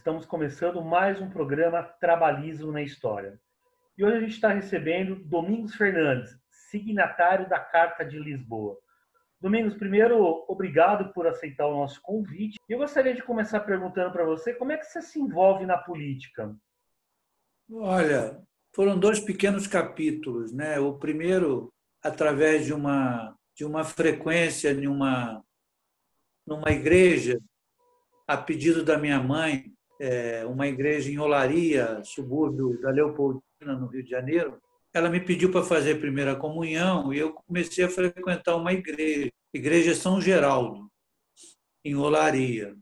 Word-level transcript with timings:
Estamos 0.00 0.24
começando 0.24 0.82
mais 0.82 1.20
um 1.20 1.28
programa 1.28 1.82
Trabalhismo 1.82 2.72
na 2.72 2.80
História. 2.80 3.38
E 3.98 4.02
hoje 4.02 4.16
a 4.16 4.20
gente 4.20 4.32
está 4.32 4.48
recebendo 4.48 5.14
Domingos 5.14 5.74
Fernandes, 5.74 6.38
signatário 6.50 7.46
da 7.50 7.60
Carta 7.60 8.02
de 8.02 8.18
Lisboa. 8.18 8.78
Domingos, 9.38 9.74
primeiro, 9.74 10.42
obrigado 10.48 11.12
por 11.12 11.26
aceitar 11.26 11.66
o 11.66 11.76
nosso 11.76 12.00
convite. 12.00 12.58
Eu 12.66 12.78
gostaria 12.78 13.12
de 13.12 13.22
começar 13.22 13.60
perguntando 13.60 14.10
para 14.10 14.24
você 14.24 14.54
como 14.54 14.72
é 14.72 14.78
que 14.78 14.86
você 14.86 15.02
se 15.02 15.20
envolve 15.20 15.66
na 15.66 15.76
política? 15.76 16.56
Olha, 17.70 18.40
foram 18.74 18.98
dois 18.98 19.20
pequenos 19.20 19.66
capítulos, 19.66 20.50
né? 20.50 20.80
O 20.80 20.94
primeiro 20.94 21.70
através 22.02 22.64
de 22.64 22.72
uma 22.72 23.36
de 23.54 23.66
uma 23.66 23.84
frequência 23.84 24.72
em 24.72 24.86
uma 24.86 25.44
numa 26.46 26.70
igreja 26.70 27.38
a 28.26 28.36
pedido 28.38 28.82
da 28.82 28.96
minha 28.96 29.20
mãe, 29.20 29.70
é, 30.00 30.46
uma 30.46 30.66
igreja 30.66 31.10
em 31.10 31.18
Olaria, 31.18 32.02
subúrbio 32.02 32.80
da 32.80 32.90
Leopoldina, 32.90 33.42
no 33.78 33.86
Rio 33.86 34.02
de 34.02 34.08
Janeiro, 34.08 34.58
ela 34.94 35.10
me 35.10 35.20
pediu 35.20 35.52
para 35.52 35.62
fazer 35.62 35.92
a 35.92 36.00
primeira 36.00 36.34
comunhão 36.34 37.12
e 37.12 37.18
eu 37.18 37.34
comecei 37.34 37.84
a 37.84 37.90
frequentar 37.90 38.56
uma 38.56 38.72
igreja, 38.72 39.30
Igreja 39.52 39.94
São 39.94 40.20
Geraldo, 40.20 40.90
em 41.84 41.94
Olaria. 41.94 42.74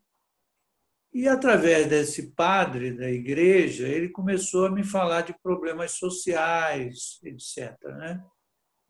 E 1.12 1.26
através 1.26 1.86
desse 1.88 2.30
padre 2.32 2.92
da 2.92 3.10
igreja, 3.10 3.88
ele 3.88 4.10
começou 4.10 4.66
a 4.66 4.70
me 4.70 4.84
falar 4.84 5.22
de 5.22 5.34
problemas 5.42 5.92
sociais, 5.92 7.18
etc. 7.24 7.76
Né? 7.96 8.22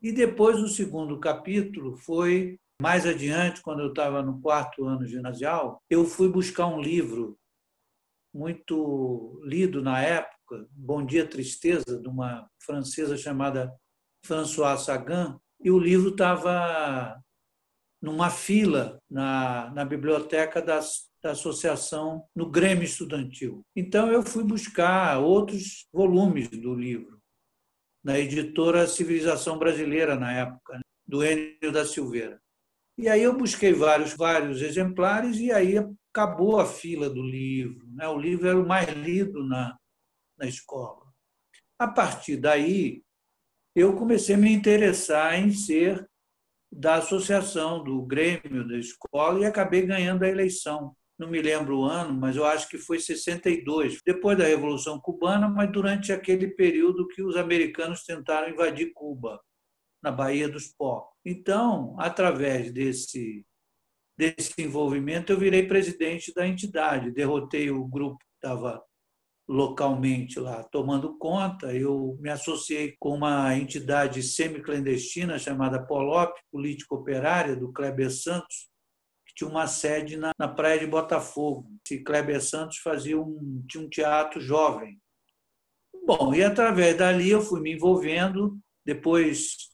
E 0.01 0.11
depois, 0.11 0.59
o 0.59 0.67
segundo 0.67 1.19
capítulo 1.19 1.95
foi 1.97 2.59
mais 2.81 3.05
adiante, 3.05 3.61
quando 3.61 3.81
eu 3.81 3.89
estava 3.89 4.21
no 4.21 4.39
quarto 4.39 4.85
ano 4.85 5.05
ginasial, 5.07 5.81
eu 5.89 6.05
fui 6.05 6.29
buscar 6.29 6.67
um 6.67 6.81
livro 6.81 7.38
muito 8.33 9.41
lido 9.43 9.81
na 9.81 10.01
época, 10.01 10.67
Bom 10.71 11.05
Dia 11.05 11.27
Tristeza, 11.27 11.99
de 11.99 12.07
uma 12.07 12.47
francesa 12.61 13.17
chamada 13.17 13.73
Françoise 14.25 14.85
Sagan, 14.85 15.39
e 15.59 15.71
o 15.71 15.79
livro 15.79 16.09
estava 16.09 17.21
numa 18.01 18.29
fila 18.29 19.01
na, 19.09 19.71
na 19.71 19.83
biblioteca 19.83 20.61
das, 20.61 21.09
da 21.21 21.31
associação, 21.31 22.23
no 22.35 22.49
Grêmio 22.49 22.83
Estudantil. 22.83 23.65
Então 23.75 24.11
eu 24.11 24.23
fui 24.23 24.43
buscar 24.43 25.19
outros 25.19 25.87
volumes 25.91 26.47
do 26.49 26.73
livro, 26.73 27.19
na 28.03 28.17
editora 28.17 28.87
Civilização 28.87 29.57
Brasileira, 29.57 30.15
na 30.15 30.31
época, 30.31 30.79
do 31.05 31.23
Enio 31.23 31.71
da 31.71 31.85
Silveira. 31.85 32.39
E 32.97 33.07
aí 33.07 33.23
eu 33.23 33.37
busquei 33.37 33.73
vários, 33.73 34.13
vários 34.13 34.61
exemplares 34.61 35.37
e 35.37 35.51
aí 35.51 35.75
acabou 36.11 36.59
a 36.59 36.65
fila 36.65 37.09
do 37.09 37.21
livro. 37.21 37.87
Né? 37.93 38.07
O 38.07 38.17
livro 38.17 38.47
era 38.47 38.59
o 38.59 38.67
mais 38.67 38.89
lido 38.89 39.43
na, 39.45 39.77
na 40.37 40.47
escola. 40.47 41.05
A 41.77 41.87
partir 41.87 42.37
daí, 42.37 43.03
eu 43.75 43.95
comecei 43.95 44.35
a 44.35 44.37
me 44.37 44.51
interessar 44.51 45.39
em 45.39 45.51
ser 45.51 46.07
da 46.71 46.95
associação, 46.95 47.83
do 47.83 48.01
Grêmio 48.03 48.67
da 48.67 48.77
escola 48.77 49.39
e 49.39 49.45
acabei 49.45 49.85
ganhando 49.85 50.23
a 50.23 50.29
eleição. 50.29 50.95
Não 51.17 51.29
me 51.29 51.41
lembro 51.41 51.79
o 51.79 51.83
ano, 51.83 52.13
mas 52.13 52.35
eu 52.35 52.45
acho 52.45 52.69
que 52.69 52.77
foi 52.77 52.99
62, 52.99 54.01
depois 54.05 54.37
da 54.37 54.45
Revolução 54.45 54.99
Cubana, 54.99 55.49
mas 55.49 55.71
durante 55.71 56.13
aquele 56.13 56.47
período 56.47 57.07
que 57.07 57.21
os 57.21 57.35
americanos 57.35 58.03
tentaram 58.03 58.49
invadir 58.49 58.93
Cuba, 58.93 59.41
na 60.01 60.11
Baía 60.11 60.47
dos 60.47 60.67
Porcos. 60.67 61.17
Então, 61.25 61.95
através 61.99 62.71
desse 62.71 63.45
desse 64.19 64.53
envolvimento, 64.57 65.31
eu 65.31 65.39
virei 65.39 65.65
presidente 65.65 66.33
da 66.33 66.45
entidade, 66.45 67.09
derrotei 67.09 67.71
o 67.71 67.85
grupo 67.85 68.17
que 68.17 68.25
estava 68.35 68.83
localmente 69.47 70.37
lá 70.41 70.61
tomando 70.61 71.17
conta, 71.17 71.73
eu 71.73 72.17
me 72.19 72.29
associei 72.29 72.97
com 72.99 73.15
uma 73.15 73.55
entidade 73.55 74.21
semi-clandestina 74.21 75.39
chamada 75.39 75.81
Polop, 75.81 76.37
Política 76.51 76.93
Operária, 76.93 77.55
do 77.55 77.71
Kleber 77.71 78.11
Santos, 78.11 78.69
que 79.25 79.33
tinha 79.35 79.49
uma 79.49 79.67
sede 79.67 80.17
na, 80.17 80.33
na 80.37 80.49
praia 80.49 80.79
de 80.79 80.85
Botafogo. 80.85 81.71
Esse 81.85 82.03
Kleber 82.03 82.43
Santos 82.43 82.77
fazia 82.79 83.17
um, 83.17 83.63
tinha 83.69 83.83
um 83.83 83.89
teatro 83.89 84.41
jovem. 84.41 84.99
Bom, 86.05 86.35
e 86.35 86.43
através 86.43 86.97
dali 86.97 87.29
eu 87.29 87.41
fui 87.41 87.61
me 87.61 87.73
envolvendo, 87.73 88.59
depois 88.85 89.69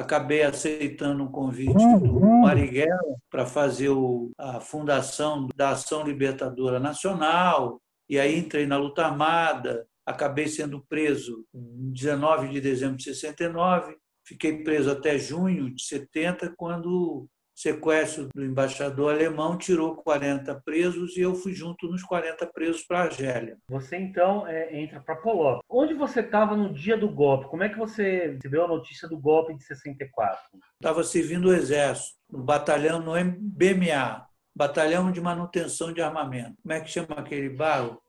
acabei 0.00 0.42
aceitando 0.42 1.22
um 1.22 1.30
convite 1.30 1.72
do 1.74 2.20
Marighella 2.20 3.16
para 3.30 3.46
fazer 3.46 3.90
o, 3.90 4.32
a 4.36 4.60
fundação 4.60 5.48
da 5.54 5.70
Ação 5.70 6.04
Libertadora 6.04 6.80
Nacional, 6.80 7.80
e 8.08 8.18
aí 8.18 8.38
entrei 8.38 8.66
na 8.66 8.76
luta 8.76 9.04
armada, 9.04 9.86
acabei 10.04 10.48
sendo 10.48 10.84
preso 10.88 11.44
em 11.54 11.92
19 11.92 12.48
de 12.48 12.60
dezembro 12.60 12.96
de 12.96 13.04
69, 13.04 13.96
fiquei 14.26 14.64
preso 14.64 14.90
até 14.90 15.18
junho 15.18 15.72
de 15.72 15.84
70, 15.84 16.54
quando 16.56 17.28
sequestro 17.60 18.28
do 18.34 18.42
embaixador 18.42 19.12
alemão 19.12 19.58
tirou 19.58 19.94
40 19.96 20.62
presos 20.64 21.14
e 21.16 21.20
eu 21.20 21.34
fui 21.34 21.52
junto 21.52 21.88
nos 21.88 22.02
40 22.02 22.46
presos 22.46 22.82
para 22.84 23.00
a 23.00 23.02
Argélia. 23.02 23.58
Você 23.68 23.98
então 23.98 24.46
é, 24.46 24.80
entra 24.80 24.98
para 24.98 25.16
Polop. 25.16 25.60
Onde 25.68 25.92
você 25.92 26.20
estava 26.20 26.56
no 26.56 26.72
dia 26.72 26.96
do 26.96 27.08
golpe? 27.08 27.48
Como 27.48 27.62
é 27.62 27.68
que 27.68 27.78
você 27.78 28.32
recebeu 28.32 28.64
a 28.64 28.68
notícia 28.68 29.06
do 29.06 29.18
golpe 29.18 29.54
de 29.54 29.62
64? 29.64 30.40
Estava 30.74 31.04
servindo 31.04 31.48
o 31.48 31.52
exército, 31.52 32.16
no 32.30 32.42
batalhão 32.42 32.98
no 32.98 33.12
BMA, 33.38 34.26
Batalhão 34.56 35.12
de 35.12 35.20
Manutenção 35.20 35.92
de 35.92 36.00
Armamento. 36.00 36.56
Como 36.62 36.72
é 36.72 36.80
que 36.80 36.90
chama 36.90 37.14
aquele 37.16 37.50
bairro? 37.50 38.00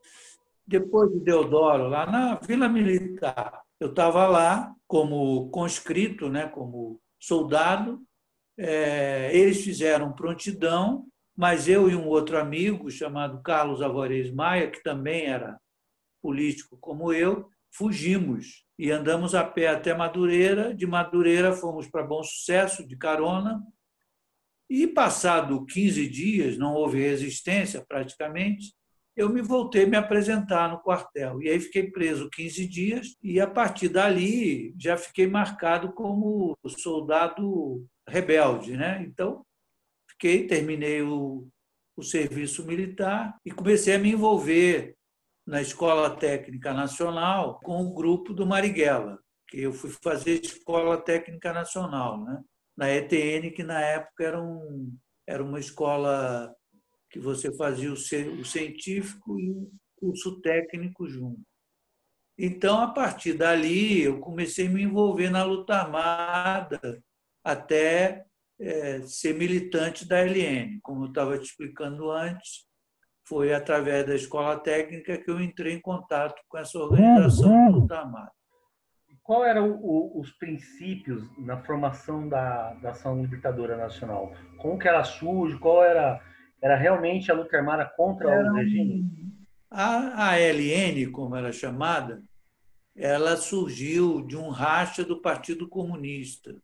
Depois 0.66 1.12
de 1.12 1.20
Deodoro, 1.20 1.90
lá 1.90 2.06
na 2.06 2.36
Vila 2.36 2.70
Militar. 2.70 3.62
Eu 3.80 3.90
estava 3.90 4.28
lá 4.28 4.74
como 4.88 5.50
conscrito, 5.50 6.30
né, 6.30 6.48
como 6.48 7.02
soldado, 7.20 8.02
é, 8.58 9.36
eles 9.36 9.64
fizeram 9.64 10.14
prontidão, 10.14 11.06
mas 11.36 11.68
eu 11.68 11.90
e 11.90 11.96
um 11.96 12.08
outro 12.08 12.38
amigo 12.38 12.90
chamado 12.92 13.42
Carlos 13.42 13.82
Alvarez 13.82 14.32
Maia, 14.32 14.70
que 14.70 14.84
também 14.84 15.26
era 15.26 15.60
político 16.22 16.78
como 16.80 17.12
eu, 17.12 17.50
fugimos 17.74 18.66
e 18.78 18.92
andamos 18.92 19.34
a 19.34 19.44
pé 19.44 19.68
até 19.68 19.94
Madureira. 19.94 20.74
De 20.74 20.86
Madureira 20.86 21.54
fomos 21.54 21.88
para 21.88 22.04
Bom 22.04 22.24
Sucesso 22.24 22.88
de 22.88 22.96
carona. 22.98 23.62
E 24.70 24.88
passado 24.88 25.66
15 25.66 26.08
dias, 26.08 26.58
não 26.58 26.74
houve 26.74 27.02
resistência 27.02 27.84
praticamente, 27.86 28.74
eu 29.16 29.30
me 29.30 29.42
voltei 29.42 29.84
a 29.84 29.88
me 29.88 29.98
apresentar 29.98 30.70
no 30.70 30.80
quartel. 30.80 31.42
E 31.42 31.50
aí 31.50 31.60
fiquei 31.60 31.92
preso 31.92 32.30
15 32.30 32.68
dias 32.68 33.16
e 33.22 33.40
a 33.40 33.48
partir 33.48 33.90
dali 33.90 34.74
já 34.80 34.98
fiquei 34.98 35.28
marcado 35.28 35.92
como 35.94 36.58
soldado 36.68 37.86
rebelde, 38.08 38.76
né? 38.76 39.02
Então, 39.04 39.46
fiquei, 40.10 40.48
terminei 40.48 41.02
o, 41.02 41.48
o 41.96 42.04
serviço 42.04 42.66
militar 42.66 43.38
e 43.46 43.52
comecei 43.52 43.96
a 43.96 44.00
me 44.00 44.12
envolver 44.12 44.96
na 45.46 45.62
Escola 45.62 46.16
Técnica 46.16 46.74
Nacional 46.74 47.60
com 47.62 47.84
o 47.86 47.94
grupo 47.94 48.34
do 48.34 48.46
Marighella, 48.46 49.20
que 49.48 49.62
eu 49.62 49.74
fui 49.74 49.90
fazer 50.04 50.40
Escola 50.42 51.02
Técnica 51.02 51.52
Nacional, 51.52 52.24
né? 52.24 52.42
Na 52.78 52.90
ETN, 52.90 53.52
que 53.52 53.64
na 53.64 53.82
época 53.82 54.24
era, 54.24 54.42
um, 54.42 54.96
era 55.28 55.44
uma 55.44 55.60
escola 55.60 56.56
que 57.10 57.20
você 57.20 57.56
fazia 57.56 57.90
o, 57.90 57.94
o 57.94 58.46
científico 58.46 59.40
e 59.40 59.52
o 59.52 59.72
curso 59.98 60.40
técnico 60.42 61.08
junto. 61.08 61.42
Então, 62.38 62.80
a 62.80 62.88
partir 62.88 63.34
dali, 63.34 64.02
eu 64.02 64.20
comecei 64.20 64.68
a 64.68 64.70
me 64.70 64.82
envolver 64.82 65.30
na 65.30 65.44
luta 65.44 65.76
armada, 65.76 67.04
até 67.44 68.26
é, 68.60 69.02
ser 69.02 69.34
militante 69.34 70.08
da 70.08 70.22
LN. 70.22 70.80
Como 70.82 71.06
eu 71.06 71.10
estava 71.10 71.38
te 71.38 71.46
explicando 71.46 72.12
antes, 72.12 72.66
foi 73.28 73.54
através 73.54 74.06
da 74.06 74.16
escola 74.16 74.60
técnica 74.60 75.18
que 75.18 75.30
eu 75.30 75.40
entrei 75.40 75.74
em 75.74 75.82
contato 75.82 76.42
com 76.48 76.58
essa 76.58 76.78
organização 76.78 77.68
de 77.68 77.72
luta 77.80 77.98
armada. 77.98 78.32
Qual 79.24 79.46
eram 79.46 79.80
os 79.82 80.32
princípios 80.32 81.24
na 81.38 81.58
formação 81.64 82.28
da, 82.28 82.74
da 82.76 82.90
ação 82.92 83.22
libertadora 83.22 83.78
nacional? 83.78 84.34
Como 84.58 84.78
que 84.78 84.88
ela 84.88 85.04
surge? 85.04 85.58
Qual 85.58 85.84
era 85.84 86.22
era 86.62 86.76
realmente 86.76 87.32
a 87.32 87.34
luta 87.34 87.58
armada 87.58 87.86
contra 87.86 88.30
era, 88.30 88.52
o 88.52 88.56
regime? 88.56 89.10
A 89.70 90.32
ALN, 90.34 91.12
como 91.12 91.36
era 91.36 91.52
chamada, 91.52 92.22
ela 92.96 93.36
surgiu 93.36 94.22
de 94.22 94.38
um 94.38 94.50
racha 94.50 95.04
do 95.04 95.22
Partido 95.22 95.68
Comunista 95.68 96.56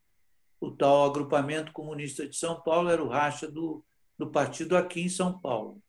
o 0.60 0.72
tal 0.72 1.06
agrupamento 1.06 1.72
comunista 1.72 2.28
de 2.28 2.36
São 2.36 2.62
Paulo 2.62 2.90
era 2.90 3.04
o 3.04 3.10
racha 3.10 3.50
do, 3.50 3.84
do 4.18 4.30
partido 4.30 4.76
aqui 4.76 5.02
em 5.02 5.10
São 5.10 5.40
Paulo. 5.40 5.82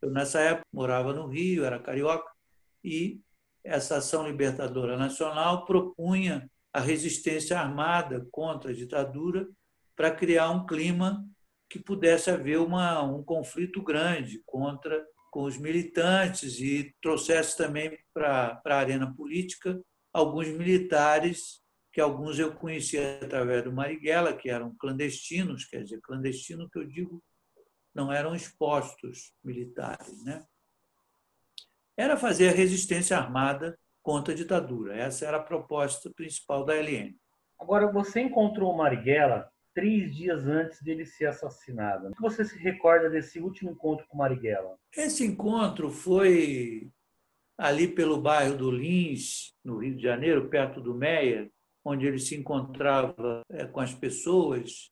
Eu, 0.00 0.10
nessa 0.10 0.40
época, 0.40 0.66
morava 0.72 1.12
no 1.12 1.26
Rio, 1.26 1.64
era 1.64 1.78
carioca, 1.78 2.30
e 2.82 3.20
essa 3.62 3.96
ação 3.96 4.26
libertadora 4.26 4.96
nacional 4.96 5.64
propunha 5.64 6.50
a 6.72 6.80
resistência 6.80 7.58
armada 7.58 8.26
contra 8.30 8.70
a 8.70 8.74
ditadura 8.74 9.48
para 9.96 10.10
criar 10.10 10.50
um 10.50 10.66
clima 10.66 11.24
que 11.70 11.78
pudesse 11.78 12.30
haver 12.30 12.58
uma, 12.58 13.02
um 13.02 13.22
conflito 13.22 13.82
grande 13.82 14.42
contra, 14.44 15.04
com 15.30 15.44
os 15.44 15.56
militantes 15.56 16.60
e 16.60 16.94
trouxesse 17.00 17.56
também 17.56 17.98
para 18.12 18.60
a 18.64 18.76
arena 18.76 19.12
política 19.14 19.80
alguns 20.12 20.48
militares 20.48 21.63
que 21.94 22.00
alguns 22.00 22.40
eu 22.40 22.52
conhecia 22.52 23.20
através 23.22 23.62
do 23.62 23.72
Marighella, 23.72 24.34
que 24.34 24.50
eram 24.50 24.74
clandestinos, 24.74 25.64
quer 25.64 25.84
dizer, 25.84 26.00
clandestino 26.00 26.68
que 26.68 26.76
eu 26.76 26.84
digo, 26.84 27.22
não 27.94 28.12
eram 28.12 28.34
expostos 28.34 29.32
militares. 29.44 30.24
Né? 30.24 30.44
Era 31.96 32.16
fazer 32.16 32.48
a 32.48 32.52
resistência 32.52 33.16
armada 33.16 33.78
contra 34.02 34.34
a 34.34 34.36
ditadura. 34.36 34.96
Essa 34.96 35.24
era 35.24 35.36
a 35.36 35.42
proposta 35.42 36.10
principal 36.10 36.64
da 36.64 36.74
LN. 36.74 37.16
Agora, 37.60 37.86
você 37.92 38.22
encontrou 38.22 38.72
o 38.72 38.76
Marighella 38.76 39.48
três 39.72 40.12
dias 40.16 40.44
antes 40.48 40.82
dele 40.82 41.06
ser 41.06 41.26
assassinado. 41.26 42.08
O 42.08 42.12
que 42.12 42.20
você 42.20 42.44
se 42.44 42.58
recorda 42.58 43.08
desse 43.08 43.38
último 43.38 43.70
encontro 43.70 44.04
com 44.08 44.16
o 44.16 44.18
Marighella? 44.18 44.76
Esse 44.96 45.24
encontro 45.24 45.90
foi 45.90 46.90
ali 47.56 47.86
pelo 47.86 48.20
bairro 48.20 48.56
do 48.56 48.68
Lins, 48.68 49.54
no 49.64 49.78
Rio 49.78 49.94
de 49.94 50.02
Janeiro, 50.02 50.48
perto 50.48 50.80
do 50.80 50.92
Meia, 50.92 51.48
onde 51.84 52.06
ele 52.06 52.18
se 52.18 52.34
encontrava 52.34 53.42
é, 53.50 53.66
com 53.66 53.80
as 53.80 53.92
pessoas. 53.92 54.90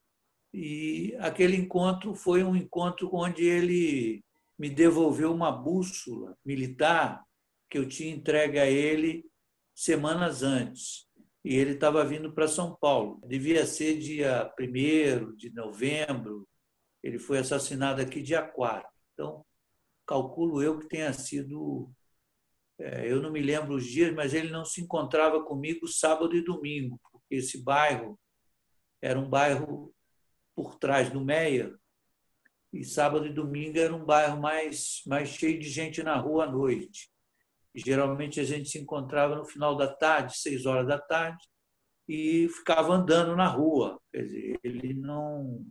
E 0.52 1.16
aquele 1.18 1.56
encontro 1.56 2.14
foi 2.14 2.44
um 2.44 2.54
encontro 2.54 3.08
onde 3.12 3.44
ele 3.44 4.22
me 4.58 4.68
devolveu 4.68 5.32
uma 5.32 5.50
bússola 5.50 6.36
militar 6.44 7.24
que 7.70 7.78
eu 7.78 7.88
tinha 7.88 8.14
entregue 8.14 8.58
a 8.58 8.66
ele 8.66 9.24
semanas 9.74 10.42
antes. 10.42 11.06
E 11.44 11.56
ele 11.56 11.72
estava 11.72 12.04
vindo 12.04 12.32
para 12.32 12.46
São 12.46 12.76
Paulo. 12.76 13.20
Devia 13.26 13.66
ser 13.66 13.98
dia 13.98 14.52
1 14.60 15.34
de 15.34 15.50
novembro. 15.52 16.46
Ele 17.02 17.18
foi 17.18 17.38
assassinado 17.38 18.00
aqui 18.00 18.22
dia 18.22 18.42
4. 18.42 18.88
Então, 19.12 19.44
calculo 20.06 20.62
eu 20.62 20.78
que 20.78 20.86
tenha 20.86 21.12
sido 21.12 21.90
eu 23.08 23.22
não 23.22 23.30
me 23.30 23.40
lembro 23.40 23.74
os 23.74 23.84
dias, 23.84 24.12
mas 24.14 24.34
ele 24.34 24.50
não 24.50 24.64
se 24.64 24.80
encontrava 24.80 25.42
comigo 25.44 25.86
sábado 25.86 26.34
e 26.34 26.42
domingo, 26.42 27.00
porque 27.10 27.36
esse 27.36 27.62
bairro 27.62 28.18
era 29.00 29.18
um 29.18 29.28
bairro 29.28 29.94
por 30.54 30.76
trás 30.78 31.10
do 31.10 31.20
Meia, 31.20 31.74
e 32.72 32.84
sábado 32.84 33.26
e 33.26 33.32
domingo 33.32 33.78
era 33.78 33.94
um 33.94 34.04
bairro 34.04 34.40
mais, 34.40 35.02
mais 35.06 35.28
cheio 35.28 35.58
de 35.58 35.68
gente 35.68 36.02
na 36.02 36.16
rua 36.16 36.44
à 36.44 36.50
noite. 36.50 37.10
E, 37.74 37.80
geralmente 37.80 38.40
a 38.40 38.44
gente 38.44 38.68
se 38.68 38.78
encontrava 38.78 39.36
no 39.36 39.44
final 39.44 39.76
da 39.76 39.92
tarde, 39.92 40.36
seis 40.36 40.66
horas 40.66 40.86
da 40.86 40.98
tarde, 40.98 41.44
e 42.08 42.48
ficava 42.48 42.92
andando 42.94 43.36
na 43.36 43.46
rua. 43.46 44.00
Quer 44.10 44.24
dizer, 44.24 44.60
ele 44.64 44.94
não, 44.94 45.64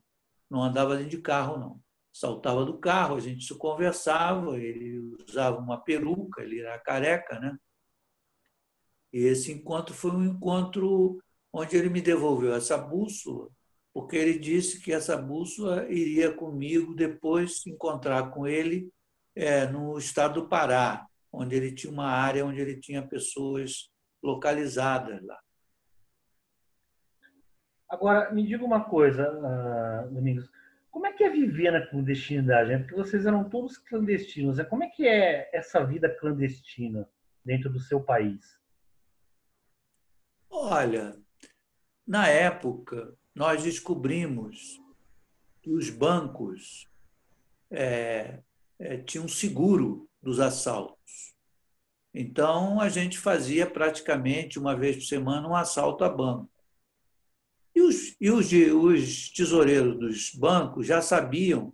não 0.49 0.63
andava 0.63 0.95
dentro 0.95 1.11
de 1.11 1.21
carro, 1.21 1.57
não 1.57 1.81
saltava 2.11 2.65
do 2.65 2.77
carro, 2.77 3.15
a 3.15 3.19
gente 3.19 3.45
se 3.45 3.57
conversava, 3.57 4.57
ele 4.57 5.15
usava 5.27 5.57
uma 5.57 5.81
peruca, 5.81 6.41
ele 6.41 6.59
era 6.59 6.77
careca, 6.79 7.39
né? 7.39 7.57
E 9.13 9.19
esse 9.19 9.51
encontro 9.51 9.93
foi 9.93 10.11
um 10.11 10.25
encontro 10.25 11.21
onde 11.53 11.75
ele 11.75 11.89
me 11.89 12.01
devolveu 12.01 12.53
essa 12.53 12.77
bússola, 12.77 13.49
porque 13.93 14.15
ele 14.15 14.39
disse 14.39 14.81
que 14.81 14.93
essa 14.93 15.17
bússola 15.17 15.85
iria 15.89 16.33
comigo 16.33 16.93
depois 16.93 17.61
se 17.61 17.69
encontrar 17.69 18.31
com 18.31 18.47
ele 18.47 18.89
é, 19.35 19.65
no 19.67 19.97
estado 19.97 20.41
do 20.41 20.49
Pará, 20.49 21.05
onde 21.31 21.55
ele 21.55 21.73
tinha 21.73 21.91
uma 21.91 22.07
área 22.07 22.45
onde 22.45 22.59
ele 22.59 22.79
tinha 22.79 23.05
pessoas 23.05 23.89
localizadas 24.23 25.21
lá. 25.23 25.39
Agora, 27.89 28.31
me 28.31 28.45
diga 28.47 28.63
uma 28.63 28.85
coisa, 28.85 29.29
uh, 29.29 30.13
Domingos. 30.13 30.49
Como 30.91 31.07
é 31.07 31.13
que 31.13 31.23
é 31.23 31.29
viver 31.29 31.71
na 31.71 31.88
clandestinidade? 31.88 32.77
Porque 32.79 32.95
vocês 32.95 33.25
eram 33.25 33.49
todos 33.49 33.77
clandestinos. 33.77 34.57
Né? 34.57 34.65
Como 34.65 34.83
é 34.83 34.89
que 34.89 35.07
é 35.07 35.49
essa 35.53 35.83
vida 35.83 36.13
clandestina 36.13 37.09
dentro 37.43 37.71
do 37.71 37.79
seu 37.79 38.01
país? 38.01 38.59
Olha, 40.49 41.17
na 42.05 42.27
época, 42.27 43.17
nós 43.33 43.63
descobrimos 43.63 44.79
que 45.61 45.71
os 45.71 45.89
bancos 45.89 46.89
é, 47.69 48.39
é, 48.77 48.97
tinham 48.97 49.29
seguro 49.29 50.09
dos 50.21 50.41
assaltos. 50.41 51.33
Então, 52.13 52.81
a 52.81 52.89
gente 52.89 53.17
fazia 53.17 53.65
praticamente 53.65 54.59
uma 54.59 54.75
vez 54.75 54.97
por 54.97 55.03
semana 55.03 55.47
um 55.47 55.55
assalto 55.55 56.03
a 56.03 56.09
banco. 56.09 56.51
E 57.73 57.81
os, 57.81 58.15
e 58.19 58.29
os, 58.29 58.51
os 58.51 59.29
tesoureiros 59.31 59.97
dos 59.97 60.31
bancos 60.35 60.85
já 60.85 61.01
sabiam 61.01 61.73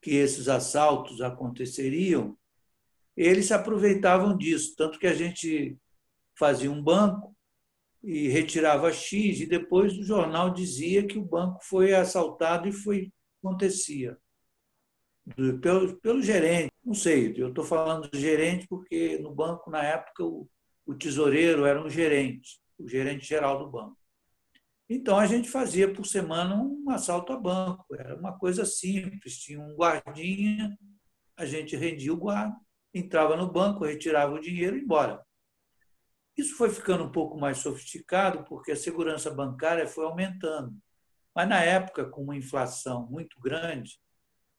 que 0.00 0.12
esses 0.12 0.48
assaltos 0.48 1.20
aconteceriam, 1.20 2.36
eles 3.16 3.46
se 3.46 3.54
aproveitavam 3.54 4.36
disso, 4.36 4.74
tanto 4.76 4.98
que 4.98 5.06
a 5.06 5.14
gente 5.14 5.76
fazia 6.36 6.70
um 6.70 6.82
banco 6.82 7.36
e 8.02 8.28
retirava 8.28 8.92
X 8.92 9.40
e 9.40 9.46
depois 9.46 9.96
o 9.96 10.02
jornal 10.02 10.50
dizia 10.50 11.06
que 11.06 11.18
o 11.18 11.24
banco 11.24 11.60
foi 11.62 11.94
assaltado 11.94 12.68
e 12.68 12.72
foi 12.72 13.12
acontecia. 13.42 14.18
Pelo, 15.60 15.96
pelo 16.00 16.20
gerente, 16.20 16.72
não 16.84 16.94
sei, 16.94 17.32
eu 17.36 17.50
estou 17.50 17.64
falando 17.64 18.08
do 18.10 18.18
gerente 18.18 18.66
porque 18.66 19.18
no 19.18 19.32
banco 19.32 19.70
na 19.70 19.82
época 19.82 20.24
o, 20.24 20.48
o 20.84 20.94
tesoureiro 20.94 21.64
era 21.64 21.80
um 21.80 21.88
gerente, 21.88 22.60
o 22.76 22.88
gerente 22.88 23.24
geral 23.24 23.58
do 23.58 23.70
banco. 23.70 23.96
Então 24.94 25.18
a 25.18 25.24
gente 25.24 25.48
fazia 25.48 25.90
por 25.90 26.04
semana 26.04 26.54
um 26.54 26.90
assalto 26.90 27.32
a 27.32 27.40
banco. 27.40 27.86
Era 27.94 28.14
uma 28.14 28.38
coisa 28.38 28.66
simples. 28.66 29.38
Tinha 29.38 29.58
um 29.58 29.74
guardinha, 29.74 30.76
a 31.34 31.46
gente 31.46 31.74
rendia 31.74 32.12
o 32.12 32.16
guarda, 32.16 32.54
entrava 32.92 33.34
no 33.34 33.50
banco, 33.50 33.86
retirava 33.86 34.34
o 34.34 34.38
dinheiro 34.38 34.76
e 34.76 34.80
ia 34.80 34.84
embora. 34.84 35.24
Isso 36.36 36.56
foi 36.56 36.68
ficando 36.68 37.04
um 37.04 37.10
pouco 37.10 37.38
mais 37.38 37.58
sofisticado 37.58 38.44
porque 38.44 38.72
a 38.72 38.76
segurança 38.76 39.30
bancária 39.30 39.86
foi 39.86 40.04
aumentando. 40.04 40.76
Mas 41.34 41.48
na 41.48 41.62
época, 41.62 42.04
com 42.04 42.24
uma 42.24 42.36
inflação 42.36 43.06
muito 43.06 43.40
grande, 43.40 43.98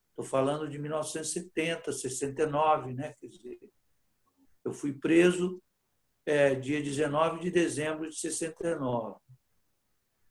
estou 0.09 0.25
falando 0.25 0.67
de 0.67 0.79
1970, 0.79 1.91
69, 1.93 2.93
né? 2.95 3.13
Quer 3.19 3.27
dizer, 3.27 3.59
eu 4.65 4.73
fui 4.73 4.93
preso 4.93 5.61
é, 6.25 6.55
dia 6.55 6.81
19 6.81 7.39
de 7.39 7.51
dezembro 7.51 8.09
de 8.09 8.15
69. 8.15 9.19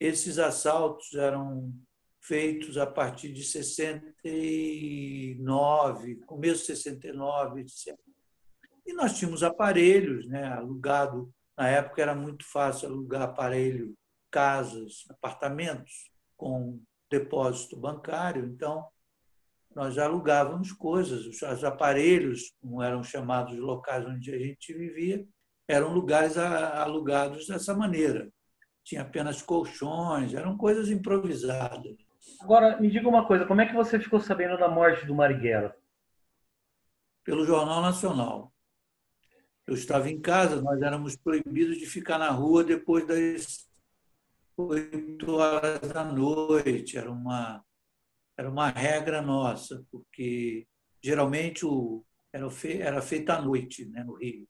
Esses 0.02 0.38
assaltos 0.40 1.14
eram 1.14 1.72
feitos 2.20 2.76
a 2.76 2.84
partir 2.84 3.32
de 3.32 3.44
69, 3.44 6.16
começo 6.26 6.62
de 6.62 6.66
69, 6.66 7.60
etc. 7.60 7.96
E 8.84 8.93
nós 8.94 9.16
tínhamos 9.16 9.44
aparelhos, 9.44 10.26
né, 10.26 10.54
alugado. 10.54 11.32
Na 11.56 11.68
época 11.68 12.02
era 12.02 12.16
muito 12.16 12.44
fácil 12.44 12.88
alugar 12.88 13.23
aparelho, 13.23 13.97
casas, 14.28 15.04
apartamentos 15.09 16.11
com 16.37 16.82
depósito 17.09 17.76
bancário. 17.76 18.44
Então, 18.44 18.85
nós 19.73 19.99
alugávamos 19.99 20.73
coisas. 20.73 21.26
Os 21.26 21.62
aparelhos, 21.62 22.52
como 22.61 22.82
eram 22.82 23.04
chamados 23.04 23.56
locais 23.56 24.04
onde 24.04 24.35
a 24.35 24.38
gente 24.38 24.75
vivia, 24.75 25.25
eram 25.68 25.94
lugares 25.94 26.37
alugados 26.37 27.47
dessa 27.47 27.73
maneira 27.73 28.28
tinha 28.85 29.03
apenas 29.03 29.43
colchões, 29.43 30.35
eram 30.35 30.57
coisas 30.57 30.91
improvisadas. 30.91 31.97
Agora, 32.41 32.81
me 32.81 32.91
diga 32.91 33.09
uma 33.09 33.27
coisa, 33.27 33.47
como 33.47 33.61
é 33.61 33.67
que 33.67 33.75
você 33.75 33.99
ficou 33.99 34.21
sabendo 34.21 34.59
da 34.59 34.69
morte 34.69 35.07
do 35.07 35.15
Marighella? 35.15 35.75
Pelo 37.25 37.45
Jornal 37.45 37.81
Nacional. 37.81 38.53
Eu 39.67 39.75
estava 39.75 40.11
em 40.11 40.21
casa, 40.21 40.61
nós 40.61 40.83
éramos 40.83 41.17
proibidos 41.17 41.79
de 41.79 41.87
ficar 41.87 42.19
na 42.19 42.31
rua 42.31 42.65
depois 42.65 43.07
das 43.07 43.69
oito 44.57 45.37
horas 45.37 45.93
da 45.93 46.05
noite. 46.05 46.99
Era 46.99 47.11
uma, 47.11 47.65
era 48.37 48.51
uma 48.51 48.69
regra 48.71 49.23
nossa, 49.23 49.85
porque 49.91 50.67
geralmente 51.01 51.65
o, 51.65 52.05
era, 52.33 52.51
fe, 52.51 52.81
era 52.81 53.01
feita 53.01 53.35
à 53.35 53.43
noite 53.43 53.85
né, 53.87 54.03
no 54.03 54.15
Rio. 54.15 54.49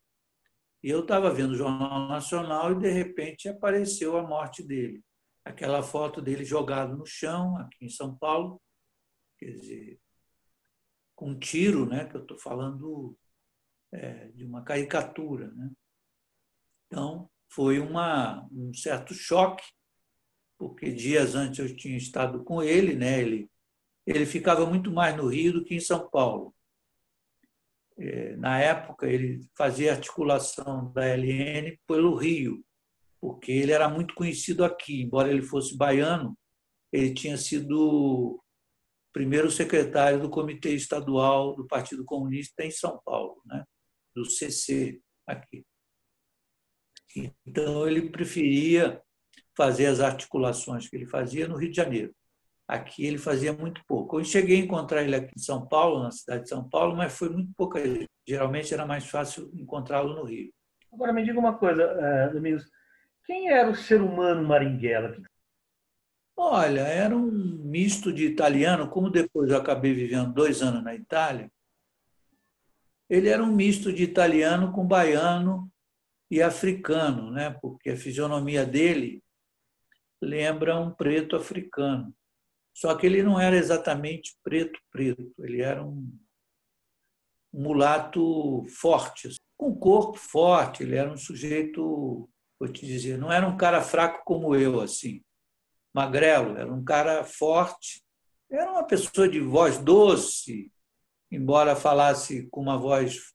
E 0.83 0.91
eu 0.91 1.01
estava 1.01 1.33
vendo 1.33 1.53
o 1.53 1.57
Jornal 1.57 2.09
Nacional 2.09 2.73
e, 2.73 2.79
de 2.81 2.91
repente, 2.91 3.49
apareceu 3.49 4.17
a 4.17 4.27
morte 4.27 4.63
dele. 4.63 5.03
Aquela 5.45 5.83
foto 5.83 6.21
dele 6.21 6.45
jogado 6.45 6.97
no 6.97 7.07
chão, 7.07 7.57
aqui 7.57 7.85
em 7.85 7.89
São 7.89 8.17
Paulo, 8.17 8.61
quer 9.39 9.53
dizer, 9.53 10.01
com 11.15 11.31
um 11.31 11.39
tiro, 11.39 11.87
né, 11.87 12.07
que 12.07 12.17
eu 12.17 12.23
estou 12.23 12.39
falando 12.39 13.17
é, 13.93 14.29
de 14.29 14.45
uma 14.45 14.63
caricatura. 14.65 15.53
Né? 15.53 15.71
Então, 16.87 17.31
foi 17.49 17.79
uma, 17.79 18.49
um 18.51 18.75
certo 18.75 19.15
choque, 19.15 19.65
porque 20.59 20.91
dias 20.91 21.35
antes 21.35 21.59
eu 21.59 21.77
tinha 21.77 21.97
estado 21.97 22.43
com 22.43 22.63
ele, 22.63 22.97
né? 22.97 23.21
ele, 23.21 23.51
ele 24.05 24.27
ficava 24.27 24.67
muito 24.67 24.91
mais 24.91 25.17
no 25.17 25.29
Rio 25.29 25.53
do 25.53 25.65
que 25.65 25.75
em 25.75 25.81
São 25.81 26.09
Paulo. 26.11 26.55
É, 27.99 28.37
na 28.37 28.59
época, 28.59 29.07
ele 29.07 29.41
fazia 29.57 29.93
articulação 29.93 30.93
da 30.93 31.05
LN 31.07 31.79
pelo 31.87 32.17
Rio, 32.17 32.65
porque 33.21 33.53
ele 33.53 33.73
era 33.73 33.89
muito 33.89 34.15
conhecido 34.15 34.65
aqui. 34.65 35.03
Embora 35.03 35.31
ele 35.31 35.43
fosse 35.43 35.77
baiano, 35.77 36.37
ele 36.93 37.15
tinha 37.15 37.37
sido 37.37 38.43
primeiro 39.13 39.51
secretário 39.51 40.21
do 40.21 40.31
Comitê 40.31 40.71
Estadual 40.71 41.55
do 41.55 41.67
Partido 41.67 42.05
Comunista 42.05 42.65
em 42.65 42.71
São 42.71 43.01
Paulo, 43.05 43.43
né? 43.47 43.65
do 44.15 44.25
CC 44.25 45.01
aqui. 45.27 45.65
Então, 47.47 47.87
ele 47.87 48.11
preferia 48.11 49.03
fazer 49.57 49.87
as 49.87 50.01
articulações 50.01 50.89
que 50.89 50.97
ele 50.97 51.07
fazia 51.07 51.47
no 51.47 51.57
Rio 51.57 51.71
de 51.71 51.77
Janeiro. 51.77 52.15
Aqui 52.67 53.05
ele 53.05 53.19
fazia 53.19 53.53
muito 53.53 53.83
pouco. 53.87 54.19
Eu 54.19 54.25
cheguei 54.25 54.61
a 54.61 54.65
encontrar 54.65 55.03
ele 55.03 55.17
aqui 55.17 55.33
em 55.37 55.41
São 55.41 55.67
Paulo, 55.67 56.03
na 56.03 56.11
cidade 56.11 56.45
de 56.45 56.49
São 56.49 56.69
Paulo, 56.69 56.97
mas 56.97 57.17
foi 57.17 57.29
muito 57.29 57.53
pouca. 57.57 57.81
Geralmente 58.27 58.73
era 58.73 58.87
mais 58.87 59.07
fácil 59.07 59.51
encontrá-lo 59.55 60.15
no 60.15 60.25
Rio. 60.25 60.53
Agora 60.93 61.13
me 61.13 61.25
diga 61.25 61.39
uma 61.39 61.57
coisa, 61.57 61.83
eh, 61.83 62.29
Domingos. 62.29 62.65
Quem 63.25 63.49
era 63.49 63.71
o 63.71 63.75
ser 63.75 64.01
humano 64.01 64.47
Maringuela? 64.47 65.17
Olha, 66.37 66.81
era 66.81 67.17
um 67.17 67.31
misto 67.31 68.13
de 68.13 68.25
italiano, 68.25 68.89
como 68.89 69.11
depois 69.11 69.51
eu 69.51 69.57
acabei 69.57 69.93
vivendo 69.93 70.33
dois 70.33 70.63
anos 70.63 70.83
na 70.83 70.95
Itália. 70.95 71.51
Ele 73.09 73.29
era 73.29 73.43
um 73.43 73.53
misto 73.53 73.93
de 73.93 74.03
italiano 74.03 74.73
com 74.73 74.87
baiano 74.87 75.71
e 76.31 76.43
africano, 76.43 77.31
né? 77.31 77.51
porque 77.61 77.91
a 77.91 77.97
fisionomia 77.97 78.65
dele 78.65 79.23
lembra 80.21 80.79
um 80.81 80.91
preto 80.91 81.37
africano. 81.37 82.15
Só 82.75 82.95
que 82.95 83.07
ele 83.07 83.23
não 83.23 83.39
era 83.39 83.57
exatamente 83.57 84.37
preto, 84.43 84.79
preto. 84.91 85.33
Ele 85.39 85.61
era 85.61 85.85
um, 85.85 86.11
mulato 87.53 88.65
forte, 88.67 89.29
com 89.57 89.77
corpo 89.77 90.17
forte. 90.17 90.83
Ele 90.83 90.97
era 90.97 91.13
um 91.13 91.17
sujeito, 91.17 92.29
vou 92.59 92.69
te 92.69 92.87
dizer, 92.87 93.19
não 93.19 93.31
era 93.31 93.47
um 93.47 93.57
cara 93.57 93.83
fraco 93.83 94.23
como 94.25 94.57
eu, 94.57 94.81
assim, 94.81 95.23
magrelo. 95.95 96.57
Era 96.57 96.73
um 96.73 96.83
cara 96.83 97.25
forte. 97.25 98.03
Era 98.51 98.71
uma 98.71 98.85
pessoa 98.85 99.29
de 99.29 99.41
voz 99.41 99.79
doce, 99.79 100.71
embora 101.31 101.77
falasse 101.77 102.49
com 102.51 102.61
uma 102.61 102.79
voz 102.79 103.33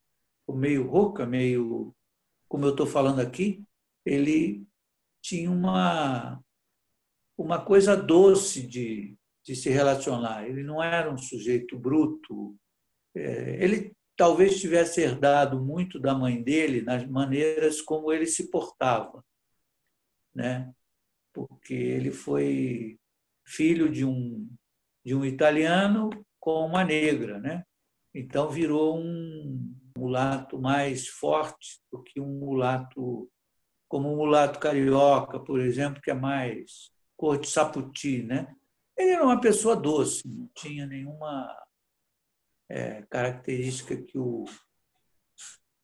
meio 0.50 0.88
rouca, 0.88 1.25
meio 1.25 1.94
como 2.48 2.65
eu 2.65 2.72
estou 2.72 2.88
falando 2.88 3.20
aqui. 3.20 3.63
Ele 4.06 4.65
tinha 5.22 5.51
uma 5.51 6.41
uma 7.38 7.63
coisa 7.63 7.96
doce 7.96 8.65
de, 8.65 9.16
de 9.48 9.56
se 9.56 9.70
relacionar. 9.70 10.46
Ele 10.46 10.62
não 10.62 10.84
era 10.84 11.10
um 11.10 11.18
sujeito 11.18 11.80
bruto. 11.80 12.54
É, 13.16 13.63
ele 13.63 13.96
talvez 14.18 14.60
tivesse 14.60 15.00
herdado 15.00 15.63
muito 15.63 16.00
da 16.00 16.13
mãe 16.13 16.44
dele 16.44 16.82
nas 16.82 17.08
maneiras 17.08 17.82
como 17.82 18.12
ele 18.12 18.25
se 18.25 18.51
portava, 18.51 19.24
né? 20.36 20.70
Porque 21.34 21.74
ele 21.74 22.12
foi 22.12 23.00
filho 23.46 23.89
de 23.89 24.04
um 24.04 24.50
de 25.06 25.16
um 25.16 25.24
italiano 25.24 26.10
com 26.38 26.66
uma 26.66 26.84
negra, 26.84 27.39
né? 27.39 27.63
Então 28.13 28.50
virou 28.50 28.98
um 29.00 29.74
mulato 29.98 30.60
mais 30.60 31.08
forte 31.08 31.80
do 31.89 32.04
que 32.04 32.20
um 32.20 32.39
mulato 32.39 33.32
como 33.88 34.12
um 34.12 34.18
mulato 34.18 34.60
carioca, 34.60 35.39
por 35.39 35.62
exemplo, 35.62 36.01
que 36.01 36.12
é 36.12 36.13
mais 36.13 36.92
cor 37.16 37.39
de 37.39 37.48
saputi, 37.48 38.22
né? 38.24 38.54
Ele 38.98 39.12
era 39.12 39.24
uma 39.24 39.39
pessoa 39.39 39.75
doce, 39.75 40.27
não 40.27 40.50
tinha 40.56 40.86
nenhuma 40.86 41.56
é, 42.70 43.04
característica 43.04 43.96
que 43.96 44.18
o 44.18 44.46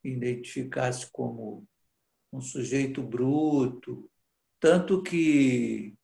identificasse 0.03 1.09
como 1.11 1.65
um 2.31 2.41
sujeito 2.41 3.01
bruto, 3.01 4.09
tanto 4.59 5.01
que 5.01 5.95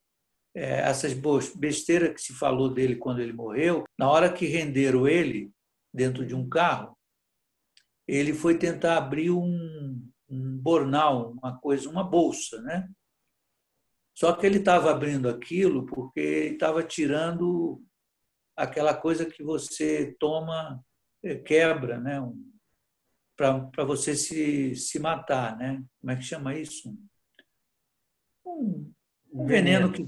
é, 0.56 0.82
essas 0.82 1.14
besteiras 1.56 2.14
que 2.14 2.22
se 2.22 2.34
falou 2.34 2.74
dele 2.74 2.96
quando 2.96 3.22
ele 3.22 3.34
morreu, 3.34 3.84
na 3.98 4.10
hora 4.10 4.32
que 4.32 4.46
renderam 4.46 5.08
ele 5.08 5.52
dentro 5.94 6.26
de 6.26 6.36
um 6.36 6.48
carro, 6.48 6.98
ele 8.08 8.34
foi 8.34 8.58
tentar 8.58 8.98
abrir 8.98 9.32
um, 9.32 10.12
um 10.30 10.58
bornal, 10.58 11.32
uma 11.32 11.58
coisa, 11.60 11.90
uma 11.90 12.04
bolsa, 12.04 12.62
né? 12.62 12.90
Só 14.20 14.34
que 14.34 14.46
ele 14.46 14.58
estava 14.58 14.92
abrindo 14.92 15.30
aquilo 15.30 15.86
porque 15.86 16.20
ele 16.20 16.54
estava 16.56 16.84
tirando 16.84 17.82
aquela 18.54 18.94
coisa 18.94 19.26
que 19.26 19.42
você 19.42 20.14
toma, 20.20 20.84
eh, 21.24 21.36
quebra, 21.38 22.02
né? 22.02 22.20
para 23.38 23.86
você 23.86 24.18
se, 24.18 24.76
se 24.76 25.00
matar. 25.00 25.58
Né? 25.58 25.82
Como 26.02 26.12
é 26.12 26.18
que 26.18 26.24
chama 26.24 26.54
isso? 26.54 26.94
Um, 28.46 28.92
um 29.32 29.46
veneno 29.46 29.90
que, 29.90 30.06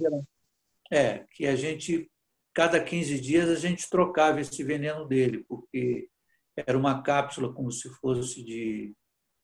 é, 0.92 1.20
que 1.32 1.48
a 1.48 1.56
gente, 1.56 2.12
cada 2.54 2.84
15 2.84 3.18
dias, 3.18 3.48
a 3.48 3.56
gente 3.56 3.90
trocava 3.90 4.42
esse 4.42 4.62
veneno 4.62 5.08
dele, 5.08 5.46
porque 5.48 6.10
era 6.58 6.78
uma 6.78 7.02
cápsula 7.02 7.54
como 7.54 7.72
se 7.72 7.88
fosse 8.02 8.44
de 8.44 8.94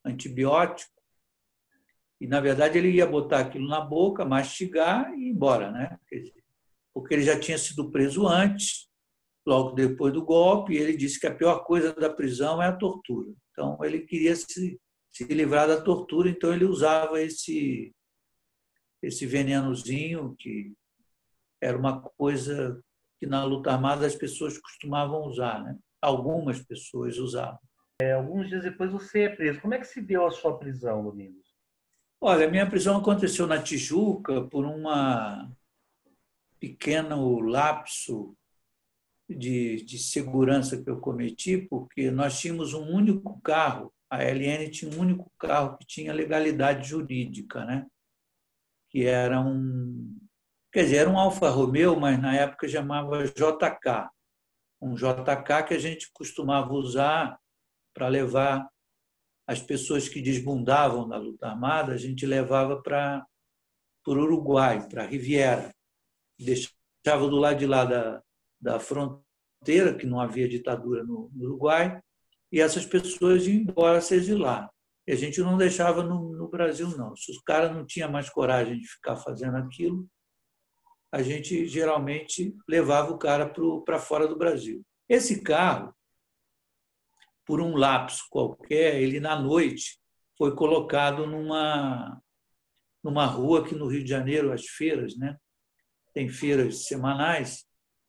antibiótico, 0.03 0.96
e, 2.19 2.27
na 2.27 2.39
verdade, 2.39 2.77
ele 2.77 2.91
ia 2.91 3.05
botar 3.05 3.39
aquilo 3.39 3.67
na 3.67 3.79
boca, 3.79 4.25
mastigar 4.25 5.13
e 5.13 5.27
ir 5.27 5.29
embora, 5.29 5.71
né? 5.71 5.99
Porque 6.93 7.13
ele 7.13 7.23
já 7.23 7.39
tinha 7.39 7.57
sido 7.57 7.91
preso 7.91 8.27
antes, 8.27 8.87
logo 9.45 9.71
depois 9.71 10.13
do 10.13 10.25
golpe, 10.25 10.73
e 10.73 10.77
ele 10.77 10.97
disse 10.97 11.19
que 11.19 11.27
a 11.27 11.35
pior 11.35 11.63
coisa 11.63 11.93
da 11.93 12.09
prisão 12.09 12.61
é 12.61 12.67
a 12.67 12.75
tortura. 12.75 13.31
Então, 13.51 13.77
ele 13.83 14.01
queria 14.01 14.35
se, 14.35 14.79
se 15.09 15.23
livrar 15.25 15.67
da 15.67 15.79
tortura, 15.79 16.29
então 16.29 16.51
ele 16.51 16.65
usava 16.65 17.21
esse, 17.21 17.93
esse 19.01 19.25
venenozinho, 19.27 20.35
que 20.39 20.73
era 21.61 21.77
uma 21.77 22.01
coisa 22.01 22.81
que 23.19 23.27
na 23.27 23.43
luta 23.43 23.71
armada 23.71 24.05
as 24.05 24.15
pessoas 24.15 24.57
costumavam 24.57 25.21
usar, 25.23 25.63
né? 25.63 25.77
Algumas 26.01 26.59
pessoas 26.63 27.17
usavam. 27.17 27.59
É, 27.99 28.13
alguns 28.13 28.47
dias 28.47 28.63
depois 28.63 28.91
você 28.91 29.23
é 29.23 29.29
preso. 29.29 29.59
Como 29.59 29.73
é 29.73 29.79
que 29.79 29.87
se 29.87 30.01
deu 30.01 30.25
a 30.25 30.31
sua 30.31 30.57
prisão, 30.57 31.03
Domingos? 31.03 31.46
Olha, 32.19 32.49
minha 32.49 32.67
prisão 32.67 32.97
aconteceu 32.97 33.45
na 33.45 33.61
Tijuca 33.61 34.41
por 34.43 34.65
um 34.65 34.85
pequeno 36.59 37.39
lapso 37.39 38.35
de, 39.29 39.83
de 39.83 39.99
segurança 39.99 40.81
que 40.81 40.89
eu 40.89 40.99
cometi, 40.99 41.57
porque 41.57 42.09
nós 42.09 42.39
tínhamos 42.39 42.73
um 42.73 42.89
único 42.89 43.39
carro, 43.41 43.93
a 44.09 44.23
LN 44.23 44.69
tinha 44.69 44.91
um 44.91 44.99
único 44.99 45.31
carro 45.37 45.77
que 45.77 45.85
tinha 45.85 46.13
legalidade 46.13 46.87
jurídica, 46.87 47.65
né? 47.65 47.85
que 48.89 49.05
era 49.05 49.39
um. 49.39 50.17
Quer 50.71 50.83
dizer, 50.83 50.97
era 50.97 51.09
um 51.09 51.17
Alfa 51.17 51.49
Romeo, 51.49 51.99
mas 51.99 52.19
na 52.19 52.35
época 52.35 52.67
chamava 52.67 53.25
JK. 53.25 54.09
Um 54.81 54.95
JK 54.95 55.63
que 55.67 55.73
a 55.73 55.79
gente 55.79 56.11
costumava 56.11 56.73
usar 56.73 57.39
para 57.93 58.07
levar 58.07 58.67
as 59.47 59.61
pessoas 59.61 60.09
que 60.09 60.21
desbundavam 60.21 61.07
na 61.07 61.17
luta 61.17 61.47
armada, 61.47 61.93
a 61.93 61.97
gente 61.97 62.25
levava 62.25 62.81
para 62.81 63.25
o 64.05 64.11
Uruguai, 64.11 64.85
para 64.89 65.03
a 65.03 65.07
Riviera. 65.07 65.73
Deixava 66.37 67.29
do 67.29 67.37
lado 67.37 67.57
de 67.57 67.65
lá 67.65 67.85
da, 67.85 68.21
da 68.59 68.77
fronteira, 68.77 69.95
que 69.97 70.05
não 70.05 70.19
havia 70.19 70.49
ditadura 70.49 71.01
no, 71.03 71.31
no 71.33 71.45
Uruguai, 71.45 71.97
e 72.51 72.59
essas 72.59 72.85
pessoas 72.85 73.47
iam 73.47 73.55
embora 73.55 74.01
se 74.01 74.15
exilar. 74.15 74.69
E 75.07 75.13
a 75.13 75.15
gente 75.15 75.39
não 75.39 75.57
deixava 75.57 76.03
no, 76.03 76.33
no 76.33 76.49
Brasil, 76.49 76.89
não. 76.97 77.15
Se 77.15 77.31
os 77.31 77.41
caras 77.41 77.71
não 77.73 77.85
tinham 77.85 78.11
mais 78.11 78.29
coragem 78.29 78.77
de 78.77 78.85
ficar 78.85 79.15
fazendo 79.15 79.55
aquilo, 79.55 80.05
a 81.09 81.23
gente 81.23 81.65
geralmente 81.67 82.53
levava 82.67 83.13
o 83.13 83.17
cara 83.17 83.49
para 83.85 83.97
fora 83.97 84.27
do 84.27 84.37
Brasil. 84.37 84.83
Esse 85.07 85.41
carro 85.41 85.95
por 87.47 87.61
um 87.61 87.77
lapso 87.77 88.25
qualquer, 88.29 89.01
ele 89.01 89.21
na 89.21 89.39
noite 89.39 89.97
foi 90.37 90.53
colocado 90.53 91.25
numa 91.25 92.21
numa 93.03 93.25
rua 93.25 93.61
aqui 93.61 93.73
no 93.73 93.87
Rio 93.87 94.03
de 94.03 94.09
Janeiro, 94.09 94.51
as 94.51 94.65
feiras, 94.65 95.15
né? 95.17 95.37
Tem 96.13 96.27
feiras 96.27 96.87
semanais. 96.87 97.65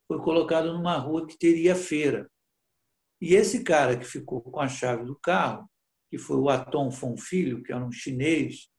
Foi 0.07 0.19
colocado 0.19 0.73
numa 0.73 0.97
rua 0.97 1.25
que 1.25 1.37
teria 1.37 1.73
feira. 1.73 2.29
E 3.21 3.33
esse 3.33 3.63
cara 3.63 3.97
que 3.97 4.03
ficou 4.03 4.41
com 4.41 4.59
a 4.59 4.67
chave 4.67 5.05
do 5.05 5.17
carro, 5.17 5.69
que 6.09 6.17
foi 6.17 6.35
o 6.35 6.49
Atom 6.49 6.91
Fonfilho, 6.91 7.63
que 7.63 7.71
era 7.71 7.85
um 7.85 7.91
chinês, 7.91 8.69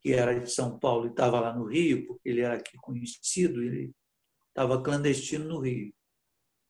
que 0.00 0.12
era 0.12 0.38
de 0.38 0.48
São 0.52 0.78
Paulo 0.78 1.06
e 1.06 1.10
estava 1.10 1.40
lá 1.40 1.52
no 1.52 1.64
Rio, 1.64 2.06
porque 2.06 2.28
ele 2.28 2.42
era 2.42 2.54
aqui 2.54 2.76
conhecido, 2.76 3.60
ele 3.62 3.92
estava 4.50 4.80
clandestino 4.80 5.46
no 5.46 5.58
Rio. 5.58 5.92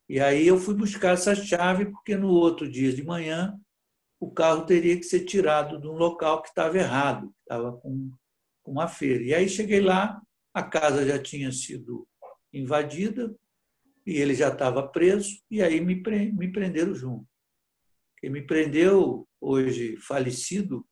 E 0.09 0.19
aí 0.19 0.47
eu 0.47 0.57
fui 0.57 0.73
buscar 0.73 1.13
essa 1.13 1.35
chave, 1.35 1.85
porque 1.87 2.15
no 2.15 2.29
outro 2.29 2.69
dia 2.69 2.93
de 2.93 3.03
manhã 3.03 3.59
o 4.19 4.31
carro 4.31 4.65
teria 4.65 4.97
que 4.97 5.03
ser 5.03 5.25
tirado 5.25 5.79
de 5.79 5.87
um 5.87 5.93
local 5.93 6.41
que 6.41 6.49
estava 6.49 6.77
errado, 6.77 7.27
que 7.27 7.41
estava 7.41 7.73
com 7.73 8.11
uma 8.65 8.87
feira. 8.87 9.23
E 9.23 9.33
aí 9.33 9.47
cheguei 9.47 9.81
lá, 9.81 10.21
a 10.53 10.63
casa 10.63 11.05
já 11.05 11.21
tinha 11.21 11.51
sido 11.51 12.07
invadida 12.53 13.35
e 14.05 14.13
ele 14.13 14.33
já 14.33 14.47
estava 14.47 14.87
preso, 14.87 15.41
e 15.51 15.61
aí 15.61 15.81
me, 15.81 16.01
me 16.31 16.51
prenderam 16.51 16.95
junto. 16.95 17.27
Quem 18.19 18.29
me 18.29 18.41
prendeu, 18.41 19.27
hoje 19.39 19.97
falecido, 19.97 20.87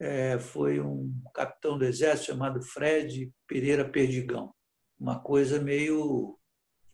é, 0.00 0.38
foi 0.38 0.80
um 0.80 1.14
capitão 1.32 1.78
do 1.78 1.84
exército 1.84 2.32
chamado 2.32 2.60
Fred 2.60 3.32
Pereira 3.46 3.88
Perdigão. 3.88 4.52
Uma 4.98 5.20
coisa 5.20 5.62
meio 5.62 6.38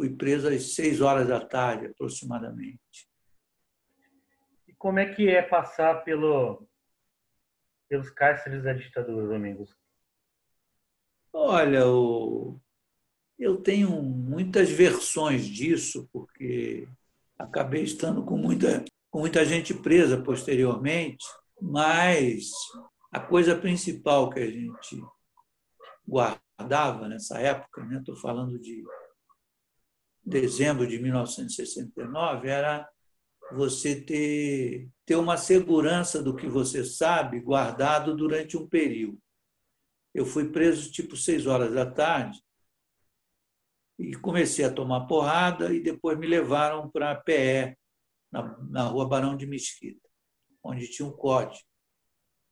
fui 0.01 0.09
preso 0.09 0.49
às 0.49 0.75
seis 0.75 1.03
horas 1.03 1.29
da 1.29 1.39
tarde, 1.39 1.89
aproximadamente. 1.89 3.07
E 4.67 4.73
como 4.73 4.99
é 4.99 5.15
que 5.15 5.29
é 5.29 5.43
passar 5.43 6.03
pelo, 6.05 6.67
pelos 7.87 8.09
cárceres 8.09 8.65
da 8.65 8.73
ditadura, 8.73 9.29
Domingos? 9.29 9.77
Olha, 11.31 11.81
eu, 11.81 12.59
eu 13.39 13.59
tenho 13.59 13.91
muitas 14.01 14.71
versões 14.71 15.47
disso, 15.47 16.09
porque 16.11 16.89
acabei 17.39 17.83
estando 17.83 18.25
com 18.25 18.39
muita, 18.39 18.83
com 19.11 19.19
muita 19.19 19.45
gente 19.45 19.75
presa 19.75 20.23
posteriormente, 20.23 21.27
mas 21.61 22.53
a 23.13 23.21
coisa 23.21 23.55
principal 23.55 24.31
que 24.31 24.41
a 24.41 24.51
gente 24.51 24.99
guardava 26.09 27.07
nessa 27.07 27.39
época, 27.39 27.83
estou 27.99 28.15
né, 28.15 28.21
falando 28.23 28.59
de 28.59 28.83
dezembro 30.31 30.87
de 30.87 30.99
1969, 30.99 32.49
era 32.49 32.89
você 33.53 34.01
ter, 34.01 34.89
ter 35.05 35.17
uma 35.17 35.37
segurança 35.37 36.23
do 36.23 36.35
que 36.37 36.49
você 36.49 36.85
sabe 36.85 37.41
guardado 37.41 38.17
durante 38.17 38.57
um 38.57 38.67
período. 38.67 39.19
Eu 40.15 40.25
fui 40.25 40.49
preso 40.51 40.91
tipo 40.91 41.17
seis 41.17 41.47
horas 41.47 41.73
da 41.73 41.85
tarde 41.91 42.41
e 43.99 44.15
comecei 44.15 44.65
a 44.65 44.73
tomar 44.73 45.07
porrada 45.07 45.75
e 45.75 45.81
depois 45.81 46.17
me 46.19 46.27
levaram 46.27 46.89
para 46.89 47.11
a 47.11 47.17
PE, 47.17 47.77
na, 48.31 48.57
na 48.69 48.83
rua 48.85 49.09
Barão 49.09 49.37
de 49.37 49.47
Mesquita, 49.47 50.09
onde 50.63 50.89
tinha 50.89 51.07
um 51.07 51.13
código. 51.13 51.65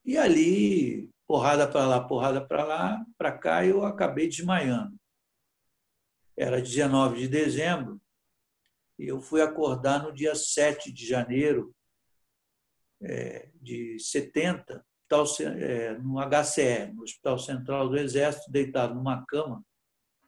E 0.05 0.17
ali, 0.17 1.09
porrada 1.27 1.69
para 1.69 1.87
lá, 1.87 2.01
porrada 2.01 2.45
para 2.45 2.65
lá, 2.65 3.05
para 3.17 3.33
cá, 3.39 3.65
eu 3.65 3.85
acabei 3.85 4.29
desmaiando. 4.29 4.98
Era 6.39 6.63
19 6.63 7.19
de 7.19 7.29
dezembro, 7.29 8.01
e 8.97 9.09
eu 9.09 9.21
fui 9.21 9.43
acordar 9.43 10.05
no 10.05 10.13
dia 10.13 10.37
7 10.37 10.93
de 10.93 11.05
janeiro 11.05 11.75
é, 13.03 13.49
de 13.61 13.99
70, 13.99 14.85
é, 15.41 15.95
no 15.99 16.21
HCE, 16.21 16.93
no 16.95 17.03
Hospital 17.03 17.39
Central 17.41 17.89
do 17.89 17.97
Exército, 17.97 18.53
deitado 18.53 18.95
numa 18.95 19.25
cama, 19.27 19.65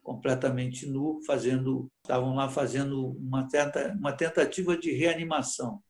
completamente 0.03 0.85
nu, 0.85 1.21
fazendo, 1.25 1.89
estavam 2.03 2.35
lá 2.35 2.49
fazendo 2.49 3.11
uma, 3.13 3.47
tenta, 3.47 3.93
uma 3.93 4.13
tentativa 4.13 4.77
de 4.77 4.91
reanimação. 4.91 5.81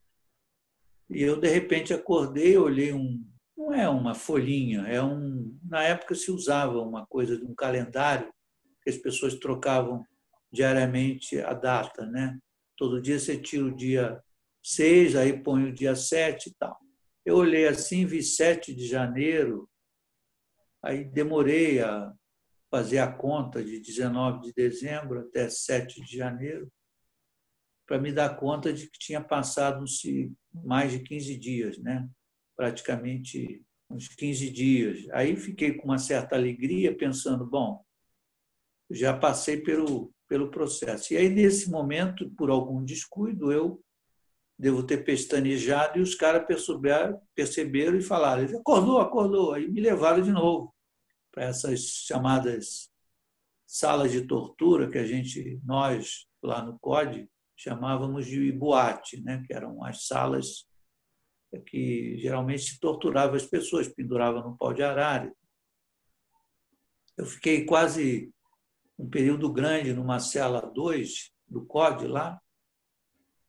E 1.09 1.23
eu, 1.23 1.39
de 1.39 1.47
repente, 1.47 1.93
acordei, 1.93 2.57
olhei 2.57 2.93
um. 2.93 3.25
Não 3.57 3.73
é 3.73 3.89
uma 3.89 4.13
folhinha, 4.13 4.81
é 4.81 5.01
um. 5.01 5.57
Na 5.63 5.81
época 5.83 6.13
se 6.13 6.31
usava 6.31 6.79
uma 6.79 7.05
coisa 7.07 7.37
de 7.37 7.43
um 7.43 7.55
calendário, 7.55 8.31
que 8.83 8.89
as 8.89 8.97
pessoas 8.97 9.35
trocavam 9.35 10.05
diariamente 10.51 11.39
a 11.39 11.53
data, 11.53 12.05
né? 12.05 12.37
Todo 12.77 13.01
dia 13.01 13.19
você 13.19 13.37
tira 13.39 13.65
o 13.65 13.75
dia 13.75 14.21
6, 14.63 15.15
aí 15.15 15.41
põe 15.41 15.65
o 15.65 15.73
dia 15.73 15.95
7 15.95 16.49
e 16.49 16.53
tal. 16.55 16.77
Eu 17.25 17.37
olhei 17.37 17.67
assim, 17.67 18.05
vi 18.05 18.23
7 18.23 18.73
de 18.73 18.87
janeiro, 18.87 19.69
aí 20.83 21.05
demorei 21.05 21.81
a 21.81 22.11
fazer 22.69 22.99
a 22.99 23.11
conta 23.11 23.63
de 23.63 23.79
19 23.79 24.41
de 24.41 24.53
dezembro 24.53 25.19
até 25.19 25.49
7 25.49 26.01
de 26.01 26.17
janeiro, 26.17 26.71
para 27.85 27.99
me 27.99 28.11
dar 28.11 28.37
conta 28.37 28.71
de 28.71 28.89
que 28.89 28.97
tinha 28.97 29.21
passado 29.21 29.83
mais 30.53 30.91
de 30.91 30.99
15 30.99 31.37
dias, 31.37 31.77
né? 31.77 32.09
praticamente 32.61 33.65
uns 33.89 34.07
15 34.09 34.49
dias. 34.51 35.09
Aí 35.13 35.35
fiquei 35.35 35.73
com 35.73 35.85
uma 35.85 35.97
certa 35.97 36.35
alegria, 36.35 36.95
pensando, 36.95 37.43
bom, 37.43 37.83
já 38.89 39.17
passei 39.17 39.57
pelo, 39.61 40.13
pelo 40.31 40.49
processo. 40.49 41.13
E 41.13 41.17
aí, 41.17 41.27
nesse 41.27 41.69
momento, 41.69 42.29
por 42.37 42.49
algum 42.49 42.85
descuido, 42.85 43.51
eu 43.51 43.83
devo 44.57 44.81
ter 44.81 45.03
pestanejado 45.03 45.99
e 45.99 46.01
os 46.01 46.15
caras 46.15 46.45
perceberam, 46.47 47.21
perceberam 47.35 47.97
e 47.97 48.01
falaram: 48.01 48.45
acordou, 48.57 48.99
acordou. 48.99 49.53
Aí 49.53 49.69
me 49.69 49.81
levaram 49.81 50.21
de 50.21 50.31
novo 50.31 50.73
para 51.33 51.43
essas 51.43 51.81
chamadas 52.07 52.89
salas 53.67 54.09
de 54.13 54.21
tortura 54.21 54.89
que 54.89 54.97
a 54.97 55.05
gente, 55.05 55.59
nós, 55.65 56.25
lá 56.41 56.63
no 56.63 56.79
CODE, 56.79 57.29
chamávamos 57.57 58.25
de 58.25 58.53
boate, 58.53 59.21
né? 59.21 59.43
que 59.45 59.53
eram 59.53 59.83
as 59.83 60.07
salas 60.07 60.65
que 61.67 62.17
geralmente 62.19 62.63
se 62.63 62.79
torturava 62.79 63.35
as 63.35 63.45
pessoas, 63.45 63.89
pendurava 63.89 64.41
no 64.41 64.55
pau 64.55 64.73
de 64.73 64.81
arara. 64.81 65.29
Eu 67.17 67.25
fiquei 67.25 67.65
quase 67.65 68.33
um 69.01 69.09
período 69.09 69.51
grande 69.51 69.93
numa 69.93 70.19
cela 70.19 70.61
2 70.61 71.31
do 71.47 71.65
CODE 71.65 72.05
lá, 72.05 72.39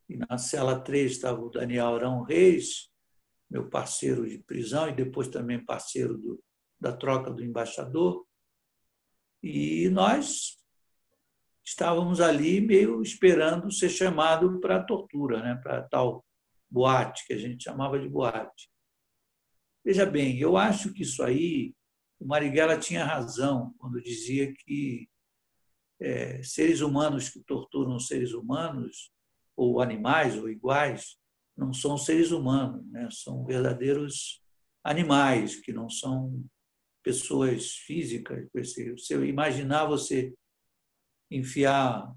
e 0.08 0.16
na 0.16 0.38
cela 0.38 0.80
3 0.80 1.12
estava 1.12 1.40
o 1.40 1.50
Daniel 1.50 1.94
Arão 1.94 2.22
Reis, 2.22 2.90
meu 3.50 3.68
parceiro 3.68 4.26
de 4.26 4.38
prisão 4.38 4.88
e 4.88 4.94
depois 4.94 5.28
também 5.28 5.62
parceiro 5.62 6.16
do, 6.16 6.42
da 6.80 6.96
troca 6.96 7.30
do 7.30 7.44
embaixador. 7.44 8.26
E 9.42 9.90
nós 9.90 10.58
estávamos 11.62 12.20
ali 12.20 12.60
meio 12.60 13.02
esperando 13.02 13.70
ser 13.70 13.90
chamado 13.90 14.58
para 14.58 14.76
a 14.76 14.84
tortura, 14.84 15.42
né? 15.42 15.60
para 15.62 15.82
tal 15.82 16.24
boate, 16.70 17.26
que 17.26 17.34
a 17.34 17.38
gente 17.38 17.64
chamava 17.64 17.98
de 17.98 18.08
boate. 18.08 18.70
Veja 19.84 20.06
bem, 20.06 20.38
eu 20.38 20.56
acho 20.56 20.94
que 20.94 21.02
isso 21.02 21.22
aí, 21.22 21.74
o 22.18 22.26
Marighella 22.26 22.78
tinha 22.78 23.04
razão 23.04 23.74
quando 23.78 24.00
dizia 24.00 24.52
que 24.54 25.11
é, 26.02 26.42
seres 26.42 26.80
humanos 26.80 27.28
que 27.28 27.40
torturam 27.40 27.98
seres 28.00 28.32
humanos 28.32 29.12
ou 29.56 29.80
animais 29.80 30.36
ou 30.36 30.48
iguais, 30.50 31.16
não 31.56 31.72
são 31.72 31.96
seres 31.96 32.32
humanos, 32.32 32.84
né? 32.90 33.08
são 33.10 33.44
verdadeiros 33.44 34.42
animais, 34.82 35.60
que 35.60 35.72
não 35.72 35.88
são 35.88 36.44
pessoas 37.04 37.70
físicas. 37.70 38.48
Se 38.98 39.14
eu 39.14 39.24
imaginar 39.24 39.86
você 39.86 40.34
enfiar 41.30 42.12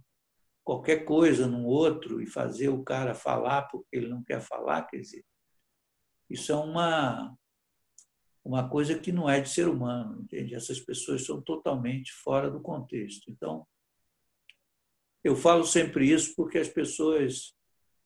qualquer 0.63 1.05
coisa 1.05 1.45
num 1.45 1.65
outro 1.65 2.19
e 2.21 2.25
fazer 2.25 2.69
o 2.69 2.83
cara 2.83 3.13
falar 3.13 3.63
porque 3.63 3.95
ele 3.95 4.07
não 4.07 4.23
quer 4.23 4.41
falar, 4.41 4.81
quer 4.87 4.97
dizer, 4.97 5.23
isso 6.27 6.51
é 6.51 6.55
uma 6.55 7.37
uma 8.43 8.69
coisa 8.69 8.97
que 8.99 9.11
não 9.11 9.27
é 9.27 9.41
de 9.41 9.49
ser 9.49 9.67
humano, 9.67 10.21
entende? 10.21 10.53
Essas 10.53 10.79
pessoas 10.79 11.25
são 11.25 11.41
totalmente 11.41 12.13
fora 12.13 12.49
do 12.49 12.61
contexto. 12.61 13.31
Então, 13.31 13.65
eu 15.25 15.35
falo 15.35 15.65
sempre 15.65 16.07
isso 16.07 16.35
porque 16.35 16.59
as 16.59 16.69
pessoas, 16.69 17.51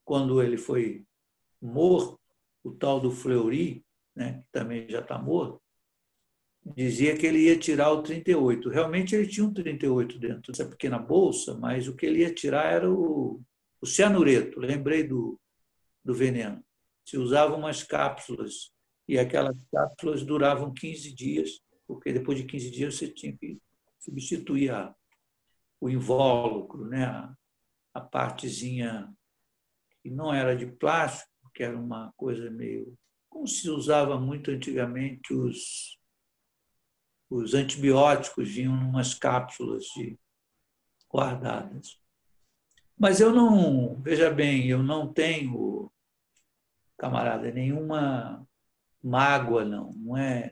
quando 0.06 0.42
ele 0.42 0.58
foi 0.58 1.04
morto, 1.62 2.18
o 2.64 2.72
tal 2.72 3.02
do 3.02 3.12
Fleury, 3.12 3.86
né, 4.16 4.42
que 4.42 4.48
também 4.54 4.90
já 4.90 5.02
está 5.02 5.20
morto, 5.20 5.62
dizia 6.78 7.18
que 7.18 7.26
ele 7.26 7.40
ia 7.40 7.60
tirar 7.60 7.92
o 7.92 8.02
38. 8.02 8.70
Realmente 8.70 9.16
ele 9.16 9.28
tinha 9.28 9.46
um 9.46 9.54
38 9.54 10.18
dentro 10.18 10.50
dessa 10.54 10.66
pequena 10.66 10.98
bolsa, 10.98 11.54
mas 11.56 11.90
o 11.90 11.96
que 11.96 12.06
ele 12.06 12.20
ia 12.20 12.34
tirar 12.34 12.72
era 12.72 12.90
o, 12.90 13.42
o 13.82 13.86
cianureto. 13.86 14.58
Lembrei 14.58 15.04
do, 15.04 15.38
do 16.02 16.14
veneno. 16.14 16.64
Se 17.06 17.18
usavam 17.18 17.60
umas 17.60 17.84
cápsulas 17.84 18.72
e 19.10 19.20
aquelas 19.20 19.58
cápsulas 19.70 20.24
duravam 20.24 20.74
15 20.74 21.14
dias, 21.14 21.60
porque 21.86 22.14
depois 22.14 22.38
de 22.38 22.46
15 22.46 22.72
dias 22.72 22.96
você 22.96 23.10
tinha 23.10 23.36
que 23.36 23.60
substituir 24.00 24.72
a, 24.72 24.96
o 25.80 25.90
invólucro, 25.90 26.86
né? 26.86 27.06
a, 27.94 28.02
partezinha 28.02 29.14
que 30.02 30.10
não 30.10 30.34
era 30.34 30.56
de 30.56 30.66
plástico, 30.66 31.30
que 31.54 31.64
era 31.64 31.78
uma 31.78 32.14
coisa 32.16 32.50
meio. 32.50 32.98
Como 33.30 33.48
se 33.48 33.70
usava 33.70 34.20
muito 34.20 34.52
antigamente 34.52 35.34
os, 35.34 35.98
os 37.30 37.54
antibióticos, 37.54 38.50
vinham 38.50 38.74
umas 38.74 39.14
cápsulas 39.14 39.84
de, 39.96 40.18
guardadas. 41.12 42.00
Mas 42.98 43.20
eu 43.20 43.34
não, 43.34 43.96
veja 44.02 44.30
bem, 44.30 44.68
eu 44.68 44.84
não 44.84 45.12
tenho, 45.12 45.92
camarada, 46.98 47.52
nenhuma 47.52 48.46
mágoa, 49.02 49.66
não. 49.66 49.92
não 49.94 50.18
é. 50.18 50.52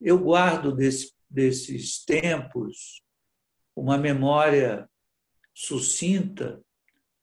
Eu 0.00 0.18
guardo 0.18 0.74
desse, 0.74 1.14
desses 1.30 2.04
tempos 2.04 3.02
uma 3.74 3.96
memória 3.98 4.88
sucinta 5.54 6.62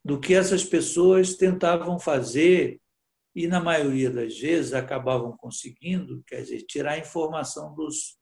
do 0.04 0.20
que 0.20 0.34
essas 0.34 0.64
pessoas 0.64 1.36
tentavam 1.36 2.00
fazer 2.00 2.80
e, 3.36 3.48
na 3.48 3.60
maioria 3.60 4.10
das 4.10 4.38
vezes, 4.38 4.74
acabavam 4.74 5.36
conseguindo, 5.38 6.24
quer 6.26 6.42
dizer, 6.42 6.64
tirar 6.64 6.98
informação 6.98 7.74
dos, 7.76 8.18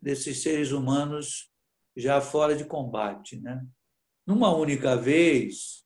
desses 0.00 0.42
seres 0.42 0.70
humanos 0.70 1.50
já 1.96 2.20
fora 2.20 2.54
de 2.54 2.64
combate. 2.64 3.40
Né? 3.40 3.64
Numa 4.26 4.54
única 4.54 4.96
vez, 4.96 5.84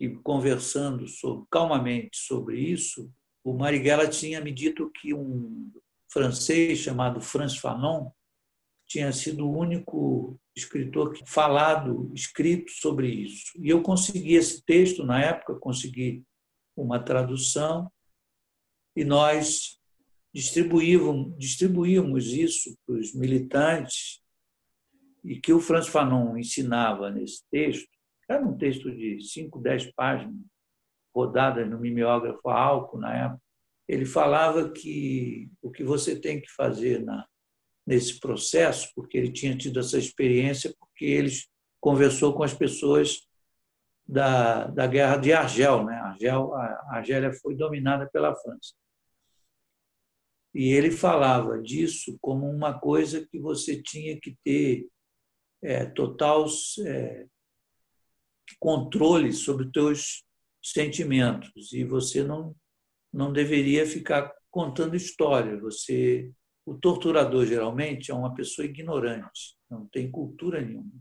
e 0.00 0.08
conversando 0.08 1.06
sobre, 1.06 1.46
calmamente 1.50 2.18
sobre 2.18 2.58
isso, 2.58 3.10
o 3.44 3.54
Marighella 3.54 4.08
tinha 4.08 4.40
me 4.40 4.52
dito 4.52 4.90
que 4.90 5.14
um 5.14 5.72
francês 6.10 6.78
chamado 6.78 7.20
Franz 7.20 7.56
Fanon 7.56 8.10
tinha 8.86 9.12
sido 9.12 9.46
o 9.46 9.56
único 9.56 10.38
escritor 10.54 11.12
que 11.12 11.28
falado, 11.28 12.10
escrito 12.14 12.70
sobre 12.70 13.08
isso. 13.08 13.52
E 13.58 13.68
eu 13.68 13.82
consegui 13.82 14.34
esse 14.34 14.64
texto 14.64 15.04
na 15.04 15.20
época, 15.20 15.58
consegui 15.58 16.24
uma 16.76 16.98
tradução 16.98 17.90
e 18.94 19.04
nós 19.04 19.78
distribuíamos, 20.32 21.36
distribuímos 21.36 22.26
isso 22.26 22.76
para 22.86 22.96
os 22.96 23.14
militantes 23.14 24.22
e 25.24 25.40
que 25.40 25.52
o 25.52 25.60
Franz 25.60 25.88
Fanon 25.88 26.36
ensinava 26.36 27.10
nesse 27.10 27.42
texto, 27.50 27.88
era 28.28 28.46
um 28.46 28.56
texto 28.56 28.90
de 28.90 29.20
5, 29.20 29.58
10 29.60 29.92
páginas, 29.92 30.36
rodadas 31.14 31.68
no 31.68 31.80
mimeógrafo 31.80 32.48
álcool 32.48 32.98
na 32.98 33.14
época, 33.14 33.42
ele 33.88 34.04
falava 34.04 34.70
que 34.70 35.50
o 35.62 35.70
que 35.70 35.82
você 35.82 36.18
tem 36.18 36.40
que 36.40 36.50
fazer 36.52 37.02
na, 37.02 37.26
nesse 37.86 38.18
processo, 38.18 38.90
porque 38.94 39.16
ele 39.16 39.30
tinha 39.30 39.56
tido 39.56 39.78
essa 39.80 39.98
experiência, 39.98 40.74
porque 40.78 41.04
ele 41.04 41.30
conversou 41.80 42.34
com 42.34 42.42
as 42.42 42.52
pessoas 42.52 43.20
da, 44.06 44.66
da 44.66 44.86
guerra 44.86 45.16
de 45.18 45.32
Argel. 45.32 45.84
Né? 45.84 45.94
Argel. 45.94 46.54
A 46.54 46.96
Argélia 46.96 47.32
foi 47.32 47.54
dominada 47.54 48.08
pela 48.10 48.34
França. 48.34 48.74
E 50.54 50.72
ele 50.72 50.90
falava 50.90 51.60
disso 51.60 52.16
como 52.20 52.48
uma 52.48 52.78
coisa 52.78 53.26
que 53.26 53.38
você 53.38 53.80
tinha 53.82 54.18
que 54.18 54.36
ter 54.42 54.88
é, 55.62 55.84
total 55.84 56.46
é, 56.84 57.26
controle 58.58 59.32
sobre 59.32 59.66
os 59.66 59.72
teus 59.72 60.24
sentimentos 60.62 61.72
e 61.72 61.84
você 61.84 62.24
não 62.24 62.56
não 63.16 63.32
deveria 63.32 63.86
ficar 63.86 64.30
contando 64.50 64.94
história. 64.94 65.58
Você, 65.60 66.30
o 66.66 66.74
torturador 66.74 67.46
geralmente 67.46 68.10
é 68.10 68.14
uma 68.14 68.34
pessoa 68.34 68.66
ignorante, 68.66 69.56
não 69.70 69.86
tem 69.86 70.10
cultura 70.10 70.60
nenhuma. 70.60 70.92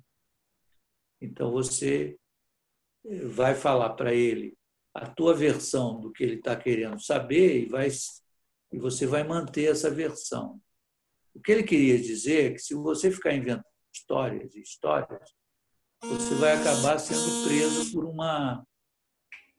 Então 1.20 1.52
você 1.52 2.18
eh, 3.06 3.26
vai 3.26 3.56
falar 3.56 3.96
para 3.96 4.14
ele 4.14 4.56
a 4.94 5.08
tua 5.08 5.34
versão 5.34 6.00
do 6.00 6.12
que 6.12 6.24
ele 6.24 6.36
está 6.36 6.56
querendo 6.56 7.02
saber 7.02 7.64
e 7.64 7.66
vai 7.66 7.90
e 8.72 8.78
você 8.78 9.08
vai 9.08 9.24
manter 9.24 9.72
essa 9.72 9.90
versão. 9.90 10.62
O 11.34 11.42
que 11.42 11.52
ele 11.52 11.64
queria 11.64 12.00
dizer 12.00 12.52
é 12.52 12.54
que 12.54 12.60
se 12.60 12.76
você 12.76 13.10
ficar 13.10 13.34
inventando 13.34 13.66
histórias 13.92 14.54
e 14.56 14.62
histórias, 14.62 15.34
você 16.04 16.36
vai 16.36 16.54
acabar 16.54 17.00
sendo 17.00 17.48
preso 17.48 17.92
por 17.92 18.06
uma 18.06 18.64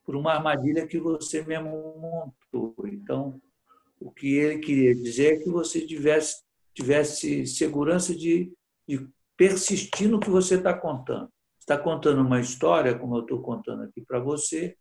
por 0.05 0.15
uma 0.15 0.35
armadilha 0.35 0.87
que 0.87 1.01
você 1.01 1.43
mesmo 1.43 1.99
montou. 1.99 2.77
Então, 2.87 3.43
o 4.01 4.11
que 4.11 4.35
ele 4.35 4.59
queria 4.59 4.95
dizer 4.95 5.35
é 5.35 5.43
que 5.43 5.51
você 5.51 5.87
tivesse, 5.87 6.43
tivesse 6.75 7.47
segurança 7.47 8.15
de, 8.15 8.53
de 8.89 9.07
persistir 9.37 10.09
no 10.09 10.21
que 10.21 10.31
você 10.31 10.57
está 10.57 10.75
contando. 10.75 11.29
Está 11.59 11.77
contando 11.77 12.21
uma 12.21 12.41
história, 12.41 12.97
como 12.97 13.17
eu 13.17 13.23
estou 13.23 13.43
contando 13.43 13.83
aqui 13.83 14.01
para 14.01 14.21
você, 14.21 14.77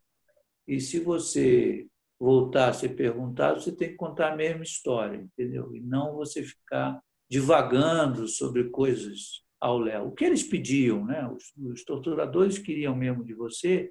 e 0.66 0.80
se 0.80 1.00
você 1.00 1.86
voltar 2.18 2.70
a 2.70 2.72
ser 2.72 2.90
perguntado, 2.90 3.60
você 3.60 3.72
tem 3.72 3.90
que 3.90 3.96
contar 3.96 4.32
a 4.32 4.36
mesma 4.36 4.62
história, 4.62 5.16
entendeu? 5.16 5.74
E 5.74 5.80
não 5.80 6.14
você 6.14 6.42
ficar 6.42 7.00
divagando 7.28 8.26
sobre 8.26 8.70
coisas 8.70 9.42
ao 9.60 9.78
léu. 9.78 10.08
O 10.08 10.12
que 10.12 10.24
eles 10.24 10.42
pediam, 10.42 11.04
né? 11.04 11.28
Os, 11.28 11.52
os 11.56 11.84
torturadores 11.84 12.58
queriam 12.58 12.94
mesmo 12.94 13.24
de 13.24 13.34
você 13.34 13.90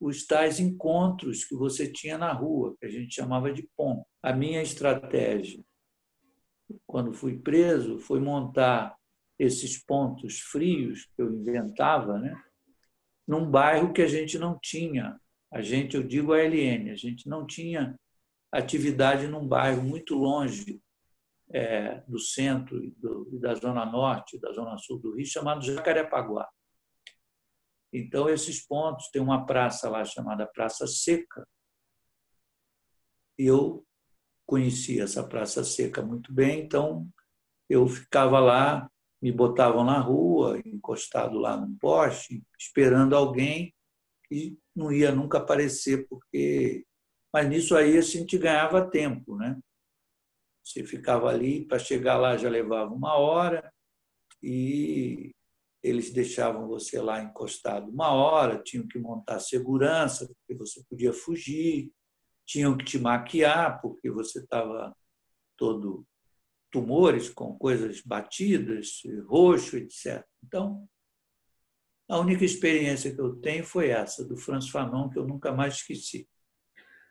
os 0.00 0.26
tais 0.26 0.60
encontros 0.60 1.44
que 1.44 1.54
você 1.54 1.90
tinha 1.90 2.18
na 2.18 2.32
rua, 2.32 2.76
que 2.78 2.86
a 2.86 2.90
gente 2.90 3.14
chamava 3.14 3.52
de 3.52 3.68
ponto. 3.76 4.04
A 4.22 4.32
minha 4.32 4.62
estratégia, 4.62 5.62
quando 6.86 7.12
fui 7.12 7.38
preso, 7.38 7.98
foi 7.98 8.20
montar 8.20 8.94
esses 9.38 9.82
pontos 9.82 10.40
frios 10.40 11.06
que 11.14 11.22
eu 11.22 11.32
inventava, 11.32 12.18
né? 12.18 12.34
num 13.26 13.50
bairro 13.50 13.92
que 13.92 14.02
a 14.02 14.06
gente 14.06 14.38
não 14.38 14.58
tinha. 14.58 15.18
A 15.52 15.60
gente, 15.60 15.96
eu 15.96 16.02
digo 16.02 16.32
a 16.32 16.38
LN, 16.38 16.90
a 16.90 16.96
gente 16.96 17.28
não 17.28 17.46
tinha 17.46 17.98
atividade 18.52 19.26
num 19.26 19.46
bairro 19.46 19.82
muito 19.82 20.14
longe 20.14 20.80
é, 21.50 22.02
do 22.06 22.18
centro 22.18 22.82
e, 22.82 22.90
do, 22.92 23.28
e 23.32 23.38
da 23.38 23.54
zona 23.54 23.84
norte, 23.84 24.40
da 24.40 24.52
zona 24.52 24.76
sul 24.78 24.98
do 24.98 25.14
Rio, 25.14 25.26
chamado 25.26 25.64
Jacarepaguá. 25.64 26.48
Então, 27.96 28.28
esses 28.28 28.66
pontos, 28.66 29.08
tem 29.10 29.22
uma 29.22 29.46
praça 29.46 29.88
lá 29.88 30.04
chamada 30.04 30.46
Praça 30.46 30.86
Seca. 30.86 31.48
Eu 33.38 33.86
conhecia 34.44 35.04
essa 35.04 35.26
Praça 35.26 35.64
Seca 35.64 36.02
muito 36.02 36.32
bem, 36.32 36.60
então 36.60 37.08
eu 37.70 37.88
ficava 37.88 38.38
lá, 38.38 38.90
me 39.20 39.32
botavam 39.32 39.82
na 39.82 39.98
rua, 39.98 40.60
encostado 40.64 41.38
lá 41.38 41.56
num 41.56 41.76
poste, 41.78 42.44
esperando 42.58 43.16
alguém 43.16 43.74
e 44.30 44.58
não 44.74 44.92
ia 44.92 45.10
nunca 45.10 45.38
aparecer, 45.38 46.06
porque. 46.06 46.84
Mas 47.32 47.48
nisso 47.48 47.74
aí 47.76 47.96
a 47.96 48.02
gente 48.02 48.38
ganhava 48.38 48.90
tempo, 48.90 49.36
né? 49.36 49.58
Você 50.62 50.84
ficava 50.84 51.28
ali, 51.28 51.64
para 51.66 51.78
chegar 51.78 52.18
lá 52.18 52.36
já 52.36 52.48
levava 52.48 52.92
uma 52.92 53.14
hora, 53.16 53.72
e 54.42 55.34
eles 55.86 56.12
deixavam 56.12 56.66
você 56.66 57.00
lá 57.00 57.22
encostado 57.22 57.90
uma 57.90 58.12
hora, 58.12 58.62
tinham 58.62 58.86
que 58.86 58.98
montar 58.98 59.38
segurança, 59.38 60.26
porque 60.26 60.54
você 60.54 60.82
podia 60.88 61.12
fugir, 61.12 61.92
tinham 62.44 62.76
que 62.76 62.84
te 62.84 62.98
maquiar, 62.98 63.80
porque 63.80 64.10
você 64.10 64.40
estava 64.40 64.94
todo 65.56 66.04
tumores 66.70 67.30
com 67.30 67.56
coisas 67.56 68.00
batidas, 68.00 69.02
roxo, 69.26 69.76
etc. 69.76 70.24
Então, 70.44 70.88
a 72.08 72.18
única 72.18 72.44
experiência 72.44 73.14
que 73.14 73.20
eu 73.20 73.36
tenho 73.36 73.64
foi 73.64 73.90
essa, 73.90 74.24
do 74.24 74.36
Franz 74.36 74.68
Fanon, 74.68 75.08
que 75.08 75.18
eu 75.18 75.26
nunca 75.26 75.52
mais 75.52 75.74
esqueci. 75.74 76.28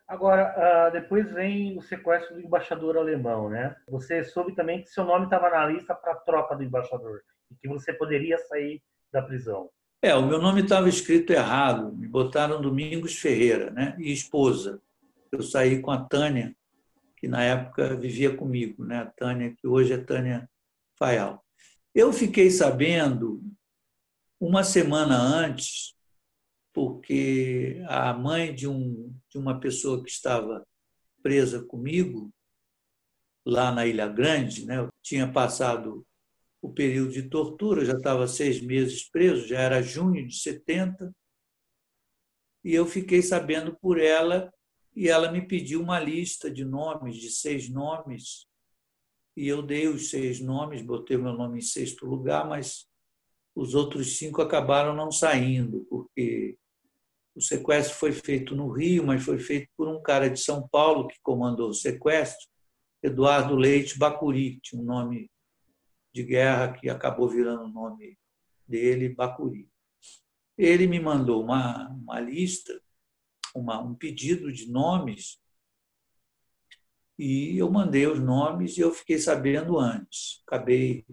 Agora, 0.08 0.54
ah, 0.56 0.90
depois 0.92 1.32
vem 1.32 1.78
o 1.78 1.82
sequestro 1.82 2.36
do 2.36 2.42
embaixador 2.42 2.96
alemão, 2.98 3.50
né? 3.50 3.76
Você 3.88 4.24
soube 4.24 4.54
também 4.54 4.84
que 4.84 4.90
seu 4.90 5.04
nome 5.04 5.26
estava 5.26 5.50
na 5.50 5.66
lista 5.66 5.96
para 5.96 6.12
a 6.12 6.18
troca 6.18 6.56
do 6.56 6.64
embaixador 6.64 7.24
e 7.52 7.56
que 7.56 7.68
você 7.68 7.94
poderia 7.94 8.38
sair 8.48 8.82
da 9.12 9.22
prisão. 9.22 9.70
É, 10.02 10.14
o 10.14 10.26
meu 10.26 10.40
nome 10.42 10.62
estava 10.62 10.88
escrito 10.88 11.32
errado. 11.32 11.92
Me 11.96 12.08
botaram 12.08 12.62
Domingos 12.62 13.16
Ferreira, 13.16 13.72
né? 13.72 13.96
E 14.00 14.12
esposa. 14.12 14.82
Eu 15.32 15.42
saí 15.42 15.82
com 15.82 15.92
a 15.92 16.04
Tânia, 16.04 16.56
que 17.18 17.28
na 17.28 17.44
época 17.44 17.96
vivia 17.96 18.36
comigo, 18.36 18.86
né? 18.86 19.00
A 19.00 19.06
Tânia, 19.06 19.56
que 19.56 19.68
hoje 19.68 19.94
é 19.94 19.98
Tânia 19.98 20.50
Faial. 20.98 21.44
Eu 21.94 22.14
fiquei 22.14 22.52
sabendo 22.52 23.42
uma 24.40 24.64
semana 24.64 25.18
antes, 25.18 25.96
porque 26.74 27.82
a 27.88 28.14
mãe 28.14 28.54
de, 28.54 28.68
um, 28.68 29.12
de 29.30 29.38
uma 29.38 29.60
pessoa 29.60 30.04
que 30.04 30.10
estava 30.10 30.64
presa 31.24 31.64
comigo, 31.66 32.32
lá 33.46 33.72
na 33.72 33.86
Ilha 33.86 34.08
Grande, 34.08 34.66
né? 34.66 34.78
Eu 34.78 34.90
tinha 35.02 35.32
passado 35.32 36.06
o 36.66 36.74
período 36.74 37.12
de 37.12 37.30
tortura, 37.30 37.86
já 37.86 37.94
estava 37.94 38.28
seis 38.28 38.60
meses 38.60 39.08
preso, 39.08 39.48
já 39.48 39.60
era 39.60 39.84
junho 39.84 40.28
de 40.28 40.36
70, 40.36 41.16
e 42.64 42.74
eu 42.74 42.88
fiquei 42.88 43.22
sabendo 43.22 43.78
por 43.80 44.00
ela, 44.00 44.52
e 44.96 45.08
ela 45.08 45.32
me 45.32 45.48
pediu 45.48 45.80
uma 45.80 46.00
lista 46.00 46.50
de 46.50 46.66
nomes, 46.66 47.18
de 47.18 47.30
seis 47.30 47.70
nomes, 47.70 48.48
e 49.38 49.48
eu 49.48 49.62
dei 49.62 49.88
os 49.88 50.10
seis 50.10 50.40
nomes, 50.40 50.82
botei 50.82 51.18
meu 51.18 51.34
nome 51.34 51.60
em 51.60 51.62
sexto 51.62 52.08
lugar, 52.08 52.48
mas 52.48 52.88
os 53.54 53.76
outros 53.76 54.18
cinco 54.18 54.42
acabaram 54.42 54.96
não 54.96 55.12
saindo, 55.12 55.86
porque 55.88 56.58
o 57.36 57.42
sequestro 57.42 57.96
foi 57.96 58.12
feito 58.12 58.56
no 58.56 58.72
Rio, 58.72 59.06
mas 59.06 59.24
foi 59.24 59.38
feito 59.38 59.70
por 59.78 59.88
um 59.88 60.02
cara 60.02 60.30
de 60.32 60.40
São 60.40 60.68
Paulo 60.68 61.08
que 61.08 61.20
comandou 61.22 61.70
o 61.70 61.74
sequestro, 61.76 62.48
Eduardo 63.04 63.56
Leite 63.56 64.00
Bacuri, 64.00 64.60
tinha 64.64 64.82
um 64.82 64.86
nome 64.86 65.30
de 66.16 66.24
guerra 66.24 66.72
que 66.72 66.90
acabou 66.90 67.28
virando 67.28 67.66
o 67.66 67.70
nome 67.70 68.18
dele, 68.66 69.10
Bacuri. 69.10 69.70
Ele 70.58 70.88
me 70.88 70.98
mandou 70.98 71.44
uma, 71.44 71.90
uma 71.90 72.22
lista, 72.22 72.82
uma, 73.54 73.82
um 73.82 73.94
pedido 73.94 74.50
de 74.50 74.72
nomes, 74.72 75.38
e 77.20 77.58
eu 77.58 77.70
mandei 77.70 78.08
os 78.08 78.18
nomes 78.18 78.78
e 78.78 78.82
eu 78.82 78.94
fiquei 78.94 79.18
sabendo 79.18 79.78
antes. 79.78 80.42
Acabei 80.48 81.06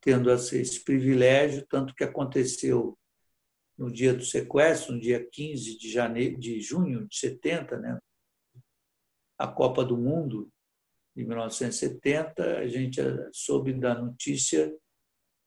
tendo 0.00 0.30
esse 0.30 0.84
privilégio, 0.84 1.66
tanto 1.66 1.92
que 1.92 2.04
aconteceu 2.04 2.96
no 3.76 3.90
dia 3.90 4.14
do 4.14 4.24
sequestro, 4.24 4.94
no 4.94 5.00
dia 5.00 5.28
15 5.32 5.78
de, 5.78 5.90
janeiro, 5.90 6.38
de 6.38 6.60
junho 6.60 7.08
de 7.08 7.16
70, 7.16 7.76
né? 7.78 7.98
a 9.36 9.48
Copa 9.48 9.84
do 9.84 9.96
Mundo 9.96 10.48
de 11.16 11.24
1970, 11.24 12.58
a 12.58 12.66
gente 12.66 13.00
soube 13.32 13.72
da 13.72 13.94
notícia 13.94 14.74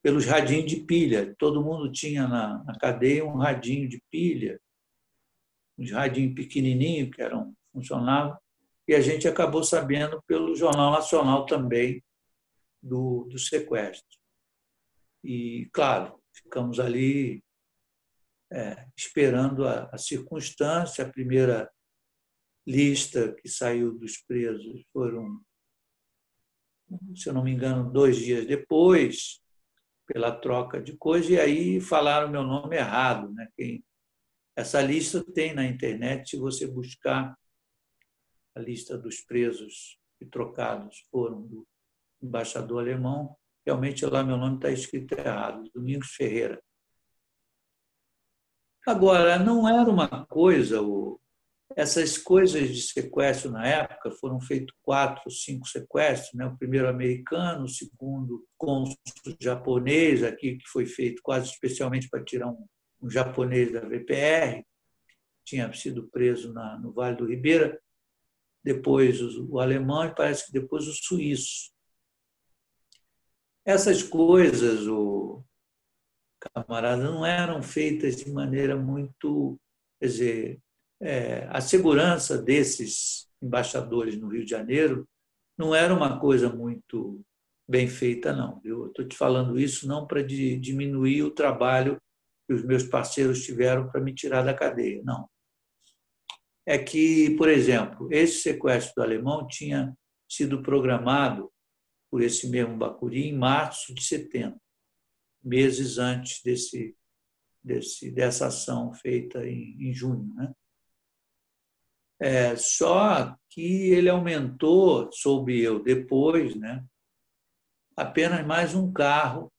pelos 0.02 0.26
radinhos 0.26 0.72
de 0.72 0.78
pilha. 0.78 1.36
Todo 1.38 1.64
mundo 1.64 1.92
tinha 1.92 2.28
na, 2.28 2.64
na 2.64 2.78
cadeia 2.78 3.26
um 3.26 3.38
radinho 3.38 3.90
de 3.90 4.02
pilha, 4.10 4.60
uns 5.78 5.92
radinhos 5.92 6.34
pequenininhos 6.34 7.16
que 7.16 7.22
eram 7.22 7.54
funcionavam, 7.74 8.38
e 8.88 8.96
a 8.96 9.02
gente 9.02 9.28
acabou 9.28 9.64
sabendo 9.64 10.24
pelo 10.26 10.56
Jornal 10.56 10.92
Nacional 10.92 11.46
também 11.46 12.02
do, 12.82 13.28
do 13.30 13.38
sequestro. 13.38 14.18
E, 15.24 15.70
claro, 15.74 16.18
ficamos 16.34 16.80
ali 16.80 17.44
é, 18.52 18.88
esperando 18.96 19.68
a, 19.68 19.90
a 19.92 19.98
circunstância. 19.98 21.06
A 21.06 21.12
primeira 21.12 21.70
lista 22.66 23.34
que 23.34 23.50
saiu 23.50 23.98
dos 23.98 24.18
presos 24.18 24.86
foram, 24.94 25.42
se 27.16 27.30
eu 27.30 27.34
não 27.34 27.44
me 27.44 27.52
engano, 27.52 27.92
dois 27.92 28.18
dias 28.18 28.46
depois, 28.46 29.42
pela 30.06 30.32
troca 30.32 30.82
de 30.82 30.96
coisas, 30.96 31.30
e 31.30 31.40
aí 31.40 31.82
falaram 31.82 32.30
meu 32.30 32.44
nome 32.44 32.78
errado. 32.78 33.32
Né? 33.34 33.48
Quem, 33.56 33.84
essa 34.56 34.82
lista 34.82 35.24
tem 35.34 35.54
na 35.54 35.66
internet, 35.66 36.32
se 36.32 36.38
você 36.38 36.66
buscar 36.66 37.38
a 38.56 38.60
lista 38.60 38.98
dos 38.98 39.22
presos 39.22 40.00
e 40.20 40.26
trocados 40.26 41.06
foram 41.12 41.42
do 41.44 41.68
embaixador 42.22 42.82
alemão, 42.82 43.36
realmente 43.66 44.06
lá 44.06 44.24
meu 44.24 44.38
nome 44.38 44.56
está 44.56 44.72
escrito 44.72 45.14
errado, 45.14 45.70
Domingos 45.74 46.10
Ferreira. 46.16 46.62
Agora, 48.86 49.38
não 49.38 49.68
era 49.68 49.90
uma 49.90 50.26
coisa, 50.28 50.82
essas 51.76 52.18
coisas 52.18 52.70
de 52.70 52.82
sequestro 52.82 53.52
na 53.52 53.68
época 53.68 54.12
foram 54.12 54.40
feitos 54.40 54.76
quatro, 54.82 55.30
cinco 55.30 55.68
sequestros, 55.68 56.34
né? 56.34 56.46
o 56.46 56.58
primeiro 56.58 56.88
americano, 56.88 57.66
o 57.66 57.70
segundo 57.70 58.46
cônsul 58.58 58.96
japonês 59.40 60.24
aqui, 60.24 60.58
que 60.58 60.68
foi 60.70 60.86
feito 60.86 61.22
quase 61.22 61.52
especialmente 61.52 62.10
para 62.10 62.24
tirar 62.24 62.48
um, 62.48 62.66
um 63.02 63.10
japonês 63.10 63.72
da 63.72 63.82
VPR, 63.82 64.64
tinha 65.46 65.72
sido 65.74 66.08
preso 66.10 66.54
na, 66.54 66.78
no 66.80 66.92
Vale 66.92 67.18
do 67.18 67.26
Ribeira, 67.26 67.80
depois 68.64 69.22
o, 69.22 69.48
o 69.54 69.60
alemão 69.60 70.06
e 70.06 70.16
parece 70.16 70.48
que 70.48 70.52
depois 70.52 70.88
o 70.88 70.94
suíço. 70.94 71.72
Essas 73.66 74.02
coisas, 74.02 74.88
o 74.88 75.44
camarada, 76.40 77.04
não 77.04 77.26
eram 77.26 77.62
feitas 77.62 78.16
de 78.16 78.32
maneira 78.32 78.78
muito, 78.78 79.60
quer 80.00 80.08
dizer, 80.08 80.62
é, 81.02 81.48
a 81.50 81.62
segurança 81.62 82.38
desses 82.38 83.28
embaixadores 83.42 84.18
no 84.18 84.30
Rio 84.30 84.44
de 84.44 84.52
Janeiro 84.52 85.08
não 85.58 85.74
era 85.74 85.94
uma 85.94 86.20
coisa 86.20 86.50
muito 86.50 87.22
bem 87.68 87.88
feita, 87.88 88.34
não. 88.34 88.62
Eu 88.64 88.88
estou 88.88 89.08
te 89.08 89.16
falando 89.16 89.60
isso 89.60 89.88
não 89.88 90.08
para 90.08 90.24
diminuir 90.24 91.24
o 91.24 91.32
trabalho 91.32 92.02
que 92.48 92.54
os 92.54 92.64
meus 92.64 92.84
parceiros 92.84 93.44
tiveram 93.44 93.90
para 93.90 94.00
me 94.02 94.14
tirar 94.14 94.44
da 94.44 94.54
cadeia, 94.54 95.02
não. 95.04 95.30
É 96.66 96.78
que, 96.78 97.36
por 97.38 97.50
exemplo, 97.50 98.08
esse 98.12 98.42
sequestro 98.42 98.94
do 98.96 99.04
alemão 99.04 99.48
tinha 99.48 99.96
sido 100.30 100.62
programado 100.62 101.52
por 102.10 102.22
esse 102.22 102.50
mesmo 102.50 102.78
Bacuri 102.78 103.28
em 103.28 103.38
março 103.38 103.94
de 103.94 104.04
70, 104.04 104.58
meses 105.44 105.98
antes 105.98 106.42
desse, 106.44 106.96
desse, 107.64 108.12
dessa 108.12 108.48
ação 108.48 108.94
feita 108.94 109.46
em, 109.46 109.90
em 109.90 109.94
junho. 109.94 110.34
Né? 110.36 110.54
É, 112.20 112.56
só 112.56 113.36
que 113.50 113.92
ele 113.92 114.10
aumentou, 114.10 115.10
soube 115.12 115.62
eu 115.62 115.82
depois, 115.82 116.56
né? 116.56 116.84
apenas 117.98 118.46
mais 118.46 118.76
um 118.76 118.94
carro 118.94 119.52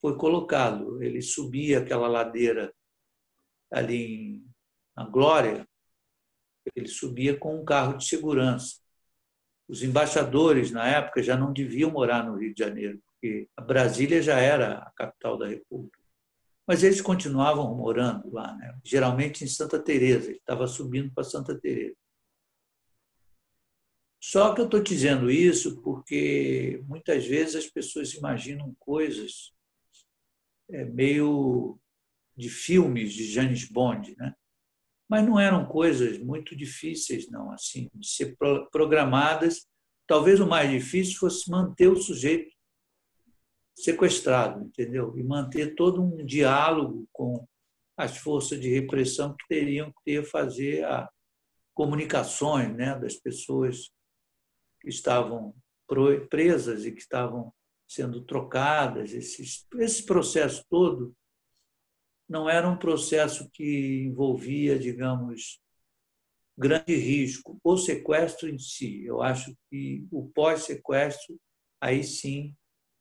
foi 0.00 0.16
colocado. 0.16 1.00
Ele 1.00 1.22
subia 1.22 1.78
aquela 1.78 2.08
ladeira 2.08 2.74
ali 3.72 4.14
em, 4.14 4.46
na 4.96 5.04
Glória, 5.04 5.66
ele 6.74 6.88
subia 6.88 7.38
com 7.38 7.60
um 7.60 7.64
carro 7.64 7.96
de 7.96 8.06
segurança. 8.06 8.80
Os 9.68 9.82
embaixadores, 9.82 10.70
na 10.72 10.86
época, 10.86 11.22
já 11.22 11.36
não 11.36 11.52
deviam 11.52 11.90
morar 11.90 12.24
no 12.24 12.36
Rio 12.36 12.52
de 12.52 12.62
Janeiro, 12.62 13.00
porque 13.06 13.48
a 13.56 13.62
Brasília 13.62 14.20
já 14.20 14.38
era 14.38 14.78
a 14.78 14.90
capital 14.92 15.38
da 15.38 15.46
República. 15.46 15.98
Mas 16.66 16.82
eles 16.82 17.00
continuavam 17.00 17.74
morando 17.76 18.32
lá, 18.32 18.56
né? 18.56 18.76
geralmente 18.84 19.44
em 19.44 19.46
Santa 19.46 19.78
Teresa, 19.78 20.26
ele 20.26 20.38
estava 20.38 20.66
subindo 20.66 21.12
para 21.14 21.22
Santa 21.22 21.58
Teresa. 21.58 21.96
Só 24.20 24.52
que 24.52 24.60
eu 24.60 24.64
estou 24.64 24.82
dizendo 24.82 25.30
isso 25.30 25.80
porque 25.82 26.82
muitas 26.88 27.24
vezes 27.24 27.54
as 27.54 27.66
pessoas 27.66 28.12
imaginam 28.14 28.74
coisas 28.80 29.52
é, 30.68 30.84
meio 30.84 31.78
de 32.36 32.48
filmes 32.48 33.12
de 33.12 33.30
James 33.30 33.68
Bond, 33.68 34.16
né? 34.18 34.34
Mas 35.08 35.24
não 35.24 35.38
eram 35.38 35.64
coisas 35.66 36.18
muito 36.18 36.56
difíceis, 36.56 37.30
não, 37.30 37.52
assim, 37.52 37.88
de 37.94 38.08
ser 38.08 38.36
programadas. 38.72 39.64
Talvez 40.04 40.40
o 40.40 40.46
mais 40.46 40.68
difícil 40.68 41.16
fosse 41.18 41.48
manter 41.48 41.86
o 41.86 41.96
sujeito 41.96 42.55
sequestrado, 43.76 44.64
entendeu? 44.64 45.16
E 45.16 45.22
manter 45.22 45.74
todo 45.74 46.02
um 46.02 46.24
diálogo 46.24 47.06
com 47.12 47.46
as 47.96 48.16
forças 48.16 48.58
de 48.60 48.68
repressão 48.68 49.36
que 49.36 49.46
teriam 49.46 49.92
que 50.04 50.22
fazer 50.22 50.84
a 50.84 51.08
comunicações, 51.74 52.74
né, 52.74 52.98
das 52.98 53.16
pessoas 53.16 53.90
que 54.80 54.88
estavam 54.88 55.54
presas 56.30 56.86
e 56.86 56.92
que 56.92 57.00
estavam 57.00 57.52
sendo 57.86 58.24
trocadas, 58.24 59.12
esses, 59.12 59.66
esse 59.78 60.04
processo 60.04 60.64
todo 60.68 61.14
não 62.28 62.48
era 62.48 62.68
um 62.68 62.76
processo 62.76 63.48
que 63.52 64.04
envolvia, 64.04 64.78
digamos, 64.78 65.60
grande 66.58 66.96
risco. 66.96 67.60
O 67.62 67.76
sequestro 67.76 68.48
em 68.48 68.58
si, 68.58 69.04
eu 69.04 69.22
acho 69.22 69.54
que 69.70 70.04
o 70.10 70.28
pós-sequestro, 70.30 71.38
aí 71.80 72.02
sim, 72.02 72.56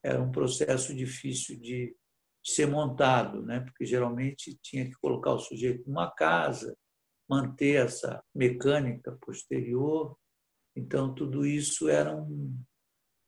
era 0.05 0.21
um 0.21 0.31
processo 0.31 0.93
difícil 0.93 1.59
de 1.59 1.95
ser 2.43 2.67
montado, 2.67 3.41
né? 3.41 3.61
porque 3.61 3.85
geralmente 3.85 4.55
tinha 4.61 4.85
que 4.85 4.93
colocar 5.01 5.33
o 5.33 5.39
sujeito 5.39 5.83
numa 5.89 6.11
casa, 6.11 6.77
manter 7.27 7.83
essa 7.83 8.23
mecânica 8.33 9.17
posterior. 9.19 10.15
Então, 10.75 11.15
tudo 11.15 11.43
isso 11.43 11.89
era 11.89 12.15
um, 12.15 12.55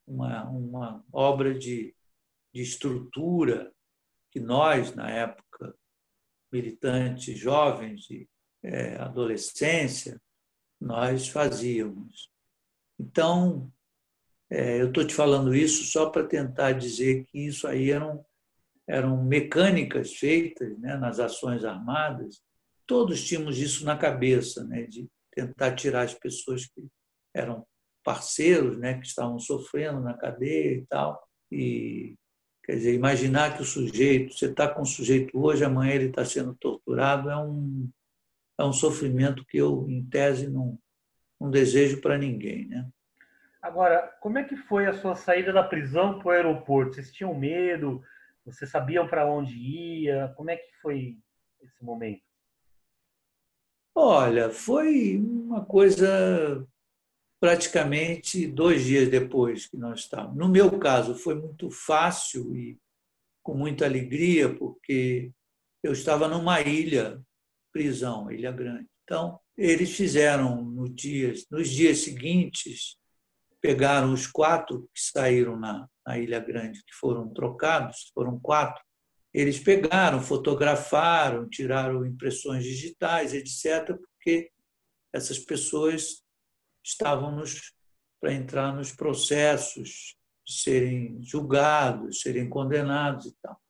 uma, 0.05 0.47
uma 0.49 1.05
obra 1.11 1.57
de, 1.57 1.95
de 2.53 2.61
estrutura 2.61 3.73
que 4.31 4.39
nós, 4.39 4.93
na 4.93 5.09
época, 5.09 5.75
militantes 6.51 7.39
jovens 7.39 8.01
de 8.01 8.29
é, 8.61 8.97
adolescência, 8.97 10.21
nós 10.79 11.27
fazíamos. 11.27 12.31
Então, 12.99 13.71
é, 14.49 14.81
eu 14.81 14.87
estou 14.87 15.05
te 15.05 15.13
falando 15.13 15.53
isso 15.53 15.83
só 15.85 16.09
para 16.09 16.25
tentar 16.25 16.71
dizer 16.71 17.25
que 17.25 17.45
isso 17.45 17.67
aí 17.67 17.91
eram, 17.91 18.25
eram 18.87 19.23
mecânicas 19.23 20.13
feitas 20.13 20.77
né, 20.79 20.95
nas 20.97 21.19
ações 21.19 21.65
armadas. 21.65 22.41
Todos 22.85 23.23
tínhamos 23.25 23.57
isso 23.57 23.83
na 23.83 23.97
cabeça, 23.97 24.63
né, 24.63 24.83
de 24.83 25.07
tentar 25.31 25.75
tirar 25.75 26.03
as 26.03 26.13
pessoas 26.13 26.65
que 26.65 26.87
eram 27.33 27.65
parceiros, 28.03 28.77
né, 28.77 28.97
que 28.97 29.05
estavam 29.05 29.37
sofrendo 29.37 29.99
na 29.99 30.13
cadeia 30.13 30.77
e 30.77 30.85
tal. 30.85 31.21
E, 31.51 32.15
quer 32.63 32.75
dizer, 32.75 32.93
imaginar 32.93 33.55
que 33.55 33.61
o 33.61 33.65
sujeito, 33.65 34.33
você 34.33 34.45
está 34.45 34.67
com 34.73 34.81
o 34.81 34.85
sujeito 34.85 35.37
hoje, 35.37 35.65
amanhã 35.65 35.93
ele 35.93 36.07
está 36.07 36.23
sendo 36.23 36.55
torturado, 36.55 37.29
é 37.29 37.37
um, 37.37 37.89
é 38.57 38.63
um 38.63 38.71
sofrimento 38.73 39.45
que 39.45 39.57
eu, 39.57 39.85
em 39.89 40.05
tese, 40.05 40.47
não, 40.47 40.79
não 41.39 41.51
desejo 41.51 41.99
para 41.99 42.17
ninguém, 42.17 42.65
né? 42.67 42.89
Agora, 43.61 44.07
como 44.21 44.37
é 44.37 44.43
que 44.43 44.55
foi 44.55 44.85
a 44.85 44.93
sua 44.93 45.15
saída 45.15 45.51
da 45.51 45.63
prisão 45.63 46.19
para 46.19 46.27
o 46.27 46.31
aeroporto? 46.31 46.95
Vocês 46.95 47.11
tinham 47.11 47.33
medo? 47.33 48.03
Vocês 48.45 48.69
sabiam 48.69 49.07
para 49.07 49.25
onde 49.25 49.55
ia? 49.57 50.33
Como 50.37 50.49
é 50.49 50.57
que 50.57 50.73
foi 50.81 51.17
esse 51.61 51.83
momento? 51.83 52.21
Olha, 53.95 54.49
foi 54.49 55.17
uma 55.17 55.65
coisa 55.65 56.65
praticamente 57.39 58.47
dois 58.47 58.83
dias 58.83 59.09
depois 59.09 59.67
que 59.67 59.75
nós 59.75 60.01
estávamos. 60.01 60.37
No 60.37 60.47
meu 60.47 60.77
caso, 60.79 61.15
foi 61.15 61.35
muito 61.35 61.69
fácil 61.71 62.55
e 62.55 62.77
com 63.43 63.53
muita 63.55 63.85
alegria, 63.85 64.53
porque 64.53 65.31
eu 65.81 65.93
estava 65.93 66.27
numa 66.27 66.59
ilha, 66.61 67.21
prisão, 67.71 68.29
Ilha 68.31 68.51
Grande. 68.51 68.87
Então, 69.03 69.39
eles 69.57 69.95
fizeram 69.95 70.63
no 70.63 70.83
nos 70.83 71.69
dias 71.69 71.99
seguintes, 71.99 72.97
pegaram 73.67 74.13
os 74.13 74.25
quatro 74.25 74.89
que 74.93 75.01
saíram 75.01 75.59
na, 75.59 75.89
na 76.05 76.17
Ilha 76.17 76.39
Grande, 76.39 76.81
que 76.85 76.93
foram 76.93 77.27
trocados, 77.33 78.09
foram 78.13 78.39
quatro. 78.39 78.81
Eles 79.33 79.59
pegaram, 79.59 80.21
fotografaram, 80.21 81.49
tiraram 81.49 82.05
impressões 82.05 82.63
digitais, 82.63 83.33
etc., 83.33 83.93
porque 83.97 84.49
essas 85.11 85.37
pessoas 85.37 86.23
estavam 86.81 87.43
para 88.21 88.31
entrar 88.31 88.73
nos 88.73 88.93
processos 88.93 90.15
serem 90.47 91.21
julgados, 91.21 92.21
serem 92.21 92.47
condenados 92.47 93.25
e 93.25 93.35
tal. 93.41 93.61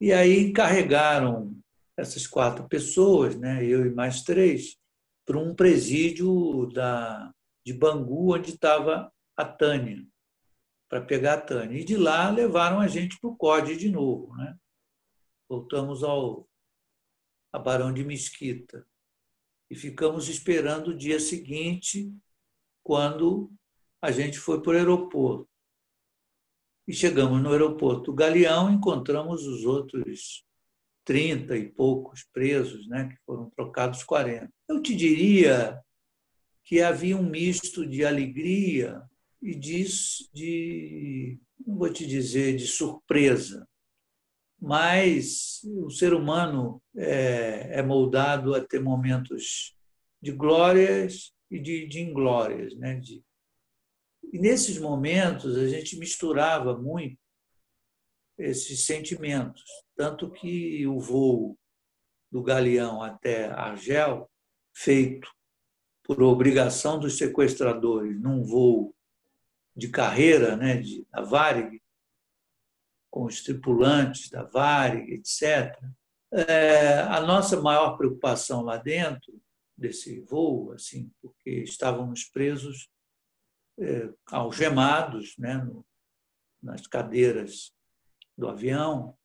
E 0.00 0.14
aí 0.14 0.50
carregaram 0.50 1.54
essas 1.94 2.26
quatro 2.26 2.66
pessoas, 2.70 3.36
né, 3.36 3.62
eu 3.66 3.84
e 3.84 3.90
mais 3.90 4.22
três, 4.22 4.78
para 5.26 5.38
um 5.38 5.54
presídio 5.54 6.70
da, 6.72 7.33
de 7.64 7.72
Bangu, 7.72 8.34
onde 8.34 8.50
estava 8.50 9.12
a 9.36 9.44
Tânia, 9.44 10.06
para 10.88 11.00
pegar 11.00 11.34
a 11.34 11.40
Tânia. 11.40 11.80
E 11.80 11.84
de 11.84 11.96
lá 11.96 12.30
levaram 12.30 12.80
a 12.80 12.86
gente 12.86 13.18
para 13.18 13.30
o 13.30 13.36
COD 13.36 13.76
de 13.76 13.88
novo. 13.90 14.34
Né? 14.36 14.56
Voltamos 15.48 16.02
ao 16.04 16.48
a 17.52 17.58
Barão 17.58 17.92
de 17.92 18.04
Mesquita. 18.04 18.84
E 19.70 19.76
ficamos 19.76 20.28
esperando 20.28 20.88
o 20.88 20.96
dia 20.96 21.20
seguinte, 21.20 22.12
quando 22.82 23.50
a 24.02 24.10
gente 24.10 24.38
foi 24.38 24.60
para 24.60 24.72
o 24.72 24.76
aeroporto. 24.76 25.48
E 26.86 26.92
chegamos 26.92 27.40
no 27.40 27.50
aeroporto 27.50 28.10
do 28.10 28.14
Galeão, 28.14 28.70
encontramos 28.70 29.46
os 29.46 29.64
outros 29.64 30.44
30 31.04 31.56
e 31.56 31.70
poucos 31.70 32.24
presos, 32.24 32.86
né, 32.88 33.08
que 33.08 33.16
foram 33.24 33.48
trocados 33.50 34.02
40. 34.02 34.50
Eu 34.68 34.82
te 34.82 34.94
diria 34.94 35.80
que 36.64 36.80
havia 36.80 37.16
um 37.16 37.28
misto 37.28 37.86
de 37.86 38.04
alegria 38.04 39.02
e 39.40 39.54
de, 39.54 39.84
de 40.32 41.38
não 41.66 41.76
vou 41.76 41.92
te 41.92 42.06
dizer 42.06 42.56
de 42.56 42.66
surpresa, 42.66 43.68
mas 44.58 45.60
o 45.64 45.90
ser 45.90 46.14
humano 46.14 46.82
é, 46.96 47.78
é 47.78 47.82
moldado 47.82 48.54
a 48.54 48.64
ter 48.64 48.80
momentos 48.80 49.76
de 50.22 50.32
glórias 50.32 51.34
e 51.50 51.60
de, 51.60 51.86
de 51.86 52.00
inglórias. 52.00 52.74
Né? 52.76 52.96
De, 52.96 53.22
e 54.32 54.38
nesses 54.38 54.78
momentos 54.78 55.56
a 55.58 55.68
gente 55.68 55.98
misturava 55.98 56.78
muito 56.78 57.18
esses 58.38 58.86
sentimentos, 58.86 59.62
tanto 59.94 60.30
que 60.30 60.86
o 60.86 60.98
voo 60.98 61.58
do 62.32 62.42
Galeão 62.42 63.02
até 63.02 63.46
Argel, 63.50 64.28
feito 64.74 65.28
por 66.04 66.22
obrigação 66.22 67.00
dos 67.00 67.16
sequestradores, 67.16 68.20
num 68.20 68.44
voo 68.44 68.94
de 69.74 69.88
carreira, 69.88 70.54
né, 70.54 70.76
de, 70.76 71.04
da 71.10 71.22
Varig, 71.22 71.82
com 73.10 73.24
os 73.24 73.42
tripulantes 73.42 74.28
da 74.28 74.44
Varig, 74.44 75.12
etc. 75.12 75.76
É, 76.30 77.00
a 77.00 77.20
nossa 77.20 77.60
maior 77.60 77.96
preocupação 77.96 78.62
lá 78.62 78.76
dentro 78.76 79.40
desse 79.76 80.20
voo, 80.20 80.72
assim, 80.72 81.10
porque 81.20 81.50
estávamos 81.50 82.24
presos, 82.24 82.88
é, 83.78 84.08
algemados, 84.26 85.34
né, 85.38 85.56
no, 85.56 85.84
nas 86.62 86.86
cadeiras 86.86 87.74
do 88.36 88.46
avião, 88.48 89.16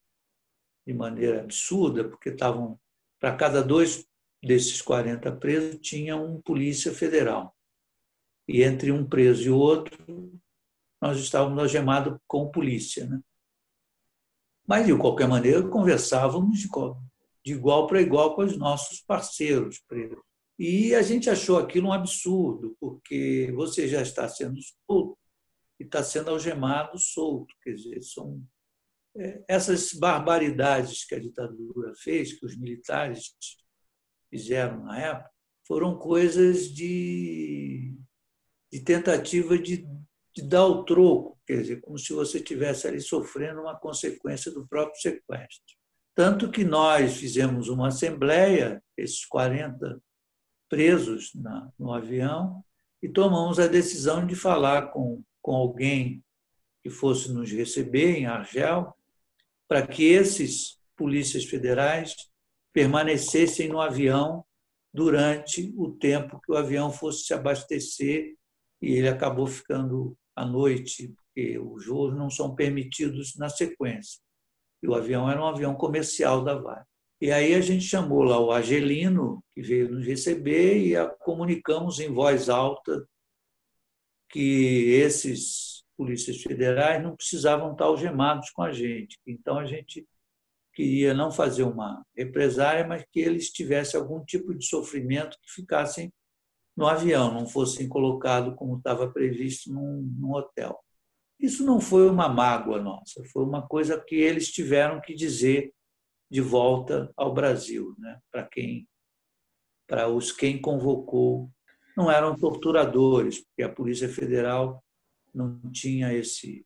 de 0.87 0.93
maneira 0.93 1.41
absurda, 1.41 2.07
porque 2.07 2.29
estavam 2.29 2.79
para 3.19 3.35
cada 3.35 3.61
dois 3.61 4.08
desses 4.41 4.81
40 4.81 5.31
presos 5.37 5.79
tinha 5.81 6.15
um 6.15 6.41
polícia 6.41 6.93
federal. 6.93 7.55
E 8.47 8.63
entre 8.63 8.91
um 8.91 9.07
preso 9.07 9.43
e 9.43 9.49
o 9.49 9.57
outro, 9.57 10.33
nós 11.01 11.19
estávamos 11.19 11.59
algemados 11.59 12.17
com 12.27 12.49
polícia. 12.49 13.05
Né? 13.05 13.21
Mas, 14.67 14.85
de 14.85 14.97
qualquer 14.97 15.27
maneira, 15.27 15.67
conversávamos 15.67 16.59
de 16.59 17.53
igual 17.53 17.87
para 17.87 18.01
igual 18.01 18.35
com 18.35 18.43
os 18.43 18.57
nossos 18.57 19.01
parceiros 19.01 19.79
presos. 19.87 20.19
E 20.57 20.93
a 20.93 21.01
gente 21.01 21.29
achou 21.29 21.57
aquilo 21.57 21.87
um 21.87 21.93
absurdo, 21.93 22.75
porque 22.79 23.51
você 23.55 23.87
já 23.87 24.01
está 24.01 24.27
sendo 24.27 24.59
solto 24.85 25.17
e 25.79 25.85
está 25.85 26.03
sendo 26.03 26.31
algemado 26.31 26.99
solto. 26.99 27.55
Quer 27.63 27.75
dizer, 27.75 28.03
são 28.03 28.43
é, 29.15 29.41
essas 29.47 29.93
barbaridades 29.93 31.05
que 31.05 31.15
a 31.15 31.19
ditadura 31.19 31.93
fez, 31.95 32.37
que 32.37 32.45
os 32.45 32.57
militares 32.57 33.33
fizeram 34.29 34.83
na 34.83 34.99
época, 34.99 35.29
foram 35.67 35.97
coisas 35.97 36.73
de, 36.73 37.95
de 38.71 38.79
tentativa 38.81 39.57
de 39.57 39.87
de 40.39 40.47
dar 40.47 40.65
o 40.65 40.83
troco, 40.83 41.37
quer 41.45 41.61
dizer, 41.61 41.81
como 41.81 41.97
se 41.97 42.13
você 42.13 42.37
estivesse 42.37 42.87
ali 42.87 43.01
sofrendo 43.01 43.61
uma 43.61 43.77
consequência 43.77 44.51
do 44.51 44.67
próprio 44.67 44.99
sequestro. 45.01 45.75
Tanto 46.15 46.49
que 46.49 46.63
nós 46.63 47.17
fizemos 47.17 47.69
uma 47.69 47.89
assembleia, 47.89 48.81
esses 48.97 49.25
40 49.25 50.01
presos 50.69 51.31
na, 51.35 51.71
no 51.77 51.93
avião, 51.93 52.63
e 53.01 53.09
tomamos 53.09 53.59
a 53.59 53.67
decisão 53.67 54.25
de 54.25 54.35
falar 54.35 54.91
com, 54.91 55.23
com 55.41 55.55
alguém 55.55 56.23
que 56.83 56.89
fosse 56.89 57.31
nos 57.31 57.51
receber 57.51 58.17
em 58.17 58.25
Argel, 58.25 58.93
para 59.67 59.85
que 59.85 60.03
esses 60.03 60.77
polícias 60.95 61.45
federais 61.45 62.15
permanecessem 62.79 63.67
no 63.67 63.81
avião 63.81 64.45
durante 64.93 65.73
o 65.75 65.91
tempo 65.91 66.39
que 66.39 66.49
o 66.49 66.55
avião 66.55 66.89
fosse 66.89 67.25
se 67.25 67.33
abastecer 67.33 68.35
e 68.81 68.93
ele 68.93 69.09
acabou 69.09 69.45
ficando 69.47 70.17
à 70.33 70.45
noite, 70.45 71.13
porque 71.13 71.59
os 71.59 71.87
voos 71.87 72.15
não 72.15 72.29
são 72.29 72.55
permitidos 72.55 73.35
na 73.35 73.49
sequência. 73.49 74.21
E 74.81 74.87
o 74.87 74.95
avião 74.95 75.29
era 75.29 75.41
um 75.41 75.47
avião 75.47 75.75
comercial 75.75 76.41
da 76.41 76.55
Vale. 76.55 76.85
E 77.19 77.33
aí 77.33 77.53
a 77.53 77.59
gente 77.59 77.83
chamou 77.83 78.23
lá 78.23 78.39
o 78.39 78.49
Argelino, 78.49 79.43
que 79.53 79.61
veio 79.61 79.91
nos 79.91 80.07
receber, 80.07 80.81
e 80.81 80.95
a 80.95 81.05
comunicamos 81.05 81.99
em 81.99 82.13
voz 82.13 82.47
alta 82.47 83.05
que 84.29 84.93
esses 84.93 85.83
polícias 85.97 86.41
federais 86.41 87.03
não 87.03 87.13
precisavam 87.13 87.73
estar 87.73 87.83
algemados 87.83 88.49
com 88.51 88.61
a 88.61 88.71
gente. 88.71 89.19
Então 89.27 89.59
a 89.59 89.65
gente 89.65 90.07
queria 90.79 91.13
não 91.13 91.29
fazer 91.29 91.63
uma 91.63 92.05
represária, 92.15 92.87
mas 92.87 93.03
que 93.11 93.19
eles 93.19 93.49
tivessem 93.49 93.99
algum 93.99 94.23
tipo 94.23 94.53
de 94.53 94.65
sofrimento 94.65 95.37
que 95.41 95.51
ficassem 95.51 96.09
no 96.73 96.87
avião, 96.87 97.33
não 97.33 97.45
fossem 97.45 97.89
colocados 97.89 98.55
como 98.55 98.77
estava 98.77 99.11
previsto 99.11 99.73
num, 99.73 100.01
num 100.17 100.31
hotel. 100.31 100.79
Isso 101.37 101.65
não 101.65 101.81
foi 101.81 102.09
uma 102.09 102.29
mágoa 102.29 102.81
nossa, 102.81 103.21
foi 103.25 103.43
uma 103.43 103.67
coisa 103.67 103.99
que 103.99 104.15
eles 104.15 104.49
tiveram 104.53 105.01
que 105.01 105.13
dizer 105.13 105.73
de 106.31 106.39
volta 106.39 107.11
ao 107.17 107.33
Brasil, 107.33 107.93
né? 107.97 108.17
para 108.31 108.47
quem, 108.47 108.87
para 109.85 110.07
os 110.07 110.31
quem 110.31 110.61
convocou, 110.61 111.51
não 111.97 112.09
eram 112.09 112.37
torturadores, 112.37 113.43
porque 113.43 113.63
a 113.63 113.73
Polícia 113.73 114.07
Federal 114.07 114.81
não 115.33 115.59
tinha 115.73 116.13
esse 116.13 116.65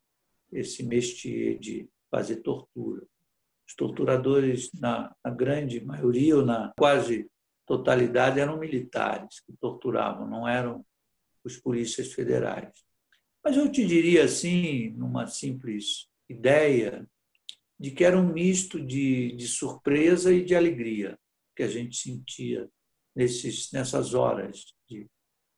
esse 0.52 0.84
métier 0.84 1.58
de 1.58 1.90
fazer 2.12 2.44
tortura. 2.44 3.08
Os 3.74 3.76
torturadores, 3.76 4.72
na, 4.80 5.16
na 5.26 5.32
grande 5.32 5.84
maioria 5.84 6.38
ou 6.38 6.46
na 6.46 6.72
quase 6.78 7.28
totalidade 7.66 8.40
eram 8.40 8.60
militares 8.60 9.40
que 9.40 9.58
torturavam, 9.60 10.30
não 10.30 10.48
eram 10.48 10.86
os 11.44 11.58
polícias 11.58 12.14
federais. 12.14 12.72
Mas 13.44 13.58
eu 13.58 13.72
te 13.72 13.84
diria 13.84 14.26
assim, 14.26 14.92
numa 14.92 15.26
simples 15.26 16.08
ideia, 16.30 17.04
de 17.80 17.90
que 17.90 18.06
era 18.06 18.16
um 18.16 18.32
misto 18.32 18.80
de, 18.80 19.32
de 19.36 19.48
surpresa 19.48 20.32
e 20.32 20.46
de 20.46 20.56
alegria 20.56 21.18
que 21.56 21.64
a 21.64 21.68
gente 21.68 21.98
sentia 21.98 22.70
nesses, 23.16 23.72
nessas 23.72 24.14
horas 24.14 24.72
de 24.88 25.08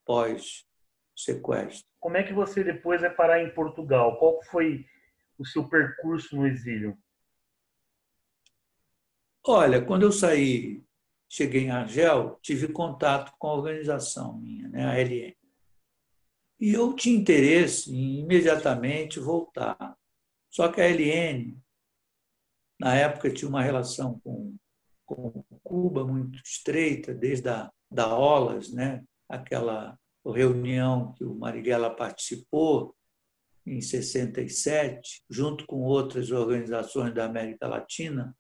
pós-sequestro. 0.06 1.86
Como 2.00 2.16
é 2.16 2.24
que 2.24 2.34
você 2.34 2.64
depois 2.64 3.02
vai 3.02 3.14
parar 3.14 3.44
em 3.44 3.54
Portugal? 3.54 4.18
Qual 4.18 4.42
foi 4.44 4.86
o 5.38 5.46
seu 5.46 5.68
percurso 5.68 6.34
no 6.38 6.48
exílio? 6.48 6.98
Olha, 9.48 9.80
quando 9.80 10.02
eu 10.02 10.12
saí 10.12 10.84
cheguei 11.30 11.66
em 11.66 11.70
Argel, 11.70 12.40
tive 12.42 12.68
contato 12.68 13.34
com 13.38 13.48
a 13.48 13.54
organização 13.54 14.40
minha, 14.40 14.68
né, 14.70 14.86
a 14.86 14.98
LN. 14.98 15.36
E 16.60 16.74
eu 16.74 16.94
tinha 16.94 17.20
interesse 17.20 17.94
em 17.94 18.22
imediatamente 18.22 19.20
voltar. 19.20 19.96
Só 20.50 20.70
que 20.70 20.82
a 20.82 20.88
LN, 20.88 21.58
na 22.80 22.96
época, 22.96 23.32
tinha 23.32 23.50
uma 23.50 23.62
relação 23.62 24.20
com, 24.20 24.56
com 25.06 25.44
Cuba 25.64 26.06
muito 26.06 26.42
estreita, 26.44 27.14
desde 27.14 27.50
a 27.50 27.72
da 27.92 28.18
OLAS, 28.18 28.72
né, 28.74 29.04
aquela 29.30 29.98
reunião 30.26 31.14
que 31.14 31.24
o 31.24 31.36
Marighella 31.36 31.96
participou 31.96 32.96
em 33.66 33.80
67, 33.80 35.24
junto 35.30 35.66
com 35.68 35.82
outras 35.82 36.32
organizações 36.32 37.14
da 37.14 37.26
América 37.26 37.68
Latina, 37.68 38.36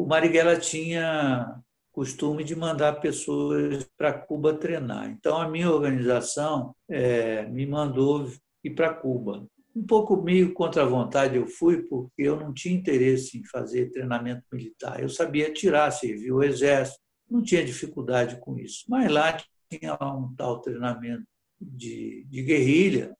o 0.00 0.06
Marighella 0.06 0.58
tinha 0.58 1.60
costume 1.92 2.42
de 2.42 2.56
mandar 2.56 3.00
pessoas 3.00 3.84
para 3.98 4.14
Cuba 4.14 4.54
treinar. 4.54 5.10
Então, 5.10 5.36
a 5.36 5.46
minha 5.46 5.70
organização 5.70 6.74
é, 6.88 7.46
me 7.48 7.66
mandou 7.66 8.26
ir 8.64 8.70
para 8.70 8.94
Cuba. 8.94 9.46
Um 9.76 9.84
pouco 9.84 10.16
meio 10.16 10.54
contra 10.54 10.82
a 10.82 10.86
vontade 10.86 11.36
eu 11.36 11.46
fui, 11.46 11.82
porque 11.82 12.22
eu 12.22 12.34
não 12.34 12.54
tinha 12.54 12.74
interesse 12.74 13.38
em 13.38 13.44
fazer 13.44 13.90
treinamento 13.90 14.42
militar. 14.50 15.02
Eu 15.02 15.08
sabia 15.10 15.52
tirar, 15.52 15.90
servir 15.90 16.32
o 16.32 16.42
exército, 16.42 16.98
não 17.28 17.42
tinha 17.42 17.62
dificuldade 17.62 18.40
com 18.40 18.58
isso. 18.58 18.86
Mas 18.88 19.12
lá 19.12 19.36
tinha 19.70 19.98
um 20.00 20.34
tal 20.34 20.60
treinamento 20.60 21.26
de, 21.60 22.24
de 22.24 22.42
guerrilha, 22.42 23.14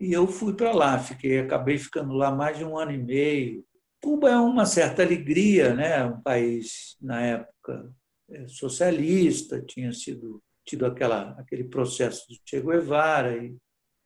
e 0.00 0.12
eu 0.12 0.26
fui 0.26 0.54
para 0.54 0.72
lá, 0.72 0.98
fiquei, 0.98 1.38
acabei 1.38 1.78
ficando 1.78 2.14
lá 2.14 2.32
mais 2.32 2.58
de 2.58 2.64
um 2.64 2.76
ano 2.76 2.90
e 2.90 2.98
meio, 2.98 3.64
Cuba 4.02 4.30
é 4.30 4.36
uma 4.36 4.66
certa 4.66 5.02
alegria, 5.02 5.74
né? 5.74 6.04
um 6.04 6.20
país, 6.20 6.96
na 7.00 7.22
época, 7.22 7.94
é, 8.28 8.48
socialista, 8.48 9.62
tinha 9.62 9.92
sido 9.92 10.42
tido 10.64 10.86
aquela, 10.86 11.30
aquele 11.38 11.64
processo 11.64 12.26
do 12.28 12.36
Che 12.44 12.60
Guevara, 12.60 13.36
e 13.36 13.56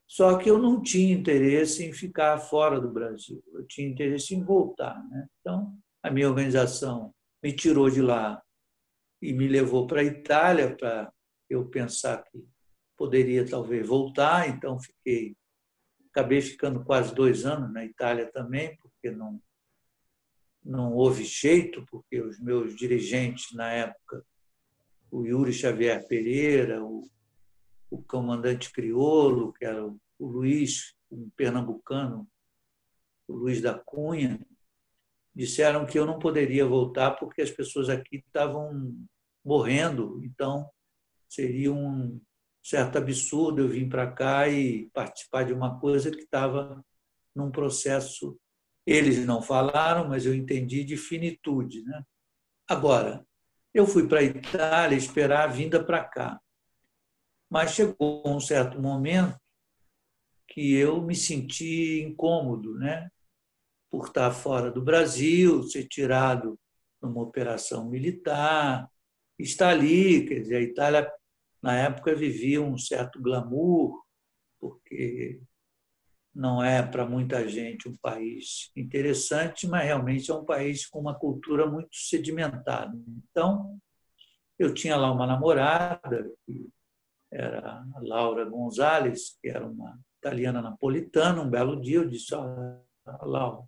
Só 0.07 0.37
que 0.37 0.49
eu 0.49 0.59
não 0.59 0.81
tinha 0.81 1.13
interesse 1.13 1.83
em 1.83 1.93
ficar 1.93 2.37
fora 2.37 2.79
do 2.79 2.91
Brasil, 2.91 3.43
eu 3.53 3.65
tinha 3.65 3.87
interesse 3.87 4.35
em 4.35 4.43
voltar. 4.43 5.03
Né? 5.09 5.27
Então, 5.39 5.75
a 6.03 6.11
minha 6.11 6.29
organização 6.29 7.11
me 7.43 7.51
tirou 7.51 7.89
de 7.89 8.01
lá 8.01 8.41
e 9.19 9.33
me 9.33 9.47
levou 9.47 9.87
para 9.87 10.01
a 10.01 10.05
Itália 10.05 10.75
para 10.75 11.11
eu 11.49 11.65
pensar 11.69 12.23
que 12.23 12.43
poderia 12.95 13.47
talvez 13.47 13.85
voltar. 13.87 14.47
Então, 14.47 14.79
fiquei, 14.79 15.35
acabei 16.11 16.41
ficando 16.41 16.83
quase 16.83 17.15
dois 17.15 17.45
anos 17.45 17.73
na 17.73 17.83
Itália 17.83 18.31
também, 18.31 18.77
porque 18.77 19.09
não 19.09 19.41
não 20.67 20.93
houve 20.93 21.23
jeito, 21.23 21.85
porque 21.89 22.21
os 22.21 22.39
meus 22.39 22.75
dirigentes 22.75 23.53
na 23.53 23.71
época, 23.71 24.23
o 25.09 25.25
Yuri 25.25 25.53
Xavier 25.53 26.05
Pereira, 26.07 26.83
o 26.83 27.09
o 27.89 28.01
comandante 28.03 28.71
crioulo, 28.71 29.53
que 29.53 29.65
era 29.65 29.85
o 29.85 29.99
Luiz, 30.19 30.93
um 31.09 31.29
pernambucano, 31.35 32.27
o 33.27 33.33
Luiz 33.33 33.61
da 33.61 33.73
Cunha, 33.73 34.39
disseram 35.33 35.85
que 35.85 35.97
eu 35.97 36.05
não 36.05 36.19
poderia 36.19 36.65
voltar 36.65 37.11
porque 37.11 37.41
as 37.41 37.51
pessoas 37.51 37.89
aqui 37.89 38.17
estavam 38.17 38.95
morrendo, 39.43 40.21
então 40.23 40.69
seria 41.29 41.71
um 41.71 42.19
certo 42.63 42.97
absurdo 42.97 43.61
eu 43.61 43.69
vir 43.69 43.87
para 43.87 44.11
cá 44.11 44.49
e 44.49 44.89
participar 44.89 45.43
de 45.43 45.53
uma 45.53 45.79
coisa 45.79 46.11
que 46.11 46.21
estava 46.21 46.83
num 47.33 47.51
processo. 47.51 48.37
Eles 48.87 49.25
não 49.25 49.41
falaram, 49.41 50.07
mas 50.07 50.25
eu 50.25 50.33
entendi 50.33 50.85
de 50.85 50.95
finitude. 50.95 51.83
Né? 51.83 52.01
Agora, 52.65 53.27
eu 53.73 53.85
fui 53.85 54.07
para 54.07 54.21
a 54.21 54.23
Itália 54.23 54.95
esperar 54.95 55.43
a 55.43 55.51
vinda 55.51 55.83
para 55.83 56.05
cá. 56.05 56.39
Mas 57.49 57.71
chegou 57.71 58.23
um 58.25 58.39
certo 58.39 58.81
momento 58.81 59.37
que 60.47 60.73
eu 60.73 61.01
me 61.01 61.15
senti 61.15 62.01
incômodo, 62.01 62.75
né? 62.79 63.09
Por 63.91 64.07
estar 64.07 64.31
fora 64.31 64.71
do 64.71 64.81
Brasil, 64.81 65.63
ser 65.63 65.85
tirado 65.87 66.57
numa 67.01 67.21
operação 67.21 67.89
militar, 67.89 68.89
estar 69.37 69.69
ali, 69.69 70.25
quer 70.25 70.39
dizer, 70.39 70.55
a 70.55 70.61
Itália 70.61 71.11
na 71.61 71.77
época 71.77 72.15
vivia 72.15 72.61
um 72.61 72.77
certo 72.77 73.21
glamour, 73.21 74.01
porque 74.59 75.41
não 76.37 76.63
é 76.63 76.83
para 76.83 77.03
muita 77.03 77.47
gente 77.49 77.89
um 77.89 77.97
país 77.97 78.69
interessante, 78.75 79.67
mas 79.67 79.85
realmente 79.85 80.29
é 80.29 80.33
um 80.35 80.45
país 80.45 80.85
com 80.85 80.99
uma 80.99 81.15
cultura 81.17 81.65
muito 81.65 81.89
sedimentada. 81.91 82.95
Então, 83.31 83.79
eu 84.59 84.71
tinha 84.71 84.95
lá 84.95 85.11
uma 85.11 85.25
namorada 85.25 86.31
que 86.45 86.69
era 87.31 87.81
a 87.81 87.99
Laura 88.01 88.45
Gonzalez, 88.45 89.35
que 89.41 89.49
era 89.49 89.65
uma 89.65 89.99
italiana 90.19 90.61
napolitana. 90.61 91.41
Um 91.41 91.49
belo 91.49 91.81
dia 91.81 91.97
eu 91.97 92.07
disse: 92.07 92.35
Olha, 92.35 92.83
Laura, 93.23 93.65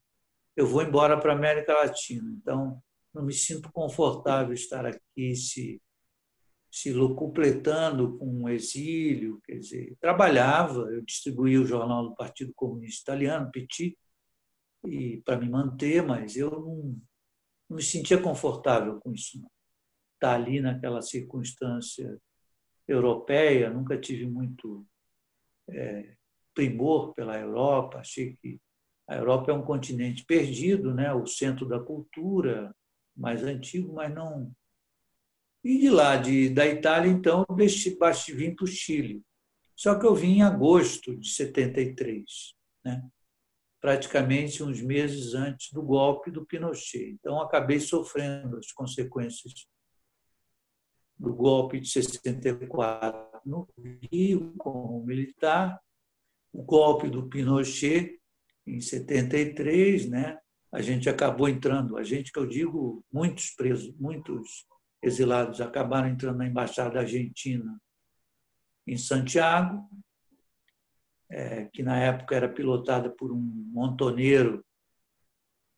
eu 0.55 0.67
vou 0.67 0.83
embora 0.83 1.19
para 1.19 1.33
a 1.33 1.35
América 1.35 1.73
Latina, 1.73 2.31
então 2.39 2.79
não 3.11 3.23
me 3.23 3.33
sinto 3.33 3.71
confortável 3.71 4.53
estar 4.53 4.85
aqui 4.85 5.35
se 5.35 5.81
se 6.71 6.93
completando 7.15 8.17
com 8.17 8.43
um 8.43 8.49
exílio, 8.49 9.41
quer 9.45 9.57
dizer, 9.59 9.97
trabalhava, 9.99 10.81
eu 10.91 11.01
distribuía 11.01 11.59
o 11.59 11.65
jornal 11.65 12.09
do 12.09 12.15
Partido 12.15 12.53
Comunista 12.55 13.11
Italiano, 13.11 13.51
Petit, 13.51 13.97
e 14.85 15.21
para 15.25 15.37
me 15.37 15.49
manter, 15.49 16.03
mas 16.03 16.35
eu 16.35 16.51
não, 16.51 17.01
não 17.69 17.77
me 17.77 17.83
sentia 17.83 18.21
confortável 18.21 18.99
com 18.99 19.13
isso. 19.13 19.39
Não. 19.39 19.49
Estar 20.13 20.35
ali 20.35 20.61
naquela 20.61 21.01
circunstância 21.01 22.17
europeia, 22.87 23.69
nunca 23.69 23.97
tive 23.97 24.25
muito 24.25 24.85
é, 25.69 26.13
primor 26.53 27.13
pela 27.13 27.39
Europa, 27.39 27.99
achei 27.99 28.35
que 28.37 28.59
a 29.07 29.15
Europa 29.15 29.51
é 29.51 29.53
um 29.53 29.63
continente 29.63 30.23
perdido, 30.25 30.93
né? 30.93 31.13
o 31.13 31.25
centro 31.25 31.67
da 31.67 31.79
cultura 31.79 32.75
mais 33.15 33.43
antigo, 33.43 33.93
mas 33.93 34.13
não. 34.13 34.51
E 35.63 35.77
de 35.77 35.89
lá, 35.89 36.15
de, 36.15 36.49
da 36.49 36.65
Itália, 36.65 37.11
então, 37.11 37.45
eu 37.49 37.55
vim 37.55 38.55
para 38.55 38.63
o 38.63 38.67
Chile. 38.67 39.21
Só 39.75 39.97
que 39.97 40.05
eu 40.05 40.15
vim 40.15 40.37
em 40.37 40.41
agosto 40.41 41.15
de 41.17 41.29
73, 41.29 42.23
né? 42.83 43.01
praticamente 43.79 44.61
uns 44.61 44.81
meses 44.81 45.33
antes 45.33 45.71
do 45.71 45.81
golpe 45.81 46.29
do 46.31 46.45
Pinochet. 46.45 47.11
Então, 47.11 47.41
acabei 47.41 47.79
sofrendo 47.79 48.57
as 48.57 48.71
consequências 48.71 49.53
do 51.17 51.33
golpe 51.33 51.79
de 51.79 51.89
64 51.89 53.41
no 53.45 53.67
Rio, 54.11 54.53
como 54.57 55.03
militar, 55.05 55.79
o 56.51 56.63
golpe 56.63 57.09
do 57.09 57.27
Pinochet 57.27 58.19
em 58.65 58.79
73, 58.79 60.09
né? 60.09 60.37
A 60.71 60.81
gente 60.81 61.09
acabou 61.09 61.49
entrando, 61.49 61.97
a 61.97 62.03
gente 62.03 62.31
que 62.31 62.39
eu 62.39 62.45
digo, 62.45 63.03
muitos 63.11 63.51
presos, 63.51 63.93
muitos 63.97 64.65
exilados 65.01 65.61
acabaram 65.61 66.09
entrando 66.09 66.37
na 66.37 66.47
embaixada 66.47 66.99
argentina 66.99 67.79
em 68.85 68.97
Santiago, 68.97 69.87
é, 71.29 71.65
que 71.65 71.83
na 71.83 71.97
época 71.97 72.35
era 72.35 72.49
pilotada 72.49 73.09
por 73.09 73.31
um 73.31 73.39
montoneiro 73.39 74.65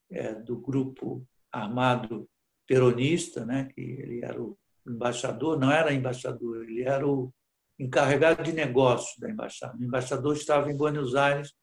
é, 0.09 0.33
do 0.35 0.57
grupo 0.57 1.27
armado 1.51 2.29
peronista, 2.65 3.45
né? 3.45 3.65
Que 3.73 3.81
ele 3.81 4.23
era 4.23 4.41
o 4.41 4.57
embaixador, 4.87 5.59
não 5.59 5.71
era 5.71 5.93
embaixador, 5.93 6.63
ele 6.63 6.83
era 6.83 7.05
o 7.05 7.33
encarregado 7.77 8.43
de 8.43 8.53
negócios 8.53 9.19
da 9.19 9.29
embaixada. 9.29 9.77
O 9.77 9.83
embaixador 9.83 10.35
estava 10.35 10.71
em 10.71 10.77
Buenos 10.77 11.15
Aires 11.15 11.53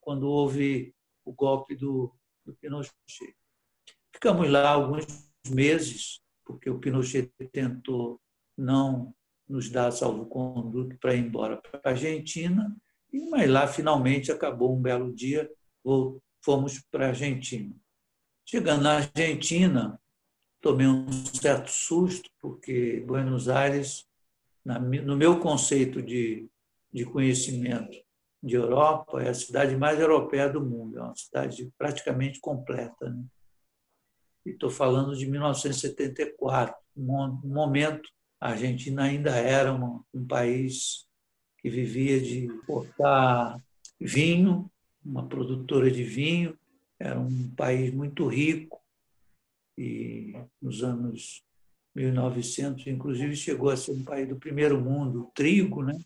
quando 0.00 0.28
houve 0.28 0.94
o 1.24 1.32
golpe 1.32 1.74
do, 1.74 2.14
do 2.44 2.54
Pinochet. 2.54 2.92
Ficamos 4.12 4.48
lá 4.48 4.70
alguns 4.70 5.04
meses, 5.48 6.21
porque 6.44 6.70
o 6.70 6.78
Pinochet 6.78 7.30
tentou 7.52 8.20
não 8.56 9.14
nos 9.48 9.68
dar 9.68 9.90
salvo-conduto 9.90 10.96
para 10.98 11.14
ir 11.14 11.20
embora 11.20 11.56
para 11.56 11.80
a 11.84 11.90
Argentina, 11.90 12.74
mas 13.30 13.50
lá 13.50 13.66
finalmente 13.66 14.32
acabou 14.32 14.74
um 14.74 14.80
belo 14.80 15.12
dia, 15.12 15.50
fomos 16.42 16.80
para 16.90 17.06
a 17.06 17.08
Argentina. 17.08 17.74
Chegando 18.46 18.82
na 18.82 18.96
Argentina, 18.96 20.00
tomei 20.60 20.86
um 20.86 21.10
certo 21.12 21.70
susto, 21.70 22.30
porque 22.40 23.00
Buenos 23.06 23.48
Aires, 23.48 24.06
no 24.64 25.16
meu 25.16 25.38
conceito 25.38 26.00
de, 26.00 26.48
de 26.92 27.04
conhecimento 27.04 27.96
de 28.42 28.56
Europa, 28.56 29.22
é 29.22 29.28
a 29.28 29.34
cidade 29.34 29.76
mais 29.76 30.00
europeia 30.00 30.48
do 30.48 30.60
mundo, 30.60 30.98
é 30.98 31.02
uma 31.02 31.16
cidade 31.16 31.70
praticamente 31.78 32.40
completa. 32.40 33.10
Né? 33.10 33.24
Estou 34.44 34.70
falando 34.70 35.16
de 35.16 35.26
1974, 35.26 36.74
um 36.96 37.40
momento 37.44 38.08
a 38.42 38.50
Argentina 38.50 39.04
ainda 39.04 39.36
era 39.36 39.72
um, 39.72 40.02
um 40.12 40.26
país 40.26 41.06
que 41.58 41.70
vivia 41.70 42.20
de 42.20 42.46
exportar 42.46 43.56
vinho, 44.00 44.68
uma 45.04 45.28
produtora 45.28 45.88
de 45.88 46.02
vinho, 46.02 46.58
era 46.98 47.20
um 47.20 47.48
país 47.54 47.94
muito 47.94 48.26
rico, 48.26 48.80
e 49.78 50.34
nos 50.60 50.82
anos 50.82 51.44
1900, 51.94 52.86
inclusive, 52.88 53.36
chegou 53.36 53.70
a 53.70 53.76
ser 53.76 53.92
um 53.92 54.02
país 54.02 54.28
do 54.28 54.36
primeiro 54.36 54.80
mundo, 54.80 55.30
trigo, 55.34 55.82
né? 55.84 55.96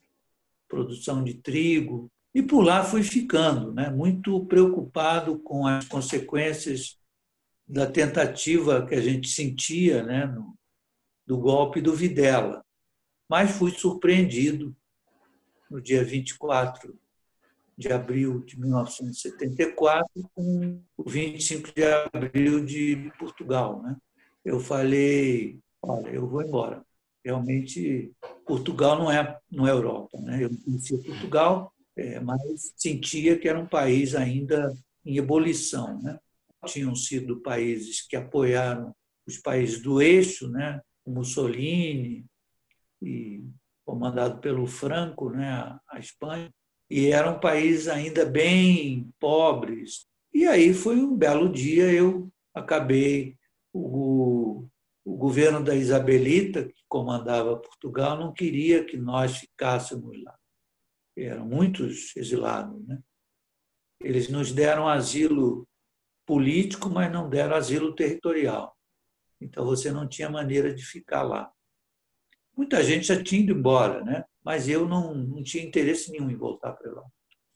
produção 0.68 1.24
de 1.24 1.34
trigo, 1.34 2.10
e 2.34 2.42
por 2.42 2.60
lá 2.60 2.84
fui 2.84 3.02
ficando, 3.02 3.72
né? 3.72 3.88
muito 3.88 4.44
preocupado 4.44 5.38
com 5.38 5.66
as 5.66 5.88
consequências 5.88 6.98
da 7.66 7.86
tentativa 7.86 8.86
que 8.86 8.94
a 8.94 9.00
gente 9.00 9.28
sentia 9.28 10.02
né? 10.02 10.32
Do 11.26 11.38
golpe 11.38 11.80
do 11.80 11.94
Videla. 11.94 12.64
Mas 13.28 13.50
fui 13.50 13.72
surpreendido 13.72 14.76
no 15.68 15.80
dia 15.80 16.04
24 16.04 16.96
de 17.76 17.92
abril 17.92 18.40
de 18.40 18.58
1974 18.58 20.06
com 20.34 20.80
o 20.96 21.08
25 21.08 21.72
de 21.74 21.84
abril 21.84 22.64
de 22.64 23.12
Portugal. 23.18 23.82
Né? 23.82 23.96
Eu 24.44 24.60
falei, 24.60 25.58
olha, 25.82 26.08
eu 26.08 26.26
vou 26.26 26.42
embora. 26.42 26.84
Realmente, 27.24 28.12
Portugal 28.46 28.96
não 28.96 29.10
é, 29.10 29.36
não 29.50 29.66
é 29.66 29.72
Europa. 29.72 30.18
Né? 30.20 30.44
Eu 30.44 30.50
conhecia 30.64 30.98
Portugal, 31.02 31.72
é, 31.96 32.20
mas 32.20 32.72
sentia 32.76 33.36
que 33.36 33.48
era 33.48 33.58
um 33.58 33.66
país 33.66 34.14
ainda 34.14 34.72
em 35.04 35.16
ebulição. 35.18 36.00
Né? 36.00 36.18
Tinham 36.64 36.94
sido 36.94 37.40
países 37.40 38.06
que 38.06 38.16
apoiaram 38.16 38.94
os 39.26 39.38
países 39.38 39.80
do 39.82 40.00
eixo, 40.00 40.48
né? 40.48 40.80
Mussolini, 41.06 42.24
e 43.02 43.44
comandado 43.84 44.40
pelo 44.40 44.66
Franco, 44.66 45.30
né? 45.30 45.78
a 45.88 45.98
Espanha, 45.98 46.52
e 46.90 47.06
eram 47.06 47.38
países 47.38 47.88
ainda 47.88 48.24
bem 48.24 49.10
pobres. 49.18 50.06
E 50.34 50.44
aí 50.46 50.74
foi 50.74 50.96
um 50.96 51.16
belo 51.16 51.48
dia, 51.48 51.92
eu 51.92 52.28
acabei, 52.54 53.36
o, 53.72 54.66
o 55.04 55.16
governo 55.16 55.62
da 55.62 55.74
Isabelita, 55.74 56.64
que 56.64 56.82
comandava 56.88 57.56
Portugal, 57.56 58.18
não 58.18 58.32
queria 58.32 58.84
que 58.84 58.96
nós 58.96 59.36
ficássemos 59.36 60.20
lá. 60.22 60.36
eram 61.16 61.46
muitos 61.46 62.16
exilados. 62.16 62.84
Né? 62.86 62.98
Eles 64.00 64.28
nos 64.28 64.52
deram 64.52 64.88
asilo 64.88 65.66
político, 66.26 66.90
mas 66.90 67.10
não 67.12 67.28
deram 67.30 67.56
asilo 67.56 67.94
territorial. 67.94 68.76
Então 69.40 69.64
você 69.64 69.92
não 69.92 70.08
tinha 70.08 70.28
maneira 70.28 70.74
de 70.74 70.84
ficar 70.84 71.22
lá. 71.22 71.50
Muita 72.56 72.82
gente 72.82 73.06
já 73.06 73.22
tinha 73.22 73.42
ido 73.42 73.52
embora, 73.52 74.02
né? 74.02 74.24
mas 74.46 74.68
eu 74.68 74.86
não, 74.86 75.12
não 75.12 75.42
tinha 75.42 75.64
interesse 75.64 76.12
nenhum 76.12 76.30
em 76.30 76.36
voltar 76.36 76.72
para 76.72 76.92
lá. 76.92 77.04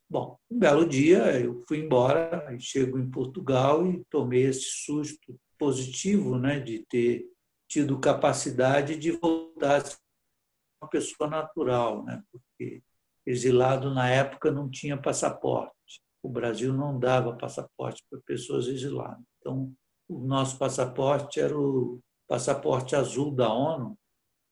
Bom, 0.09 0.37
um 0.51 0.59
belo 0.59 0.85
dia 0.85 1.41
eu 1.41 1.63
fui 1.69 1.79
embora, 1.79 2.45
chego 2.59 2.99
em 2.99 3.09
Portugal 3.09 3.87
e 3.87 4.05
tomei 4.11 4.43
esse 4.43 4.85
susto 4.85 5.39
positivo 5.57 6.37
né, 6.37 6.59
de 6.59 6.85
ter 6.87 7.25
tido 7.69 8.01
capacidade 8.01 8.97
de 8.97 9.13
voltar 9.13 9.77
a 9.77 9.85
ser 9.85 9.99
uma 10.83 10.91
pessoa 10.91 11.31
natural, 11.31 12.05
né, 12.05 12.21
porque 12.33 12.83
exilado 13.25 13.95
na 13.95 14.11
época 14.11 14.51
não 14.51 14.69
tinha 14.69 15.01
passaporte. 15.01 16.03
O 16.23 16.29
Brasil 16.29 16.73
não 16.73 16.99
dava 16.99 17.37
passaporte 17.37 18.05
para 18.09 18.21
pessoas 18.27 18.67
exiladas. 18.67 19.25
Então, 19.39 19.73
o 20.09 20.21
nosso 20.27 20.59
passaporte 20.59 21.41
era 21.41 21.59
o 21.59 22.01
passaporte 22.29 22.95
azul 22.95 23.35
da 23.35 23.53
ONU, 23.53 23.99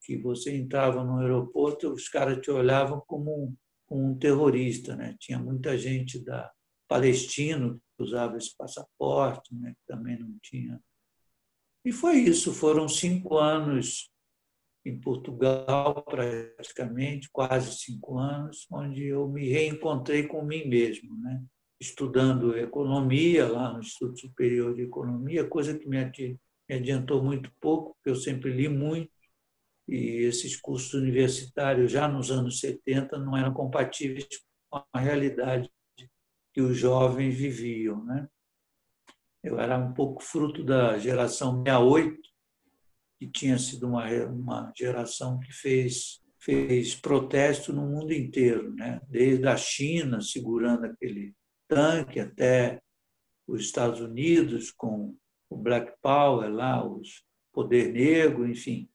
que 0.02 0.16
você 0.16 0.56
entrava 0.56 1.04
no 1.04 1.18
aeroporto, 1.18 1.92
os 1.92 2.08
caras 2.08 2.40
te 2.40 2.50
olhavam 2.50 3.02
como 3.06 3.44
um, 3.44 3.56
como 3.86 4.06
um 4.06 4.18
terrorista. 4.18 4.96
Né? 4.96 5.16
Tinha 5.18 5.38
muita 5.38 5.76
gente 5.76 6.24
da 6.24 6.50
palestino 6.88 7.80
que 7.96 8.02
usava 8.02 8.38
esse 8.38 8.56
passaporte, 8.56 9.54
né? 9.54 9.74
também 9.86 10.18
não 10.18 10.34
tinha. 10.42 10.80
E 11.84 11.92
foi 11.92 12.18
isso, 12.18 12.52
foram 12.52 12.88
cinco 12.88 13.36
anos 13.36 14.10
em 14.84 14.98
Portugal, 15.00 16.02
praticamente, 16.02 17.28
quase 17.30 17.76
cinco 17.78 18.18
anos, 18.18 18.66
onde 18.70 19.04
eu 19.04 19.28
me 19.28 19.48
reencontrei 19.48 20.26
com 20.26 20.42
mim 20.42 20.66
mesmo, 20.66 21.16
né? 21.18 21.44
Estudando 21.80 22.56
economia 22.56 23.46
lá 23.46 23.72
no 23.72 23.80
Instituto 23.80 24.18
Superior 24.20 24.74
de 24.74 24.82
Economia, 24.82 25.48
coisa 25.48 25.78
que 25.78 25.88
me 25.88 25.98
adiantou 26.70 27.22
muito 27.22 27.50
pouco, 27.60 27.94
porque 27.94 28.10
eu 28.10 28.16
sempre 28.16 28.52
li 28.52 28.68
muito, 28.68 29.10
e 29.88 30.24
esses 30.24 30.60
cursos 30.60 30.92
universitários, 30.94 31.90
já 31.90 32.06
nos 32.06 32.30
anos 32.30 32.60
70, 32.60 33.18
não 33.18 33.36
eram 33.36 33.54
compatíveis 33.54 34.28
com 34.68 34.84
a 34.92 35.00
realidade 35.00 35.70
que 36.52 36.60
os 36.60 36.76
jovens 36.76 37.34
viviam. 37.34 38.04
Né? 38.04 38.28
Eu 39.42 39.58
era 39.58 39.78
um 39.78 39.94
pouco 39.94 40.22
fruto 40.22 40.62
da 40.62 40.98
geração 40.98 41.62
68, 41.64 42.20
que 43.18 43.30
tinha 43.30 43.58
sido 43.58 43.86
uma, 43.86 44.06
uma 44.26 44.72
geração 44.76 45.40
que 45.40 45.52
fez, 45.52 46.20
fez 46.38 46.94
protesto 46.94 47.72
no 47.72 47.86
mundo 47.86 48.12
inteiro, 48.12 48.74
né? 48.74 49.00
desde 49.08 49.46
a 49.46 49.56
China, 49.56 50.20
segurando 50.20 50.84
aquele 50.84 51.34
tanque, 51.68 52.18
até 52.18 52.80
os 53.46 53.60
Estados 53.60 54.00
Unidos, 54.00 54.70
com 54.72 55.16
o 55.48 55.56
Black 55.56 55.92
Power 56.02 56.50
lá, 56.50 56.84
os 56.84 57.24
Poder 57.52 57.92
Negro, 57.92 58.48
enfim 58.48 58.88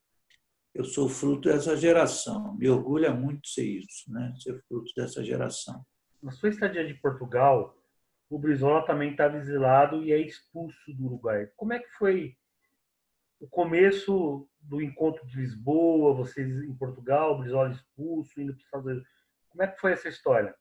eu 0.74 0.84
sou 0.84 1.08
fruto 1.08 1.50
dessa 1.50 1.78
geração. 1.78 2.56
Me 2.56 2.68
orgulha 2.68 3.14
muito 3.14 3.48
ser 3.48 3.64
isso, 3.64 4.12
né? 4.12 4.34
ser 4.40 4.60
fruto 4.64 4.92
dessa 4.96 5.24
geração. 5.24 5.86
Na 6.22 6.32
sua 6.32 6.50
estadia 6.50 6.86
de 6.86 6.96
Portugal, 6.96 7.78
o 8.30 8.40
Brizola 8.40 8.86
também 8.86 9.12
estava 9.12 9.38
exilado 9.38 10.04
e 10.04 10.12
é 10.12 10.18
expulso 10.18 10.92
do 10.94 11.06
Uruguai. 11.06 11.48
Como 11.56 11.74
é 11.74 11.80
que 11.80 11.92
foi 11.92 12.36
o 13.40 13.48
começo 13.48 14.50
do 14.60 14.82
encontro 14.82 15.26
de 15.28 15.38
Lisboa, 15.38 16.16
vocês 16.16 16.50
em 16.64 16.74
Portugal, 16.76 17.34
o 17.34 17.40
Brizola 17.40 17.70
expulso, 17.70 18.42
indo 18.42 18.54
para 18.54 18.60
os 18.60 18.66
Estados 18.66 18.88
Unidos? 18.88 19.08
Como 19.50 19.64
é 19.64 19.68
que 19.68 19.80
foi 19.80 19.92
essa 19.92 20.10
história? 20.10 20.56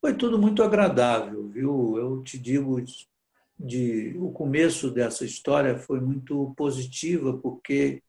Foi 0.00 0.16
tudo 0.16 0.38
muito 0.38 0.62
agradável, 0.62 1.48
viu? 1.48 1.98
Eu 1.98 2.22
te 2.22 2.38
digo 2.38 2.80
de 3.58 4.16
o 4.18 4.30
começo 4.30 4.90
dessa 4.90 5.24
história 5.24 5.76
foi 5.76 6.00
muito 6.00 6.54
positiva 6.56 7.36
porque 7.36 8.02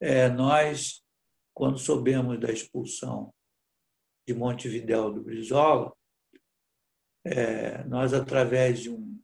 é, 0.00 0.30
nós 0.30 1.04
quando 1.52 1.78
soubemos 1.78 2.40
da 2.40 2.50
expulsão 2.50 3.34
de 4.26 4.32
Montevidéu 4.32 5.12
do 5.12 5.22
Brizola 5.22 5.92
é, 7.22 7.84
nós 7.84 8.14
através 8.14 8.80
de 8.80 8.90
um 8.90 9.20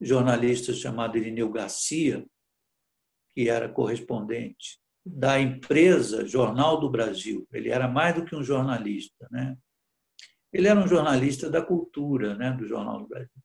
jornalista 0.00 0.72
chamado 0.72 1.16
Irineu 1.16 1.50
Garcia 1.50 2.26
que 3.32 3.48
era 3.48 3.68
correspondente 3.68 4.80
da 5.06 5.40
empresa 5.40 6.26
Jornal 6.26 6.80
do 6.80 6.90
Brasil 6.90 7.46
ele 7.52 7.68
era 7.68 7.86
mais 7.86 8.16
do 8.16 8.24
que 8.24 8.34
um 8.34 8.42
jornalista 8.42 9.28
né 9.30 9.56
ele 10.52 10.68
era 10.68 10.78
um 10.78 10.88
jornalista 10.88 11.50
da 11.50 11.62
cultura 11.62 12.34
né 12.36 12.52
do 12.52 12.66
Jornal 12.66 13.00
do 13.00 13.08
Brasil 13.08 13.40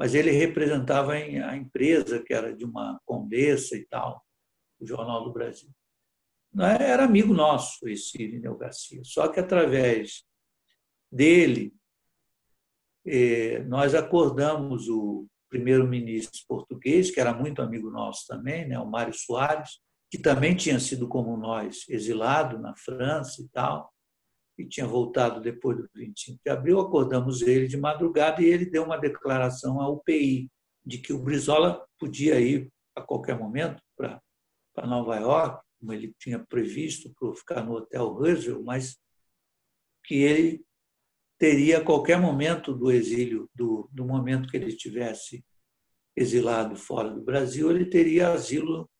mas 0.00 0.14
ele 0.14 0.30
representava 0.30 1.12
a 1.12 1.56
empresa, 1.58 2.22
que 2.22 2.32
era 2.32 2.56
de 2.56 2.64
uma 2.64 2.98
condessa 3.04 3.76
e 3.76 3.84
tal, 3.84 4.24
o 4.80 4.86
Jornal 4.86 5.24
do 5.24 5.30
Brasil. 5.30 5.68
É? 6.58 6.84
Era 6.84 7.04
amigo 7.04 7.34
nosso, 7.34 7.86
esse 7.86 8.16
Irineu 8.20 8.56
Garcia. 8.56 9.02
Só 9.04 9.28
que 9.28 9.38
através 9.38 10.24
dele, 11.12 11.74
eh, 13.06 13.62
nós 13.64 13.94
acordamos 13.94 14.88
o 14.88 15.26
primeiro-ministro 15.50 16.40
português, 16.48 17.10
que 17.10 17.20
era 17.20 17.34
muito 17.34 17.60
amigo 17.60 17.90
nosso 17.90 18.26
também, 18.26 18.66
né, 18.66 18.78
o 18.78 18.86
Mário 18.86 19.12
Soares, 19.12 19.80
que 20.10 20.16
também 20.16 20.56
tinha 20.56 20.80
sido 20.80 21.06
como 21.08 21.36
nós, 21.36 21.86
exilado 21.90 22.58
na 22.58 22.74
França 22.74 23.42
e 23.42 23.48
tal, 23.50 23.92
que 24.60 24.68
tinha 24.68 24.86
voltado 24.86 25.40
depois 25.40 25.76
do 25.76 25.88
25 25.94 26.40
de 26.44 26.50
abril, 26.50 26.80
acordamos 26.80 27.42
ele 27.42 27.66
de 27.66 27.76
madrugada 27.76 28.42
e 28.42 28.46
ele 28.46 28.66
deu 28.66 28.84
uma 28.84 28.98
declaração 28.98 29.80
à 29.80 29.88
UPI 29.88 30.50
de 30.84 30.98
que 30.98 31.12
o 31.12 31.22
Brizola 31.22 31.84
podia 31.98 32.40
ir 32.40 32.70
a 32.94 33.00
qualquer 33.00 33.38
momento 33.38 33.82
para 33.96 34.20
Nova 34.86 35.16
York, 35.16 35.64
como 35.78 35.92
ele 35.92 36.14
tinha 36.18 36.38
previsto 36.38 37.12
para 37.18 37.34
ficar 37.34 37.64
no 37.64 37.74
Hotel 37.74 38.06
Roosevelt, 38.08 38.62
mas 38.64 38.98
que 40.04 40.16
ele 40.16 40.64
teria 41.38 41.78
a 41.78 41.84
qualquer 41.84 42.20
momento 42.20 42.74
do 42.74 42.90
exílio, 42.90 43.48
do, 43.54 43.88
do 43.92 44.04
momento 44.04 44.48
que 44.48 44.56
ele 44.56 44.68
estivesse 44.68 45.44
exilado 46.14 46.76
fora 46.76 47.10
do 47.10 47.22
Brasil, 47.22 47.70
ele 47.70 47.86
teria 47.86 48.32
asilo 48.32 48.90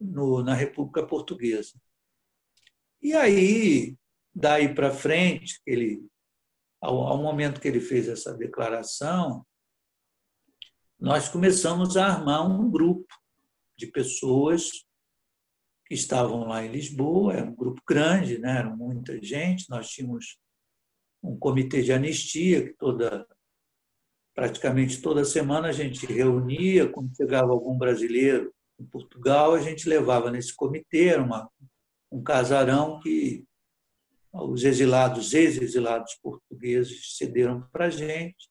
no, 0.00 0.42
na 0.42 0.54
República 0.54 1.06
Portuguesa. 1.06 1.74
E 3.02 3.12
aí 3.12 3.96
Daí 4.38 4.74
para 4.74 4.90
frente, 4.90 5.58
ele, 5.64 6.06
ao, 6.78 7.06
ao 7.06 7.22
momento 7.22 7.58
que 7.58 7.66
ele 7.66 7.80
fez 7.80 8.06
essa 8.06 8.34
declaração, 8.34 9.46
nós 11.00 11.26
começamos 11.26 11.96
a 11.96 12.06
armar 12.06 12.46
um 12.46 12.70
grupo 12.70 13.06
de 13.78 13.86
pessoas 13.86 14.84
que 15.86 15.94
estavam 15.94 16.46
lá 16.46 16.62
em 16.62 16.70
Lisboa, 16.70 17.32
era 17.32 17.46
um 17.46 17.54
grupo 17.54 17.80
grande, 17.88 18.36
né? 18.36 18.58
era 18.58 18.68
muita 18.68 19.18
gente, 19.22 19.70
nós 19.70 19.88
tínhamos 19.88 20.36
um 21.22 21.38
comitê 21.38 21.80
de 21.80 21.94
anistia 21.94 22.62
que 22.62 22.74
toda 22.74 23.26
praticamente 24.34 25.00
toda 25.00 25.24
semana 25.24 25.68
a 25.68 25.72
gente 25.72 26.04
reunia, 26.04 26.90
quando 26.90 27.16
chegava 27.16 27.52
algum 27.52 27.78
brasileiro 27.78 28.54
em 28.78 28.84
Portugal, 28.84 29.54
a 29.54 29.62
gente 29.62 29.88
levava 29.88 30.30
nesse 30.30 30.54
comitê, 30.54 31.06
era 31.06 31.22
uma, 31.22 31.50
um 32.12 32.22
casarão 32.22 33.00
que 33.00 33.46
os 34.44 34.64
exilados, 34.64 35.32
ex-exilados 35.32 36.14
portugueses 36.22 37.16
cederam 37.16 37.66
para 37.72 37.86
a 37.86 37.90
gente, 37.90 38.48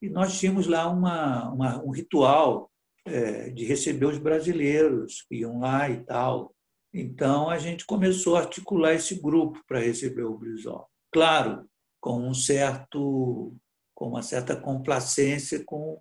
e 0.00 0.08
nós 0.08 0.38
tínhamos 0.38 0.66
lá 0.66 0.88
uma, 0.88 1.52
uma, 1.52 1.82
um 1.84 1.90
ritual 1.90 2.70
é, 3.04 3.50
de 3.50 3.64
receber 3.64 4.06
os 4.06 4.18
brasileiros 4.18 5.22
que 5.28 5.36
iam 5.36 5.60
lá 5.60 5.88
e 5.90 6.04
tal. 6.04 6.54
Então 6.92 7.50
a 7.50 7.58
gente 7.58 7.84
começou 7.84 8.36
a 8.36 8.40
articular 8.40 8.94
esse 8.94 9.16
grupo 9.16 9.62
para 9.66 9.80
receber 9.80 10.22
o 10.22 10.38
Brizola. 10.38 10.86
Claro, 11.12 11.68
com 12.00 12.28
um 12.28 12.34
certo, 12.34 13.56
com 13.94 14.08
uma 14.08 14.22
certa 14.22 14.54
complacência 14.56 15.64
com, 15.64 16.00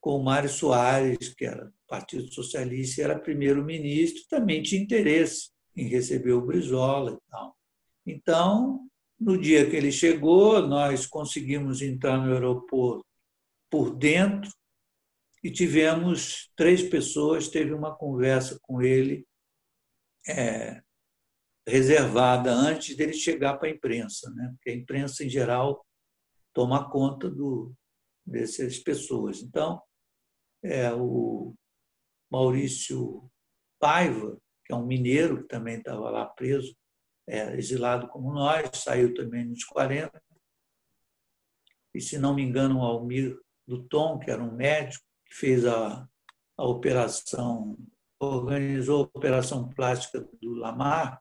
com 0.00 0.16
o 0.16 0.24
Mário 0.24 0.48
Soares, 0.48 1.34
que 1.34 1.44
era 1.44 1.66
do 1.66 1.72
Partido 1.86 2.32
Socialista 2.32 3.02
era 3.02 3.18
primeiro-ministro, 3.18 4.22
também 4.28 4.62
tinha 4.62 4.82
interesse 4.82 5.50
em 5.76 5.88
receber 5.88 6.32
o 6.32 6.44
Brizola 6.44 7.12
e 7.12 7.30
tal. 7.30 7.57
Então, 8.10 8.88
no 9.20 9.36
dia 9.36 9.68
que 9.68 9.76
ele 9.76 9.92
chegou, 9.92 10.66
nós 10.66 11.06
conseguimos 11.06 11.82
entrar 11.82 12.16
no 12.16 12.32
aeroporto 12.32 13.04
por 13.70 13.94
dentro 13.94 14.50
e 15.44 15.50
tivemos 15.50 16.50
três 16.56 16.82
pessoas, 16.82 17.48
teve 17.48 17.74
uma 17.74 17.94
conversa 17.94 18.58
com 18.62 18.80
ele 18.80 19.26
é, 20.26 20.82
reservada 21.66 22.50
antes 22.50 22.96
dele 22.96 23.12
chegar 23.12 23.58
para 23.58 23.68
a 23.68 23.72
imprensa, 23.72 24.30
né? 24.30 24.52
porque 24.54 24.70
a 24.70 24.74
imprensa, 24.74 25.22
em 25.22 25.28
geral, 25.28 25.84
toma 26.54 26.90
conta 26.90 27.30
do, 27.30 27.74
dessas 28.26 28.78
pessoas. 28.78 29.42
Então, 29.42 29.82
é, 30.62 30.90
o 30.94 31.54
Maurício 32.30 33.30
Paiva, 33.78 34.40
que 34.64 34.72
é 34.72 34.76
um 34.76 34.86
mineiro 34.86 35.42
que 35.42 35.48
também 35.48 35.76
estava 35.76 36.08
lá 36.08 36.24
preso, 36.24 36.74
é 37.28 37.54
exilado 37.56 38.08
como 38.08 38.32
nós, 38.32 38.70
saiu 38.74 39.14
também 39.14 39.44
nos 39.44 39.62
40. 39.64 40.10
E, 41.94 42.00
se 42.00 42.18
não 42.18 42.34
me 42.34 42.42
engano, 42.42 42.78
o 42.78 42.82
Almir 42.82 43.38
Tom 43.90 44.18
que 44.18 44.30
era 44.30 44.42
um 44.42 44.54
médico, 44.54 45.04
que 45.26 45.34
fez 45.34 45.66
a, 45.66 46.08
a 46.56 46.64
operação, 46.64 47.76
organizou 48.18 49.04
a 49.04 49.18
operação 49.18 49.68
plástica 49.68 50.26
do 50.40 50.54
Lamar, 50.54 51.20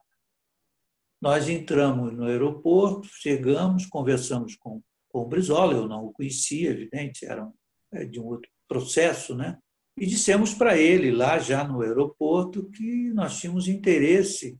nós 1.21 1.49
entramos 1.49 2.13
no 2.13 2.25
aeroporto, 2.25 3.07
chegamos, 3.07 3.85
conversamos 3.87 4.55
com, 4.55 4.81
com 5.09 5.21
o 5.21 5.25
Brizola, 5.25 5.73
eu 5.73 5.87
não 5.87 6.05
o 6.05 6.13
conhecia, 6.13 6.69
evidente, 6.69 7.25
era 7.25 7.51
é, 7.91 8.05
de 8.05 8.19
um 8.19 8.25
outro 8.25 8.49
processo, 8.67 9.35
né? 9.35 9.57
E 9.97 10.05
dissemos 10.05 10.53
para 10.53 10.77
ele, 10.77 11.11
lá 11.11 11.39
já 11.39 11.63
no 11.63 11.81
aeroporto, 11.81 12.69
que 12.69 13.11
nós 13.13 13.39
tínhamos 13.39 13.67
interesse 13.67 14.59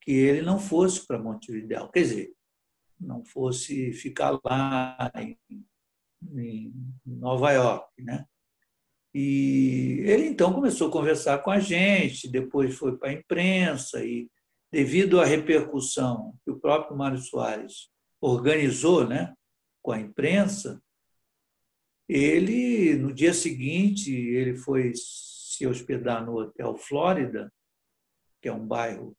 que 0.00 0.12
ele 0.12 0.42
não 0.42 0.58
fosse 0.58 1.06
para 1.06 1.18
Montevideo, 1.18 1.90
quer 1.90 2.02
dizer, 2.02 2.32
não 2.98 3.24
fosse 3.24 3.92
ficar 3.92 4.38
lá 4.44 5.10
em, 5.16 5.38
em 6.36 6.72
Nova 7.04 7.52
York, 7.52 8.02
né? 8.02 8.26
E 9.12 10.02
ele 10.04 10.28
então 10.28 10.52
começou 10.52 10.88
a 10.88 10.92
conversar 10.92 11.38
com 11.38 11.50
a 11.50 11.58
gente, 11.58 12.30
depois 12.30 12.76
foi 12.76 12.96
para 12.96 13.10
a 13.10 13.12
imprensa 13.12 14.04
e 14.04 14.30
devido 14.70 15.20
à 15.20 15.24
repercussão 15.24 16.34
que 16.44 16.50
o 16.50 16.60
próprio 16.60 16.96
Mário 16.96 17.18
Soares 17.18 17.90
organizou, 18.20 19.08
né, 19.08 19.34
com 19.82 19.90
a 19.90 19.98
imprensa, 19.98 20.80
ele 22.08 22.94
no 22.94 23.12
dia 23.12 23.34
seguinte 23.34 24.12
ele 24.12 24.56
foi 24.56 24.92
se 24.94 25.66
hospedar 25.66 26.24
no 26.24 26.36
Hotel 26.36 26.76
Flórida, 26.76 27.52
que 28.40 28.48
é 28.48 28.52
um 28.52 28.66
bairro 28.66 29.16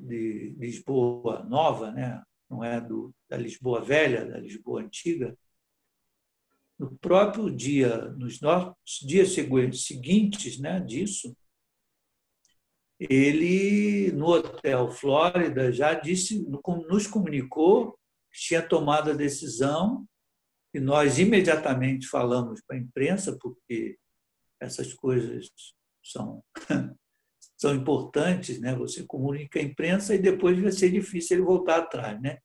de 0.00 0.54
Lisboa 0.58 1.44
Nova, 1.44 1.90
né? 1.92 2.22
não 2.50 2.64
é 2.64 2.80
do, 2.80 3.14
da 3.28 3.36
Lisboa 3.36 3.80
Velha, 3.80 4.24
da 4.26 4.38
Lisboa 4.38 4.82
Antiga. 4.82 5.38
No 6.76 6.96
próprio 6.98 7.54
dia, 7.54 8.06
nos 8.12 8.40
nossos 8.40 9.00
dias 9.02 9.32
seguintes 9.32 10.58
né, 10.58 10.80
disso, 10.80 11.36
ele, 12.98 14.10
no 14.12 14.26
Hotel 14.26 14.90
Flórida, 14.90 15.72
já 15.72 15.94
disse, 15.94 16.44
nos 16.88 17.06
comunicou 17.06 17.92
que 18.32 18.40
tinha 18.40 18.62
tomado 18.62 19.10
a 19.10 19.14
decisão 19.14 20.06
e 20.74 20.80
nós 20.80 21.18
imediatamente 21.18 22.06
falamos 22.06 22.60
para 22.66 22.76
a 22.76 22.80
imprensa, 22.80 23.36
porque 23.40 23.98
essas 24.60 24.92
coisas 24.92 25.50
são 26.02 26.42
são 27.60 27.74
importantes, 27.74 28.58
né? 28.58 28.74
Você 28.74 29.04
comunica 29.04 29.58
à 29.58 29.62
imprensa 29.62 30.14
e 30.14 30.18
depois 30.18 30.58
vai 30.58 30.72
ser 30.72 30.90
difícil 30.90 31.36
ele 31.36 31.44
voltar 31.44 31.76
atrás, 31.76 32.18
né? 32.18 32.38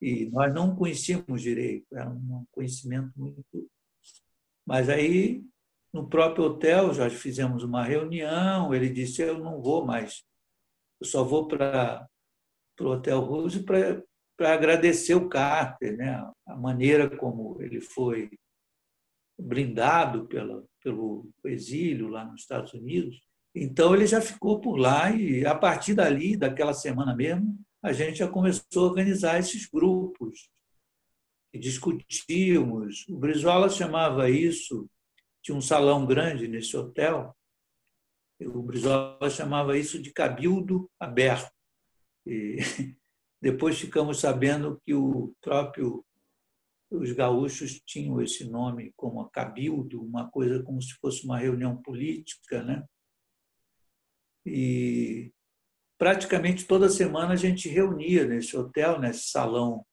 E 0.00 0.26
nós 0.26 0.54
não 0.54 0.76
conhecíamos 0.76 1.42
direito, 1.42 1.86
era 1.92 2.08
um 2.08 2.44
conhecimento 2.52 3.10
muito. 3.16 3.68
Mas 4.64 4.88
aí, 4.88 5.44
no 5.92 6.08
próprio 6.08 6.44
hotel, 6.44 6.94
já 6.94 7.10
fizemos 7.10 7.64
uma 7.64 7.82
reunião. 7.82 8.72
Ele 8.72 8.88
disse: 8.88 9.22
Eu 9.22 9.40
não 9.40 9.60
vou 9.60 9.84
mais, 9.84 10.22
eu 11.00 11.06
só 11.08 11.24
vou 11.24 11.48
para 11.48 12.08
o 12.80 12.84
Hotel 12.84 13.18
Rose 13.18 13.64
para 13.64 14.04
agradecer 14.54 15.16
o 15.16 15.28
Carter, 15.28 15.96
né? 15.96 16.14
a 16.46 16.56
maneira 16.56 17.10
como 17.16 17.60
ele 17.60 17.80
foi 17.80 18.30
brindado 19.36 20.28
pela, 20.28 20.64
pelo 20.80 21.28
exílio 21.44 22.06
lá 22.06 22.24
nos 22.24 22.42
Estados 22.42 22.72
Unidos. 22.72 23.27
Então 23.60 23.92
ele 23.92 24.06
já 24.06 24.20
ficou 24.20 24.60
por 24.60 24.76
lá 24.76 25.10
e 25.10 25.44
a 25.44 25.54
partir 25.54 25.94
dali, 25.94 26.36
daquela 26.36 26.72
semana 26.72 27.14
mesmo, 27.14 27.58
a 27.82 27.92
gente 27.92 28.18
já 28.18 28.28
começou 28.28 28.84
a 28.84 28.88
organizar 28.88 29.38
esses 29.38 29.66
grupos 29.66 30.48
e 31.52 31.58
discutíamos. 31.58 33.04
O 33.08 33.16
Brizola 33.18 33.68
chamava 33.68 34.30
isso, 34.30 34.88
tinha 35.42 35.56
um 35.56 35.60
salão 35.60 36.06
grande 36.06 36.46
nesse 36.46 36.76
hotel, 36.76 37.36
o 38.40 38.62
Brizola 38.62 39.28
chamava 39.28 39.76
isso 39.76 40.00
de 40.00 40.12
cabildo 40.12 40.88
aberto. 41.00 41.50
E 42.24 42.58
depois 43.42 43.76
ficamos 43.76 44.20
sabendo 44.20 44.80
que 44.84 44.94
o 44.94 45.34
próprio 45.40 46.04
os 46.90 47.12
gaúchos 47.12 47.82
tinham 47.84 48.20
esse 48.22 48.48
nome 48.48 48.94
como 48.96 49.28
cabildo, 49.28 50.02
uma 50.02 50.30
coisa 50.30 50.62
como 50.62 50.80
se 50.80 50.94
fosse 50.94 51.24
uma 51.24 51.38
reunião 51.38 51.76
política, 51.76 52.62
né? 52.62 52.82
E 54.48 55.32
praticamente 55.98 56.66
toda 56.66 56.88
semana 56.88 57.34
a 57.34 57.36
gente 57.36 57.68
reunia 57.68 58.26
nesse 58.26 58.56
hotel, 58.56 58.98
nesse 58.98 59.28
salão, 59.28 59.84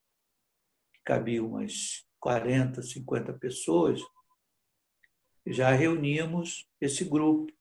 que 0.94 1.00
cabia 1.04 1.44
umas 1.44 2.06
40, 2.20 2.82
50 2.82 3.34
pessoas, 3.34 4.00
já 5.46 5.70
reuníamos 5.70 6.66
esse 6.80 7.04
grupo, 7.04 7.52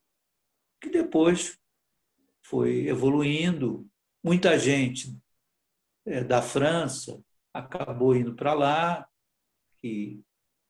que 0.82 0.90
depois 0.90 1.60
foi 2.44 2.88
evoluindo. 2.88 3.88
Muita 4.24 4.58
gente 4.58 5.16
é, 6.06 6.24
da 6.24 6.42
França 6.42 7.22
acabou 7.54 8.16
indo 8.16 8.36
para 8.36 8.54
lá, 8.54 9.10
que 9.80 10.24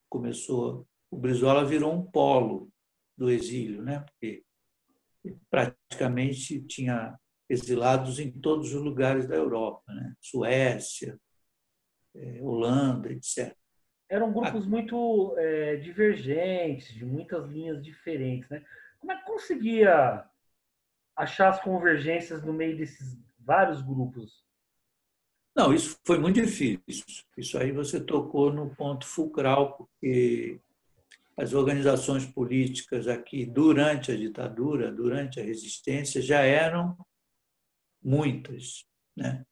começou. 0.09 0.88
O 1.09 1.17
Brizola 1.17 1.65
virou 1.65 1.93
um 1.93 2.05
polo 2.05 2.69
do 3.17 3.30
exílio, 3.30 3.82
né? 3.82 3.99
porque 3.99 4.43
praticamente 5.49 6.61
tinha 6.61 7.17
exilados 7.49 8.19
em 8.19 8.32
todos 8.32 8.73
os 8.73 8.82
lugares 8.82 9.28
da 9.28 9.36
Europa, 9.36 9.84
né? 9.93 10.13
Suécia, 10.19 11.19
é, 12.15 12.39
Holanda, 12.41 13.11
etc. 13.11 13.55
Eram 14.09 14.32
grupos 14.32 14.65
muito 14.67 15.36
é, 15.38 15.78
divergentes, 15.78 16.93
de 16.93 17.05
muitas 17.05 17.47
linhas 17.49 17.84
diferentes. 17.84 18.49
Né? 18.49 18.63
Como 18.99 19.11
é 19.11 19.17
que 19.17 19.26
conseguia 19.26 20.23
achar 21.15 21.49
as 21.49 21.61
convergências 21.61 22.43
no 22.43 22.53
meio 22.53 22.78
desses 22.78 23.17
vários 23.39 23.82
grupos? 23.82 24.43
Não, 25.55 25.73
isso 25.73 25.97
foi 26.05 26.19
muito 26.19 26.41
difícil. 26.41 27.05
Isso 27.38 27.57
aí 27.57 27.71
você 27.71 28.03
tocou 28.03 28.51
no 28.51 28.76
ponto 28.76 29.05
fulcral, 29.05 29.78
porque 29.78 30.59
as 31.38 31.53
organizações 31.53 32.25
políticas 32.25 33.07
aqui 33.07 33.45
durante 33.45 34.11
a 34.11 34.15
ditadura, 34.15 34.91
durante 34.91 35.39
a 35.39 35.43
resistência, 35.43 36.21
já 36.21 36.39
eram 36.41 36.97
muitas, 38.01 38.86
né? 39.15 39.45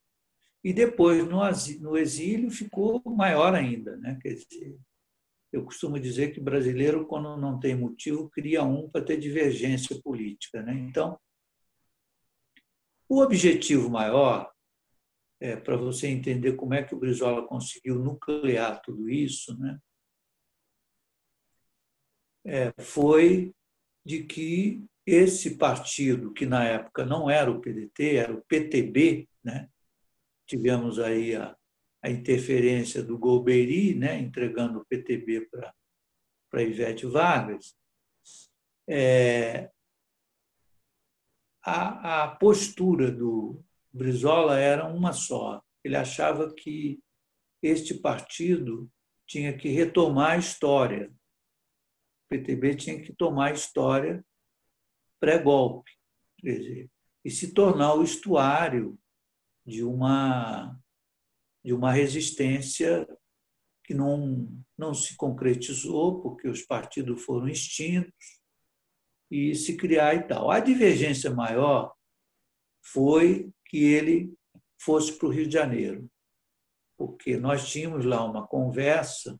E 0.63 0.71
depois 0.71 1.27
no 1.81 1.97
exílio 1.97 2.49
ficou 2.49 3.01
maior 3.05 3.53
ainda, 3.53 3.97
né? 3.97 4.17
Quer 4.21 4.35
dizer, 4.35 4.79
eu 5.51 5.65
costumo 5.65 5.99
dizer 5.99 6.33
que 6.33 6.39
brasileiro 6.39 7.05
quando 7.05 7.35
não 7.35 7.59
tem 7.59 7.75
motivo 7.75 8.29
cria 8.29 8.63
um 8.63 8.89
para 8.89 9.03
ter 9.03 9.17
divergência 9.17 9.99
política, 10.01 10.63
né? 10.63 10.73
Então, 10.73 11.19
o 13.09 13.21
objetivo 13.21 13.89
maior 13.89 14.49
é, 15.41 15.57
para 15.57 15.75
você 15.75 16.07
entender 16.07 16.53
como 16.53 16.73
é 16.73 16.81
que 16.81 16.95
o 16.95 16.99
Brizola 16.99 17.45
conseguiu 17.45 17.99
nuclear 17.99 18.81
tudo 18.81 19.09
isso, 19.09 19.57
né? 19.59 19.77
É, 22.45 22.73
foi 22.81 23.53
de 24.05 24.23
que 24.23 24.85
esse 25.05 25.57
partido, 25.57 26.33
que 26.33 26.45
na 26.45 26.63
época 26.65 27.05
não 27.05 27.29
era 27.29 27.51
o 27.51 27.59
PDT, 27.59 28.15
era 28.15 28.33
o 28.33 28.41
PTB, 28.43 29.27
né? 29.43 29.69
tivemos 30.45 30.99
aí 30.99 31.35
a, 31.35 31.55
a 32.01 32.09
interferência 32.09 33.03
do 33.03 33.17
Golbery, 33.17 33.95
né? 33.95 34.19
entregando 34.19 34.79
o 34.79 34.85
PTB 34.85 35.49
para 36.49 36.63
Ivete 36.63 37.05
Vargas, 37.05 37.75
é, 38.87 39.69
a, 41.63 42.23
a 42.23 42.35
postura 42.35 43.09
do 43.09 43.63
Brizola 43.91 44.59
era 44.59 44.85
uma 44.85 45.13
só. 45.13 45.61
Ele 45.83 45.95
achava 45.95 46.53
que 46.53 46.99
este 47.61 47.93
partido 47.93 48.89
tinha 49.25 49.55
que 49.55 49.69
retomar 49.69 50.31
a 50.31 50.37
história, 50.37 51.11
PTB 52.33 52.75
tinha 52.75 52.99
que 52.99 53.13
tomar 53.13 53.51
a 53.51 53.53
história 53.53 54.25
pré-golpe 55.19 55.91
e 56.43 57.29
se 57.29 57.53
tornar 57.53 57.93
o 57.93 58.03
estuário 58.03 58.97
de 59.65 59.83
uma 59.83 60.75
de 61.63 61.73
uma 61.73 61.93
resistência 61.93 63.07
que 63.85 63.93
não 63.93 64.49
não 64.77 64.93
se 64.93 65.15
concretizou 65.15 66.21
porque 66.21 66.47
os 66.47 66.63
partidos 66.63 67.23
foram 67.23 67.47
extintos 67.47 68.41
e 69.29 69.55
se 69.55 69.77
criar 69.77 70.15
e 70.15 70.23
tal. 70.27 70.49
A 70.49 70.59
divergência 70.59 71.29
maior 71.29 71.93
foi 72.81 73.51
que 73.67 73.77
ele 73.77 74.33
fosse 74.81 75.17
para 75.17 75.27
o 75.27 75.31
Rio 75.31 75.47
de 75.47 75.53
Janeiro, 75.53 76.11
porque 76.97 77.37
nós 77.37 77.69
tínhamos 77.69 78.03
lá 78.03 78.25
uma 78.25 78.45
conversa 78.45 79.39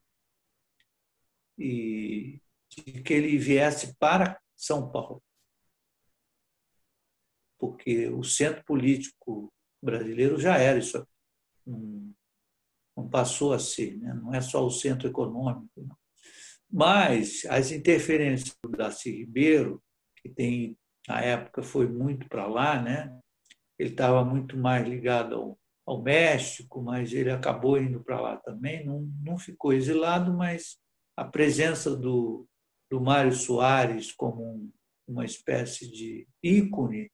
e 1.57 2.42
de 2.75 3.01
que 3.01 3.13
ele 3.13 3.37
viesse 3.37 3.95
para 3.97 4.39
São 4.55 4.91
Paulo. 4.91 5.21
Porque 7.57 8.07
o 8.09 8.23
centro 8.23 8.63
político 8.65 9.53
brasileiro 9.81 10.39
já 10.39 10.57
era 10.57 10.79
isso 10.79 10.97
aqui. 10.97 11.11
Não, 11.65 13.09
passou 13.09 13.53
a 13.53 13.59
ser, 13.59 13.97
né? 13.97 14.13
não 14.13 14.33
é 14.33 14.41
só 14.41 14.65
o 14.65 14.71
centro 14.71 15.07
econômico. 15.07 15.69
Não. 15.77 15.97
Mas 16.69 17.45
as 17.45 17.71
interferências 17.71 18.55
do 18.63 18.71
Darcy 18.71 19.11
Ribeiro, 19.11 19.81
que 20.17 20.29
tem, 20.29 20.77
na 21.07 21.21
época 21.21 21.61
foi 21.61 21.87
muito 21.87 22.27
para 22.27 22.47
lá, 22.47 22.81
né? 22.81 23.19
ele 23.77 23.89
estava 23.89 24.23
muito 24.23 24.57
mais 24.57 24.87
ligado 24.87 25.35
ao, 25.35 25.59
ao 25.85 26.01
México, 26.01 26.81
mas 26.81 27.13
ele 27.13 27.31
acabou 27.31 27.77
indo 27.77 28.03
para 28.03 28.19
lá 28.19 28.37
também, 28.37 28.85
não, 28.85 29.01
não 29.21 29.37
ficou 29.37 29.73
exilado, 29.73 30.33
mas 30.33 30.77
a 31.17 31.25
presença 31.25 31.95
do, 31.95 32.47
do 32.93 33.01
Mário 33.01 33.33
Soares 33.33 34.11
como 34.11 34.43
um, 34.43 34.71
uma 35.07 35.25
espécie 35.25 35.91
de 35.91 36.27
ícone 36.43 37.09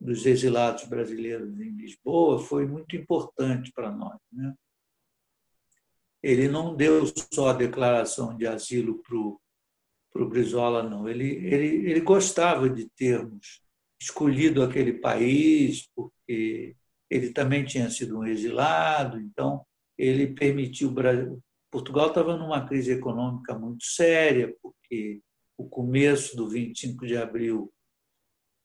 dos 0.00 0.24
exilados 0.24 0.84
brasileiros 0.84 1.58
em 1.58 1.70
Lisboa 1.70 2.38
foi 2.38 2.64
muito 2.64 2.94
importante 2.94 3.72
para 3.74 3.90
nós. 3.90 4.20
Né? 4.32 4.54
ele 6.22 6.48
não 6.48 6.76
deu 6.76 7.04
só 7.32 7.48
a 7.48 7.54
declaração 7.54 8.36
de 8.36 8.46
asilo 8.46 9.02
para 9.02 10.22
o 10.22 10.28
Brizola, 10.28 10.82
não. 10.82 11.08
Ele, 11.08 11.26
ele, 11.26 11.90
ele 11.90 12.00
gostava 12.02 12.70
de 12.70 12.88
termos 12.90 13.62
escolhido 14.00 14.62
aquele 14.62 14.92
país, 14.92 15.88
porque 15.92 16.76
ele 17.10 17.32
também 17.32 17.64
tinha 17.64 17.90
sido 17.90 18.18
um 18.18 18.24
exilado, 18.24 19.18
então 19.18 19.66
ele 19.98 20.28
permitiu. 20.28 20.94
Portugal 21.68 22.08
estava 22.08 22.36
numa 22.36 22.66
crise 22.66 22.92
econômica 22.92 23.58
muito 23.58 23.84
séria, 23.84 24.54
porque 24.90 25.22
o 25.56 25.68
começo 25.68 26.36
do 26.36 26.48
25 26.48 27.06
de 27.06 27.16
abril, 27.16 27.72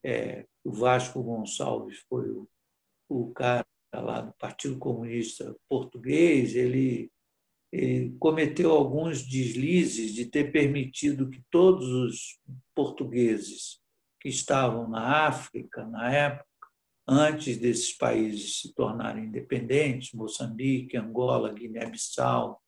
é, 0.04 0.44
o 0.64 0.72
Vasco 0.72 1.22
Gonçalves 1.22 1.98
foi 2.08 2.28
o, 2.28 2.48
o 3.08 3.32
cara 3.32 3.64
lá 3.94 4.20
do 4.20 4.32
Partido 4.34 4.76
Comunista 4.78 5.56
Português, 5.68 6.54
ele 6.56 7.10
cometeu 8.18 8.72
alguns 8.72 9.22
deslizes 9.22 10.14
de 10.14 10.26
ter 10.26 10.50
permitido 10.50 11.28
que 11.28 11.42
todos 11.50 11.86
os 11.86 12.38
portugueses 12.74 13.80
que 14.20 14.28
estavam 14.28 14.88
na 14.88 15.26
África, 15.26 15.84
na 15.84 16.10
época, 16.10 16.46
antes 17.06 17.58
desses 17.58 17.92
países 17.92 18.60
se 18.60 18.74
tornarem 18.74 19.26
independentes, 19.26 20.12
Moçambique, 20.12 20.96
Angola, 20.96 21.52
Guiné-Bissau, 21.52 22.60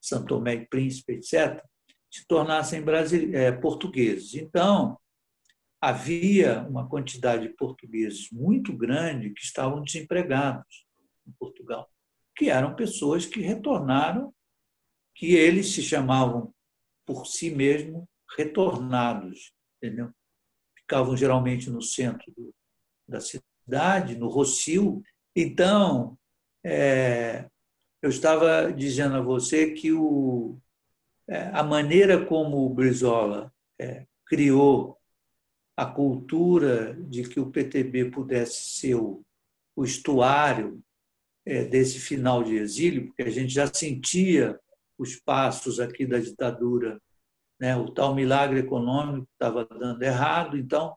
São 0.00 0.24
Tomé 0.24 0.54
e 0.54 0.66
Príncipe, 0.66 1.14
etc., 1.14 1.64
se 2.12 2.26
tornassem 2.26 2.84
é, 3.32 3.50
portugueses. 3.50 4.34
Então, 4.34 4.98
havia 5.80 6.62
uma 6.68 6.88
quantidade 6.88 7.48
de 7.48 7.54
portugueses 7.54 8.28
muito 8.30 8.76
grande 8.76 9.30
que 9.30 9.42
estavam 9.42 9.82
desempregados 9.82 10.86
em 11.26 11.32
Portugal 11.32 11.88
que 12.36 12.50
eram 12.50 12.74
pessoas 12.74 13.26
que 13.26 13.40
retornaram, 13.40 14.34
que 15.14 15.34
eles 15.34 15.72
se 15.74 15.82
chamavam 15.82 16.52
por 17.06 17.26
si 17.26 17.50
mesmos 17.50 18.04
retornados, 18.36 19.52
entendeu? 19.76 20.10
Ficavam 20.76 21.16
geralmente 21.16 21.70
no 21.70 21.82
centro 21.82 22.32
do, 22.32 22.54
da 23.06 23.20
cidade, 23.20 24.16
no 24.16 24.28
Rocio. 24.28 25.02
Então, 25.36 26.18
é, 26.64 27.48
eu 28.00 28.08
estava 28.08 28.72
dizendo 28.72 29.16
a 29.16 29.20
você 29.20 29.72
que 29.72 29.92
o, 29.92 30.58
a 31.52 31.62
maneira 31.62 32.24
como 32.24 32.66
o 32.66 32.70
Brizola 32.70 33.52
é, 33.80 34.06
criou 34.26 34.98
a 35.76 35.86
cultura 35.86 36.94
de 36.94 37.22
que 37.24 37.40
o 37.40 37.50
PTB 37.50 38.10
pudesse 38.10 38.78
ser 38.78 38.94
o, 38.94 39.24
o 39.74 39.84
estuário 39.84 40.82
é, 41.44 41.64
desse 41.64 41.98
final 41.98 42.42
de 42.42 42.56
exílio, 42.56 43.06
porque 43.06 43.22
a 43.22 43.30
gente 43.30 43.52
já 43.52 43.66
sentia 43.66 44.58
os 44.98 45.16
passos 45.16 45.80
aqui 45.80 46.06
da 46.06 46.18
ditadura, 46.18 47.00
né? 47.58 47.76
o 47.76 47.90
tal 47.90 48.14
milagre 48.14 48.60
econômico 48.60 49.26
estava 49.32 49.64
dando 49.64 50.02
errado, 50.02 50.56
então 50.56 50.96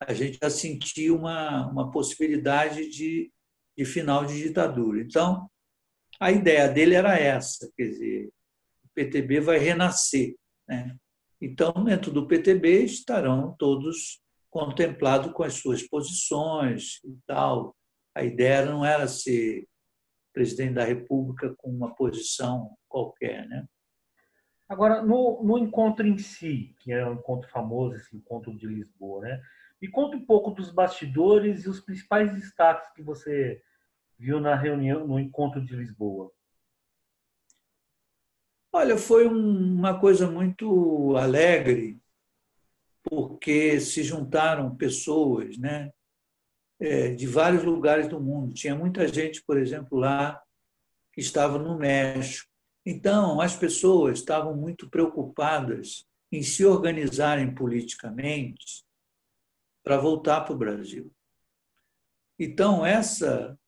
a 0.00 0.12
gente 0.12 0.38
já 0.40 0.50
sentia 0.50 1.14
uma, 1.14 1.66
uma 1.68 1.90
possibilidade 1.90 2.88
de, 2.90 3.32
de 3.76 3.84
final 3.84 4.24
de 4.24 4.42
ditadura. 4.42 5.00
Então, 5.00 5.48
a 6.20 6.30
ideia 6.30 6.68
dele 6.68 6.94
era 6.94 7.18
essa, 7.18 7.70
quer 7.76 7.88
dizer, 7.88 8.30
PTB 8.98 9.38
vai 9.38 9.58
renascer. 9.58 10.34
Né? 10.66 10.96
Então, 11.40 11.72
dentro 11.84 12.10
do 12.10 12.26
PTB 12.26 12.82
estarão 12.82 13.54
todos 13.56 14.20
contemplados 14.50 15.32
com 15.32 15.44
as 15.44 15.54
suas 15.54 15.84
posições 15.84 17.00
e 17.04 17.16
tal. 17.24 17.76
A 18.12 18.24
ideia 18.24 18.66
não 18.66 18.84
era 18.84 19.06
ser 19.06 19.68
presidente 20.32 20.74
da 20.74 20.84
República 20.84 21.54
com 21.58 21.70
uma 21.70 21.94
posição 21.94 22.76
qualquer. 22.88 23.46
Né? 23.46 23.64
Agora, 24.68 25.00
no, 25.00 25.44
no 25.44 25.56
encontro 25.58 26.04
em 26.04 26.18
si, 26.18 26.74
que 26.80 26.92
é 26.92 27.06
um 27.08 27.14
encontro 27.14 27.48
famoso, 27.50 27.94
esse 27.94 28.16
encontro 28.16 28.56
de 28.56 28.66
Lisboa, 28.66 29.22
né? 29.22 29.40
me 29.80 29.88
conta 29.88 30.16
um 30.16 30.26
pouco 30.26 30.50
dos 30.50 30.72
bastidores 30.72 31.64
e 31.64 31.68
os 31.68 31.80
principais 31.80 32.34
destaques 32.34 32.92
que 32.94 33.02
você 33.02 33.62
viu 34.18 34.40
na 34.40 34.56
reunião, 34.56 35.06
no 35.06 35.20
encontro 35.20 35.64
de 35.64 35.76
Lisboa. 35.76 36.32
Olha, 38.72 38.96
foi 38.96 39.26
uma 39.26 39.98
coisa 39.98 40.30
muito 40.30 41.16
alegre, 41.16 41.98
porque 43.02 43.80
se 43.80 44.02
juntaram 44.02 44.76
pessoas, 44.76 45.56
né? 45.58 45.90
é, 46.80 47.10
de 47.10 47.26
vários 47.26 47.64
lugares 47.64 48.08
do 48.08 48.20
mundo. 48.20 48.54
Tinha 48.54 48.74
muita 48.74 49.06
gente, 49.08 49.42
por 49.44 49.58
exemplo, 49.58 49.98
lá 49.98 50.40
que 51.12 51.20
estava 51.20 51.58
no 51.58 51.76
México. 51.76 52.48
Então, 52.86 53.40
as 53.40 53.56
pessoas 53.56 54.20
estavam 54.20 54.56
muito 54.56 54.88
preocupadas 54.88 56.06
em 56.30 56.42
se 56.42 56.64
organizarem 56.64 57.54
politicamente 57.54 58.84
para 59.82 59.98
voltar 59.98 60.42
para 60.42 60.54
o 60.54 60.58
Brasil. 60.58 61.12
Então, 62.38 62.86
essa 62.86 63.58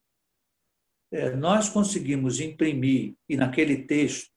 é, 1.11 1.35
nós 1.35 1.69
conseguimos 1.69 2.39
imprimir, 2.39 3.15
e 3.27 3.35
naquele 3.35 3.83
texto 3.85 4.30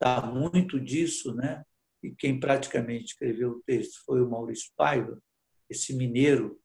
está 0.00 0.22
muito 0.22 0.78
disso, 0.78 1.34
né? 1.34 1.64
e 2.02 2.14
quem 2.14 2.38
praticamente 2.38 3.06
escreveu 3.06 3.50
o 3.50 3.62
texto 3.62 4.02
foi 4.04 4.22
o 4.22 4.30
Maurício 4.30 4.70
Paiva, 4.76 5.20
esse 5.68 5.94
mineiro 5.94 6.60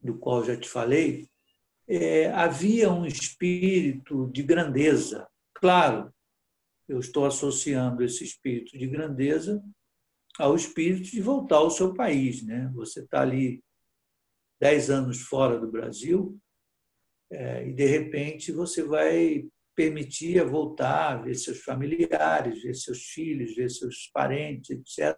do 0.00 0.18
qual 0.18 0.44
já 0.44 0.56
te 0.56 0.68
falei, 0.68 1.28
é, 1.86 2.30
havia 2.30 2.90
um 2.90 3.06
espírito 3.06 4.30
de 4.30 4.42
grandeza. 4.42 5.28
Claro, 5.54 6.12
eu 6.88 6.98
estou 6.98 7.24
associando 7.24 8.02
esse 8.02 8.24
espírito 8.24 8.76
de 8.76 8.86
grandeza 8.86 9.62
ao 10.38 10.54
espírito 10.56 11.10
de 11.10 11.22
voltar 11.22 11.56
ao 11.56 11.70
seu 11.70 11.94
país. 11.94 12.42
Né? 12.44 12.70
Você 12.74 13.00
está 13.00 13.22
ali 13.22 13.62
dez 14.60 14.90
anos 14.90 15.20
fora 15.22 15.58
do 15.58 15.70
Brasil 15.70 16.38
é, 17.30 17.66
e, 17.66 17.72
de 17.72 17.86
repente, 17.86 18.52
você 18.52 18.82
vai 18.82 19.48
permitir 19.74 20.40
a 20.40 20.44
voltar, 20.44 21.22
ver 21.22 21.34
seus 21.34 21.60
familiares, 21.60 22.62
ver 22.62 22.74
seus 22.74 23.02
filhos, 23.02 23.54
ver 23.54 23.70
seus 23.70 24.08
parentes, 24.12 24.70
etc., 24.70 25.16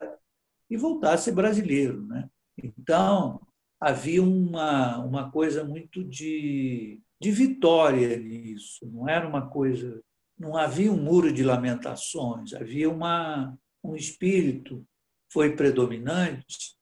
e 0.68 0.76
voltar 0.76 1.14
a 1.14 1.18
ser 1.18 1.32
brasileiro. 1.32 2.06
Né? 2.06 2.28
Então, 2.62 3.40
havia 3.80 4.22
uma, 4.22 4.98
uma 5.04 5.30
coisa 5.30 5.64
muito 5.64 6.02
de, 6.02 7.00
de 7.20 7.30
vitória 7.30 8.16
nisso, 8.16 8.86
não 8.90 9.08
era 9.08 9.28
uma 9.28 9.48
coisa. 9.48 10.02
Não 10.38 10.54
havia 10.54 10.92
um 10.92 11.02
muro 11.02 11.32
de 11.32 11.42
lamentações, 11.42 12.52
havia 12.52 12.90
uma, 12.90 13.56
um 13.82 13.96
espírito, 13.96 14.86
foi 15.32 15.56
predominante, 15.56 16.76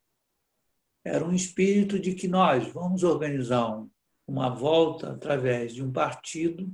era 1.05 1.25
um 1.25 1.33
espírito 1.33 1.99
de 2.01 2.14
que 2.14 2.27
nós 2.27 2.66
vamos 2.72 3.05
organizar 3.05 3.79
um, 3.79 3.89
uma 4.27 4.49
volta 4.49 5.12
através 5.12 5.72
de 5.72 5.85
um 5.85 5.93
partido 5.93 6.72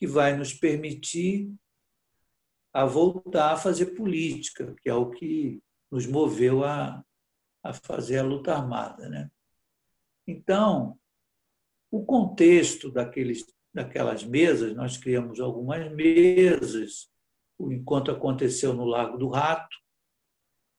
que 0.00 0.06
vai 0.06 0.34
nos 0.34 0.54
permitir 0.54 1.52
a 2.72 2.86
voltar 2.86 3.52
a 3.52 3.56
fazer 3.58 3.94
política, 3.94 4.74
que 4.80 4.88
é 4.88 4.94
o 4.94 5.10
que 5.10 5.62
nos 5.90 6.06
moveu 6.06 6.64
a, 6.64 7.04
a 7.62 7.74
fazer 7.74 8.18
a 8.18 8.22
luta 8.22 8.54
armada. 8.54 9.10
Né? 9.10 9.30
Então, 10.26 10.98
o 11.90 12.02
contexto 12.02 12.90
daqueles, 12.90 13.44
daquelas 13.74 14.24
mesas, 14.24 14.74
nós 14.74 14.96
criamos 14.96 15.38
algumas 15.38 15.92
mesas, 15.92 17.10
o 17.58 17.70
encontro 17.70 18.14
aconteceu 18.14 18.72
no 18.72 18.86
Lago 18.86 19.18
do 19.18 19.28
Rato, 19.28 19.76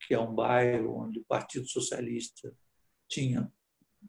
que 0.07 0.15
é 0.15 0.19
um 0.19 0.33
bairro 0.33 0.97
onde 0.97 1.19
o 1.19 1.25
Partido 1.25 1.67
Socialista 1.67 2.51
tinha 3.07 3.51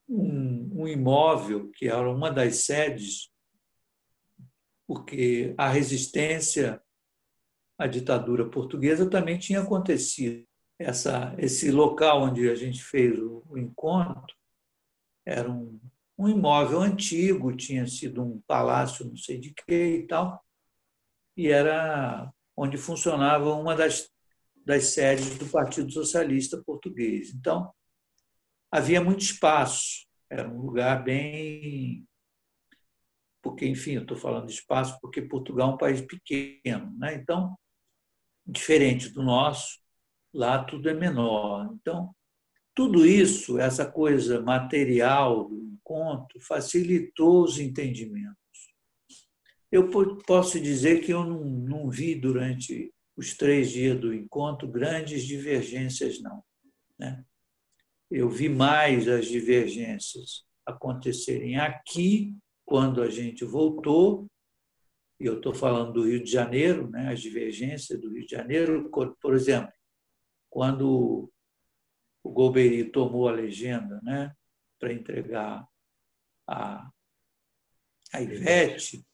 um, 0.08 0.82
um 0.82 0.88
imóvel 0.88 1.70
que 1.72 1.86
era 1.88 2.10
uma 2.10 2.30
das 2.30 2.64
sedes, 2.64 3.31
porque 4.92 5.54
a 5.56 5.70
resistência 5.70 6.82
à 7.78 7.86
ditadura 7.86 8.50
portuguesa 8.50 9.08
também 9.08 9.38
tinha 9.38 9.62
acontecido 9.62 10.46
essa, 10.78 11.34
esse 11.38 11.70
local 11.70 12.24
onde 12.24 12.50
a 12.50 12.54
gente 12.54 12.84
fez 12.84 13.18
o, 13.18 13.42
o 13.48 13.56
encontro 13.56 14.36
era 15.24 15.50
um, 15.50 15.80
um 16.18 16.28
imóvel 16.28 16.82
antigo, 16.82 17.56
tinha 17.56 17.86
sido 17.86 18.22
um 18.22 18.42
palácio, 18.46 19.06
não 19.06 19.16
sei 19.16 19.38
de 19.38 19.54
que 19.54 19.72
e 19.72 20.06
tal, 20.06 20.44
e 21.34 21.48
era 21.48 22.30
onde 22.54 22.76
funcionava 22.76 23.54
uma 23.54 23.74
das, 23.74 24.10
das 24.66 24.88
sedes 24.88 25.38
do 25.38 25.46
Partido 25.46 25.90
Socialista 25.90 26.62
Português. 26.62 27.32
Então, 27.32 27.72
havia 28.70 29.00
muito 29.00 29.22
espaço, 29.22 30.06
era 30.28 30.46
um 30.46 30.60
lugar 30.60 31.02
bem. 31.02 32.06
Porque, 33.42 33.66
enfim, 33.66 33.92
eu 33.92 34.02
estou 34.02 34.16
falando 34.16 34.46
de 34.46 34.52
espaço 34.52 34.98
porque 35.00 35.20
Portugal 35.20 35.72
é 35.72 35.74
um 35.74 35.78
país 35.78 36.00
pequeno, 36.00 36.96
né? 36.96 37.14
então, 37.14 37.56
diferente 38.46 39.08
do 39.08 39.22
nosso, 39.22 39.80
lá 40.32 40.62
tudo 40.62 40.88
é 40.88 40.94
menor. 40.94 41.70
Então, 41.74 42.14
tudo 42.74 43.04
isso, 43.04 43.58
essa 43.58 43.84
coisa 43.84 44.40
material 44.40 45.48
do 45.48 45.60
encontro, 45.60 46.40
facilitou 46.40 47.44
os 47.44 47.58
entendimentos. 47.58 48.36
Eu 49.70 49.90
posso 50.26 50.60
dizer 50.60 51.00
que 51.00 51.12
eu 51.12 51.24
não, 51.24 51.44
não 51.44 51.90
vi 51.90 52.14
durante 52.14 52.92
os 53.16 53.36
três 53.36 53.70
dias 53.70 53.98
do 53.98 54.14
encontro 54.14 54.68
grandes 54.68 55.24
divergências, 55.24 56.20
não. 56.20 56.42
Né? 56.98 57.24
Eu 58.10 58.28
vi 58.28 58.48
mais 58.48 59.08
as 59.08 59.26
divergências 59.26 60.44
acontecerem 60.64 61.56
aqui, 61.56 62.36
quando 62.72 63.02
a 63.02 63.10
gente 63.10 63.44
voltou, 63.44 64.26
e 65.20 65.26
eu 65.26 65.36
estou 65.36 65.52
falando 65.52 65.92
do 65.92 66.06
Rio 66.06 66.24
de 66.24 66.30
Janeiro, 66.30 66.88
né? 66.88 67.12
as 67.12 67.20
divergências 67.20 68.00
do 68.00 68.10
Rio 68.10 68.24
de 68.24 68.30
Janeiro, 68.34 68.88
por 69.20 69.34
exemplo, 69.34 69.70
quando 70.48 71.30
o 72.24 72.30
Golbery 72.30 72.90
tomou 72.90 73.28
a 73.28 73.32
legenda 73.32 74.00
né, 74.02 74.34
para 74.80 74.90
entregar 74.90 75.68
a, 76.48 76.90
a 78.10 78.22
Ivete, 78.22 79.06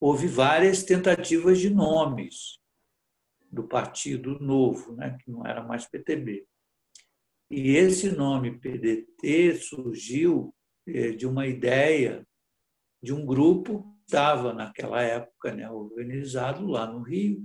houve 0.00 0.26
várias 0.26 0.82
tentativas 0.82 1.58
de 1.58 1.68
nomes 1.68 2.58
do 3.52 3.68
Partido 3.68 4.40
Novo, 4.40 4.96
né, 4.96 5.18
que 5.20 5.30
não 5.30 5.46
era 5.46 5.62
mais 5.62 5.86
PTB. 5.86 6.46
E 7.50 7.76
esse 7.76 8.10
nome 8.10 8.58
PDT 8.58 9.56
surgiu 9.56 10.54
eh, 10.86 11.10
de 11.10 11.26
uma 11.26 11.46
ideia 11.46 12.26
de 13.02 13.12
um 13.12 13.24
grupo 13.24 13.82
que 13.82 14.06
estava 14.06 14.52
naquela 14.52 15.02
época 15.02 15.54
né, 15.54 15.70
organizado 15.70 16.66
lá 16.66 16.86
no 16.86 17.02
Rio, 17.02 17.40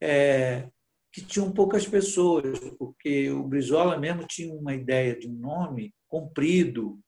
é, 0.00 0.68
que 1.12 1.24
tinham 1.24 1.52
poucas 1.52 1.86
pessoas, 1.86 2.58
porque 2.78 3.30
o 3.30 3.42
Brizola 3.44 3.98
mesmo 3.98 4.26
tinha 4.26 4.52
uma 4.52 4.74
ideia 4.74 5.18
de 5.18 5.28
um 5.28 5.34
nome 5.34 5.94
comprido. 6.06 7.00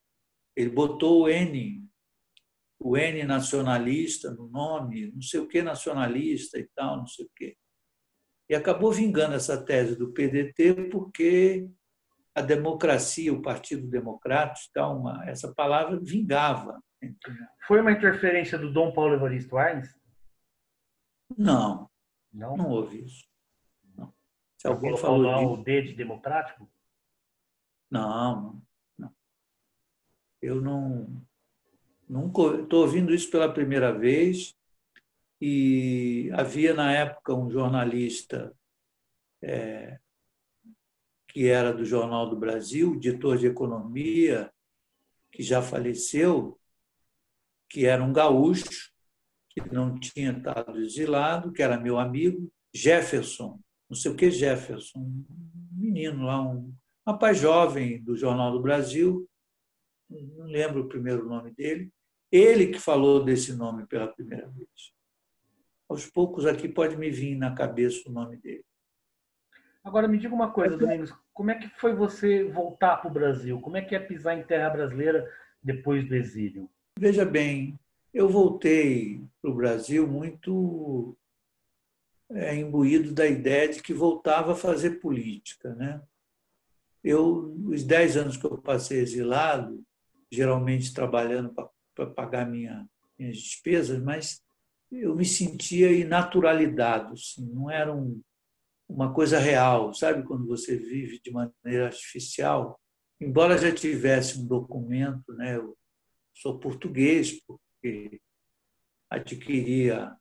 Ele 0.57 0.71
botou 0.71 1.25
o 1.25 1.29
N, 1.29 1.85
o 2.79 2.97
N 2.97 3.25
nacionalista 3.25 4.31
no 4.31 4.49
nome, 4.49 5.11
não 5.13 5.23
sei 5.23 5.41
o 5.41 5.49
que 5.49 5.61
nacionalista 5.63 6.59
e 6.59 6.69
tal, 6.75 6.99
não 6.99 7.07
sei 7.07 7.27
o 7.27 7.31
que. 7.37 7.57
E 8.49 8.55
acabou 8.55 8.91
vingando 8.93 9.35
essa 9.35 9.63
tese 9.63 9.95
do 9.95 10.13
PDT 10.13 10.89
porque 10.91 11.69
a 12.35 12.41
democracia, 12.41 13.33
o 13.33 13.43
Partido 13.43 13.87
Democrático, 13.87 14.71
uma, 14.81 15.29
essa 15.29 15.53
palavra 15.53 16.01
vingava. 16.01 16.81
Foi 17.67 17.81
uma 17.81 17.93
interferência 17.93 18.59
do 18.59 18.73
Dom 18.73 18.93
Paulo 18.93 19.15
Evaristo 19.15 19.57
Arnes? 19.57 19.97
Não, 21.37 21.91
não, 22.33 22.57
não 22.57 22.71
houve 22.71 23.05
isso. 23.05 23.27
Se 24.57 24.67
alguém 24.67 24.97
falou 24.97 25.23
lá 25.23 25.41
o 25.41 25.63
D 25.63 25.83
de 25.83 25.95
democrático? 25.95 26.69
Não, 27.91 28.61
não. 28.99 29.15
Eu 30.43 30.61
não 30.61 31.23
nunca 32.09 32.63
estou 32.63 32.83
ouvindo 32.83 33.15
isso 33.15 33.31
pela 33.31 33.53
primeira 33.53 33.93
vez 33.93 34.57
e 35.41 36.31
havia 36.33 36.75
na 36.75 36.93
época 36.93 37.35
um 37.35 37.51
jornalista 37.51 38.53
é, 39.43 40.01
que 41.29 41.47
era 41.47 41.73
do 41.73 41.85
Jornal 41.85 42.29
do 42.29 42.37
Brasil, 42.37 42.95
editor 42.95 43.37
de 43.37 43.47
economia, 43.47 44.53
que 45.31 45.43
já 45.43 45.63
faleceu, 45.63 46.59
que 47.69 47.87
era 47.87 48.03
um 48.03 48.13
gaúcho, 48.13 48.91
que 49.51 49.61
não 49.73 49.99
tinha 49.99 50.33
estado 50.33 50.79
exilado, 50.79 51.53
que 51.53 51.63
era 51.63 51.79
meu 51.79 51.99
amigo, 51.99 52.51
Jefferson 52.75 53.59
não 53.89 53.97
sei 53.97 54.11
o 54.13 54.17
que 54.17 54.31
Jefferson, 54.31 54.99
um 54.99 55.25
menino 55.73 56.25
lá, 56.25 56.43
um 56.43 56.75
rapaz 57.07 57.39
jovem 57.39 58.03
do 58.03 58.17
Jornal 58.17 58.53
do 58.53 58.61
Brasil, 58.61 59.27
não 60.11 60.45
lembro 60.45 60.83
o 60.83 60.89
primeiro 60.89 61.27
nome 61.27 61.51
dele, 61.53 61.91
ele 62.31 62.67
que 62.67 62.79
falou 62.79 63.25
desse 63.25 63.55
nome 63.55 63.87
pela 63.87 64.07
primeira 64.07 64.47
vez. 64.51 64.69
Aos 65.89 66.05
poucos 66.05 66.45
aqui 66.45 66.69
pode 66.69 66.97
me 66.99 67.11
vir 67.11 67.35
na 67.35 67.55
cabeça 67.55 68.09
o 68.09 68.13
nome 68.13 68.37
dele. 68.37 68.65
Agora 69.83 70.07
me 70.07 70.19
diga 70.19 70.35
uma 70.35 70.53
coisa, 70.53 70.77
Domingos, 70.77 71.15
como 71.33 71.51
é 71.51 71.55
que 71.55 71.69
foi 71.81 71.95
você 71.95 72.45
voltar 72.45 72.99
para 72.99 73.11
o 73.11 73.15
Brasil? 73.15 73.59
Como 73.61 73.79
é 73.79 73.81
que 73.81 73.95
é 73.95 73.99
pisar 73.99 74.37
em 74.39 74.43
terra 74.43 74.69
brasileira 74.69 75.27
depois 75.63 76.07
do 76.07 76.15
exílio? 76.15 76.69
Veja 77.01 77.25
bem, 77.25 77.79
eu 78.13 78.29
voltei 78.29 79.23
para 79.41 79.53
o 79.53 79.55
Brasil 79.55 80.05
muito 80.05 81.17
é, 82.29 82.57
imbuído 82.57 83.15
da 83.15 83.25
ideia 83.25 83.69
de 83.69 83.81
que 83.81 83.95
voltava 83.95 84.51
a 84.51 84.57
fazer 84.57 84.99
política. 84.99 85.77
Né? 85.77 86.03
Eu, 87.05 87.55
os 87.67 87.85
dez 87.85 88.17
anos 88.17 88.37
que 88.37 88.45
eu 88.45 88.59
passei 88.59 88.99
exilado, 88.99 89.81
geralmente 90.29 90.93
trabalhando 90.93 91.55
para 91.95 92.07
pagar 92.07 92.51
minha, 92.51 92.85
minhas 93.17 93.39
despesas, 93.39 94.03
mas 94.03 94.43
eu 94.91 95.15
me 95.15 95.25
sentia 95.25 95.93
inaturalidade, 95.93 97.13
assim, 97.13 97.49
não 97.49 97.71
era 97.71 97.95
um, 97.95 98.21
uma 98.89 99.15
coisa 99.15 99.39
real, 99.39 99.95
sabe? 99.95 100.25
Quando 100.25 100.49
você 100.49 100.77
vive 100.77 101.21
de 101.21 101.31
maneira 101.31 101.87
artificial. 101.87 102.77
Embora 103.21 103.57
já 103.57 103.73
tivesse 103.73 104.41
um 104.41 104.47
documento, 104.47 105.33
né? 105.35 105.55
eu 105.55 105.79
sou 106.41 106.59
português, 106.59 107.41
porque 107.45 108.21
adquiria 109.11 110.17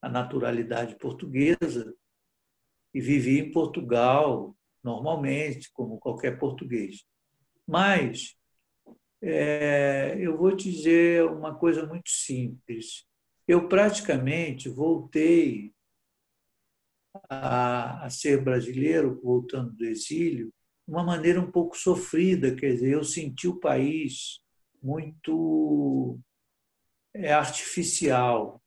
a 0.00 0.08
naturalidade 0.08 0.96
portuguesa 0.96 1.94
e 2.94 3.00
vivi 3.00 3.38
em 3.38 3.52
Portugal 3.52 4.56
normalmente, 4.82 5.70
como 5.72 5.98
qualquer 5.98 6.38
português. 6.38 7.04
Mas 7.66 8.34
é, 9.22 10.16
eu 10.18 10.38
vou 10.38 10.56
te 10.56 10.70
dizer 10.70 11.24
uma 11.26 11.54
coisa 11.54 11.86
muito 11.86 12.08
simples. 12.08 13.04
Eu 13.46 13.68
praticamente 13.68 14.68
voltei 14.68 15.74
a, 17.28 18.06
a 18.06 18.10
ser 18.10 18.42
brasileiro, 18.42 19.20
voltando 19.22 19.72
do 19.72 19.84
exílio, 19.84 20.46
de 20.88 20.94
uma 20.94 21.04
maneira 21.04 21.38
um 21.38 21.50
pouco 21.50 21.76
sofrida. 21.76 22.54
Quer 22.54 22.74
dizer, 22.74 22.94
eu 22.94 23.04
senti 23.04 23.46
o 23.46 23.60
país 23.60 24.40
muito 24.82 26.18
é, 27.14 27.32
artificial 27.32 28.62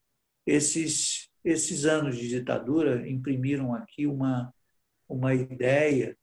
esses, 0.46 1.30
esses 1.44 1.86
anos 1.86 2.18
de 2.18 2.28
ditadura 2.28 3.08
imprimiram 3.08 3.74
aqui 3.74 4.06
uma, 4.06 4.54
uma 5.08 5.34
ideia 5.34 6.18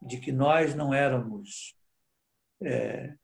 de 0.00 0.18
que 0.18 0.32
nós 0.32 0.74
não 0.74 0.94
éramos 0.94 1.74
é, 2.62 3.14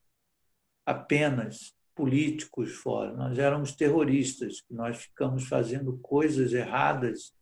apenas 0.85 1.75
políticos 1.95 2.75
fora, 2.75 3.13
nós 3.15 3.39
éramos 3.39 3.75
terroristas, 3.75 4.63
nós 4.71 4.99
ficamos 4.99 5.49
fazendo 5.49 5.97
coisas 5.99 6.53
erradas. 6.53 7.35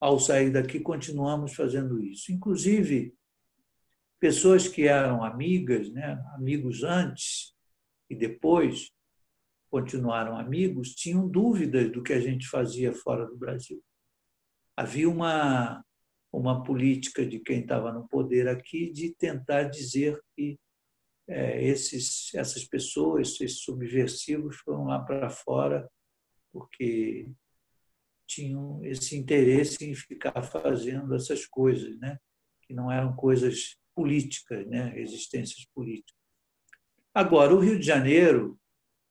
Ao 0.00 0.18
sair 0.18 0.50
daqui, 0.50 0.80
continuamos 0.80 1.54
fazendo 1.54 2.02
isso. 2.02 2.32
Inclusive, 2.32 3.14
pessoas 4.22 4.68
que 4.68 4.86
eram 4.86 5.24
amigas, 5.24 5.90
né, 5.90 6.16
amigos 6.36 6.84
antes 6.84 7.52
e 8.08 8.14
depois, 8.14 8.92
continuaram 9.68 10.38
amigos, 10.38 10.94
tinham 10.94 11.28
dúvidas 11.28 11.90
do 11.90 12.04
que 12.04 12.12
a 12.12 12.20
gente 12.20 12.46
fazia 12.46 12.92
fora 12.92 13.26
do 13.26 13.36
Brasil. 13.36 13.82
Havia 14.76 15.10
uma, 15.10 15.84
uma 16.32 16.62
política 16.62 17.26
de 17.26 17.40
quem 17.40 17.62
estava 17.62 17.92
no 17.92 18.06
poder 18.06 18.46
aqui 18.46 18.92
de 18.92 19.12
tentar 19.12 19.64
dizer 19.64 20.22
que 20.36 20.56
é, 21.26 21.60
esses, 21.64 22.32
essas 22.32 22.64
pessoas, 22.64 23.30
esses 23.30 23.58
subversivos, 23.58 24.56
foram 24.58 24.84
lá 24.84 25.00
para 25.00 25.30
fora 25.30 25.90
porque 26.52 27.28
tinham 28.24 28.84
esse 28.84 29.16
interesse 29.16 29.84
em 29.84 29.96
ficar 29.96 30.44
fazendo 30.44 31.12
essas 31.12 31.44
coisas, 31.44 31.98
né? 31.98 32.16
que 32.62 32.72
não 32.72 32.88
eram 32.88 33.16
coisas 33.16 33.81
políticas, 33.94 34.66
né? 34.66 34.88
resistências 34.94 35.64
políticas. 35.74 36.20
Agora, 37.14 37.54
o 37.54 37.58
Rio 37.58 37.78
de 37.78 37.86
Janeiro 37.86 38.58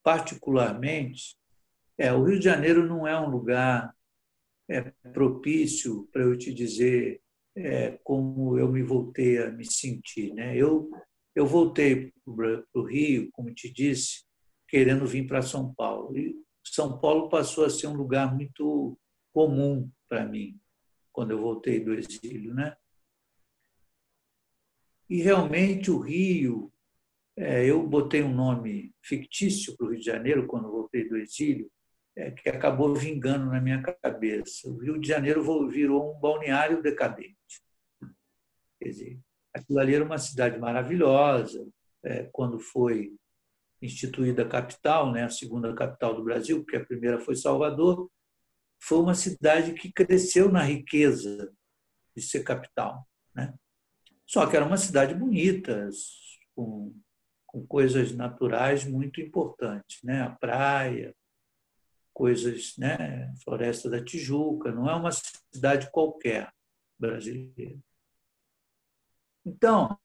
particularmente, 0.04 1.38
é, 1.98 2.12
o 2.12 2.24
Rio 2.24 2.40
de 2.40 2.46
Janeiro 2.46 2.88
não 2.88 3.06
é 3.08 3.20
um 3.20 3.30
lugar 3.30 3.96
é, 4.68 4.82
propício 5.14 6.08
para 6.12 6.24
eu 6.24 6.36
te 6.36 6.54
dizer 6.54 7.22
é, 7.56 8.00
como 8.04 8.58
eu 8.58 8.72
me 8.72 8.82
voltei 8.82 9.38
a 9.44 9.52
me 9.52 9.66
sentir. 9.66 10.34
Né? 10.34 10.58
Eu 10.58 10.90
eu 11.34 11.46
voltei 11.46 12.14
para 12.26 12.64
o 12.74 12.84
Rio, 12.84 13.30
como 13.32 13.54
te 13.54 13.72
disse, 13.72 14.24
querendo 14.68 15.06
vir 15.06 15.26
para 15.28 15.42
São 15.42 15.74
Paulo. 15.74 16.18
E 16.18 16.36
São 16.64 17.00
Paulo 17.00 17.30
passou 17.30 17.66
a 17.66 17.70
ser 17.70 17.88
um 17.88 17.96
lugar 17.96 18.36
muito 18.36 18.98
comum 19.34 19.90
para 20.10 20.26
mim 20.26 20.60
quando 21.12 21.32
eu 21.32 21.40
voltei 21.40 21.80
do 21.80 21.94
exílio, 21.94 22.54
né? 22.54 22.76
E 25.12 25.22
realmente 25.22 25.92
o 25.92 26.00
Rio, 26.00 26.72
é, 27.36 27.66
eu 27.66 27.86
botei 27.86 28.24
um 28.24 28.34
nome 28.34 28.96
fictício 29.04 29.76
para 29.76 29.86
o 29.86 29.90
Rio 29.90 30.00
de 30.00 30.06
Janeiro 30.06 30.48
quando 30.48 30.72
voltei 30.72 31.06
do 31.06 31.18
exílio, 31.18 31.70
é, 32.16 32.32
que 32.32 32.48
acabou 32.48 32.96
vingando 32.96 33.48
na 33.48 33.60
minha 33.60 33.84
cabeça. 33.84 34.70
O 34.70 34.78
Rio 34.78 34.98
de 34.98 35.06
Janeiro 35.06 35.68
virou 35.68 36.16
um 36.16 36.18
balneário 36.18 36.82
decadente. 36.82 37.36
Quer 38.80 38.88
dizer, 38.88 39.20
aquilo 39.54 39.80
ali 39.80 39.96
era 39.96 40.06
uma 40.06 40.18
cidade 40.18 40.58
maravilhosa. 40.58 41.68
É, 42.02 42.30
quando 42.32 42.58
foi 42.58 43.14
instituída 43.82 44.44
a 44.44 44.48
capital, 44.48 45.12
né, 45.12 45.26
a 45.26 45.30
segunda 45.30 45.76
capital 45.76 46.16
do 46.16 46.24
Brasil, 46.24 46.64
porque 46.64 46.78
a 46.78 46.86
primeira 46.86 47.20
foi 47.20 47.36
Salvador, 47.36 48.10
foi 48.80 49.00
uma 49.00 49.14
cidade 49.14 49.74
que 49.74 49.92
cresceu 49.92 50.50
na 50.50 50.64
riqueza 50.64 51.54
de 52.16 52.22
ser 52.22 52.46
capital. 52.46 53.06
Né? 53.36 53.54
Só 54.32 54.48
que 54.48 54.56
era 54.56 54.66
uma 54.66 54.78
cidade 54.78 55.14
bonita, 55.14 55.90
com, 56.56 56.98
com 57.46 57.68
coisas 57.68 58.16
naturais 58.16 58.86
muito 58.86 59.20
importantes, 59.20 60.02
né? 60.06 60.22
a 60.22 60.30
praia, 60.30 61.14
coisas, 62.14 62.78
né? 62.78 63.34
Floresta 63.44 63.90
da 63.90 64.02
Tijuca, 64.02 64.72
não 64.72 64.90
é 64.90 64.96
uma 64.96 65.12
cidade 65.12 65.92
qualquer 65.92 66.50
brasileira. 66.98 67.78
Então, 69.46 70.00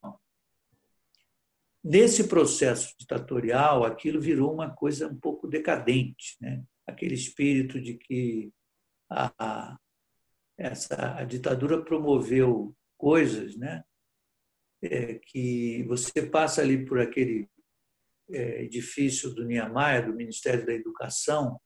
nesse 1.84 2.26
processo 2.26 2.96
ditatorial, 2.98 3.84
aquilo 3.84 4.20
virou 4.20 4.52
uma 4.52 4.74
coisa 4.74 5.06
um 5.06 5.20
pouco 5.20 5.46
decadente, 5.46 6.36
né? 6.40 6.64
Aquele 6.84 7.14
espírito 7.14 7.80
de 7.80 7.94
que 7.94 8.52
a, 9.08 9.32
a 9.38 9.78
essa 10.58 11.16
a 11.16 11.22
ditadura 11.22 11.80
promoveu 11.84 12.74
coisas, 12.98 13.56
né? 13.56 13.84
É, 14.82 15.14
que 15.14 15.82
você 15.84 16.22
passa 16.22 16.60
ali 16.60 16.84
por 16.84 17.00
aquele 17.00 17.48
é, 18.30 18.62
edifício 18.62 19.30
do 19.34 19.44
Niemeyer, 19.44 20.06
do 20.06 20.14
Ministério 20.14 20.66
da 20.66 20.74
Educação, 20.74 21.58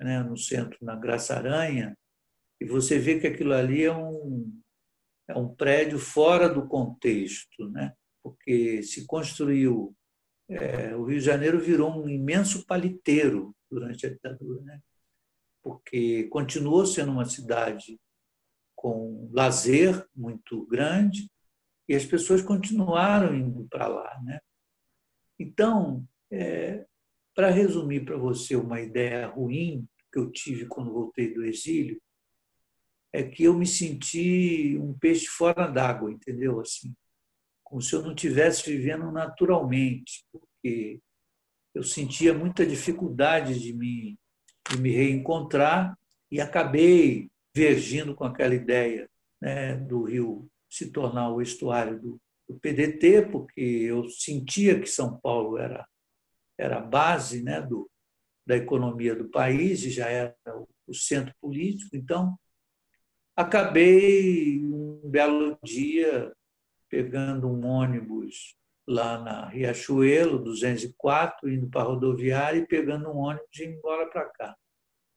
né, 0.00 0.22
no 0.22 0.36
centro, 0.36 0.78
na 0.80 0.96
Graça 0.96 1.36
Aranha, 1.36 1.96
e 2.60 2.64
você 2.64 2.98
vê 2.98 3.20
que 3.20 3.26
aquilo 3.26 3.52
ali 3.52 3.84
é 3.84 3.94
um, 3.94 4.60
é 5.28 5.36
um 5.36 5.54
prédio 5.54 5.98
fora 5.98 6.48
do 6.48 6.66
contexto, 6.66 7.68
né? 7.70 7.92
porque 8.22 8.82
se 8.82 9.06
construiu. 9.06 9.94
É, 10.50 10.96
o 10.96 11.04
Rio 11.04 11.18
de 11.18 11.24
Janeiro 11.24 11.60
virou 11.60 11.90
um 11.90 12.08
imenso 12.08 12.64
paliteiro 12.64 13.54
durante 13.70 14.06
a 14.06 14.10
ditadura, 14.10 14.62
né? 14.62 14.80
porque 15.62 16.24
continuou 16.28 16.86
sendo 16.86 17.12
uma 17.12 17.26
cidade 17.26 18.00
com 18.74 19.30
lazer 19.32 20.06
muito 20.16 20.66
grande 20.66 21.30
e 21.88 21.94
as 21.94 22.04
pessoas 22.04 22.42
continuaram 22.42 23.34
indo 23.34 23.66
para 23.68 23.86
lá. 23.86 24.20
Né? 24.22 24.38
Então, 25.38 26.06
é, 26.30 26.84
para 27.34 27.50
resumir 27.50 28.04
para 28.04 28.16
você 28.16 28.56
uma 28.56 28.80
ideia 28.80 29.26
ruim 29.28 29.88
que 30.12 30.18
eu 30.18 30.30
tive 30.30 30.66
quando 30.66 30.92
voltei 30.92 31.32
do 31.32 31.44
exílio, 31.44 32.00
é 33.12 33.22
que 33.22 33.44
eu 33.44 33.54
me 33.54 33.66
senti 33.66 34.78
um 34.78 34.92
peixe 34.92 35.26
fora 35.26 35.66
d'água, 35.66 36.12
entendeu? 36.12 36.60
Assim, 36.60 36.94
como 37.64 37.80
se 37.80 37.94
eu 37.94 38.02
não 38.02 38.12
estivesse 38.12 38.70
vivendo 38.70 39.10
naturalmente, 39.10 40.24
porque 40.30 41.00
eu 41.74 41.82
sentia 41.82 42.34
muita 42.34 42.66
dificuldade 42.66 43.58
de 43.58 43.72
me, 43.72 44.18
de 44.70 44.78
me 44.78 44.90
reencontrar 44.90 45.96
e 46.30 46.40
acabei 46.40 47.30
vergindo 47.54 48.14
com 48.14 48.24
aquela 48.24 48.54
ideia 48.54 49.08
né, 49.40 49.74
do 49.76 50.02
Rio 50.04 50.50
se 50.68 50.90
tornar 50.90 51.30
o 51.32 51.40
estuário 51.40 52.00
do, 52.00 52.20
do 52.48 52.58
PDT, 52.60 53.28
porque 53.30 53.60
eu 53.60 54.08
sentia 54.08 54.80
que 54.80 54.86
São 54.86 55.18
Paulo 55.20 55.58
era 55.58 55.86
era 56.58 56.78
a 56.78 56.80
base 56.80 57.42
né, 57.42 57.62
do, 57.62 57.88
da 58.44 58.56
economia 58.56 59.14
do 59.14 59.28
país 59.28 59.84
e 59.84 59.90
já 59.90 60.08
era 60.08 60.34
o 60.86 60.92
centro 60.92 61.32
político. 61.40 61.96
Então, 61.96 62.36
acabei 63.36 64.64
um 64.64 65.00
belo 65.04 65.56
dia 65.62 66.32
pegando 66.88 67.46
um 67.46 67.64
ônibus 67.64 68.56
lá 68.86 69.18
na 69.18 69.48
Riachuelo, 69.48 70.42
204, 70.42 71.48
indo 71.48 71.68
para 71.68 71.82
a 71.82 71.84
rodoviária 71.84 72.58
e 72.58 72.66
pegando 72.66 73.08
um 73.10 73.18
ônibus 73.18 73.56
e 73.58 73.64
indo 73.64 73.76
embora 73.76 74.08
para 74.10 74.24
cá. 74.30 74.56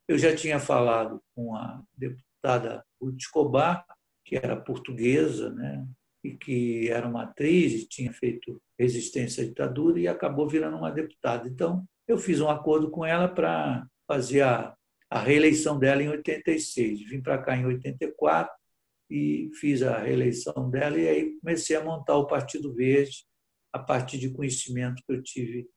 Eu 0.07 0.17
já 0.17 0.35
tinha 0.35 0.59
falado 0.59 1.23
com 1.33 1.55
a 1.55 1.81
deputada 1.93 2.85
Ruth 3.01 3.17
Escobar, 3.17 3.85
que 4.31 4.37
era 4.37 4.55
portuguesa, 4.55 5.49
né, 5.49 5.85
e 6.23 6.37
que 6.37 6.87
era 6.87 7.05
uma 7.05 7.23
atriz 7.23 7.73
e 7.73 7.85
tinha 7.85 8.13
feito 8.13 8.61
resistência 8.79 9.43
à 9.43 9.47
ditadura 9.47 9.99
e 9.99 10.07
acabou 10.07 10.47
virando 10.47 10.77
uma 10.77 10.89
deputada. 10.89 11.49
Então, 11.49 11.83
eu 12.07 12.17
fiz 12.17 12.39
um 12.39 12.49
acordo 12.49 12.89
com 12.89 13.05
ela 13.05 13.27
para 13.27 13.85
fazer 14.07 14.41
a, 14.41 14.73
a 15.09 15.19
reeleição 15.19 15.77
dela 15.77 16.01
em 16.01 16.07
86. 16.07 17.09
Vim 17.09 17.21
para 17.21 17.39
cá 17.39 17.57
em 17.57 17.65
84 17.65 18.53
e 19.09 19.49
fiz 19.59 19.83
a 19.83 19.97
reeleição 19.97 20.69
dela 20.69 20.97
e 20.97 21.09
aí 21.09 21.39
comecei 21.41 21.75
a 21.75 21.83
montar 21.83 22.15
o 22.15 22.27
Partido 22.27 22.73
Verde 22.73 23.25
a 23.73 23.79
partir 23.79 24.17
de 24.17 24.31
conhecimento 24.31 25.03
que 25.05 25.13
eu 25.13 25.21
tive 25.21 25.67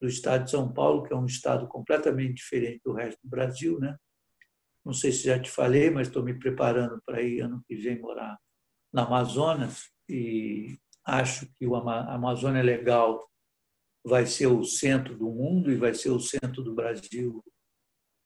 do 0.00 0.08
estado 0.08 0.46
de 0.46 0.50
São 0.50 0.72
Paulo, 0.72 1.04
que 1.04 1.12
é 1.12 1.16
um 1.16 1.26
estado 1.26 1.68
completamente 1.68 2.34
diferente 2.34 2.80
do 2.84 2.92
resto 2.92 3.20
do 3.22 3.30
Brasil, 3.30 3.78
né? 3.78 3.96
Não 4.84 4.92
sei 4.92 5.12
se 5.12 5.24
já 5.24 5.38
te 5.38 5.50
falei, 5.50 5.90
mas 5.90 6.08
estou 6.08 6.22
me 6.22 6.34
preparando 6.34 7.00
para 7.04 7.22
ir 7.22 7.40
ano 7.40 7.62
que 7.66 7.74
vem 7.76 8.00
morar 8.00 8.38
na 8.92 9.04
Amazonas 9.04 9.90
e 10.08 10.78
acho 11.04 11.46
que 11.54 11.66
a 11.66 12.14
Amazônia 12.14 12.62
Legal 12.62 13.28
vai 14.04 14.26
ser 14.26 14.46
o 14.46 14.64
centro 14.64 15.16
do 15.16 15.30
mundo 15.30 15.70
e 15.70 15.76
vai 15.76 15.94
ser 15.94 16.10
o 16.10 16.20
centro 16.20 16.62
do 16.62 16.74
Brasil 16.74 17.44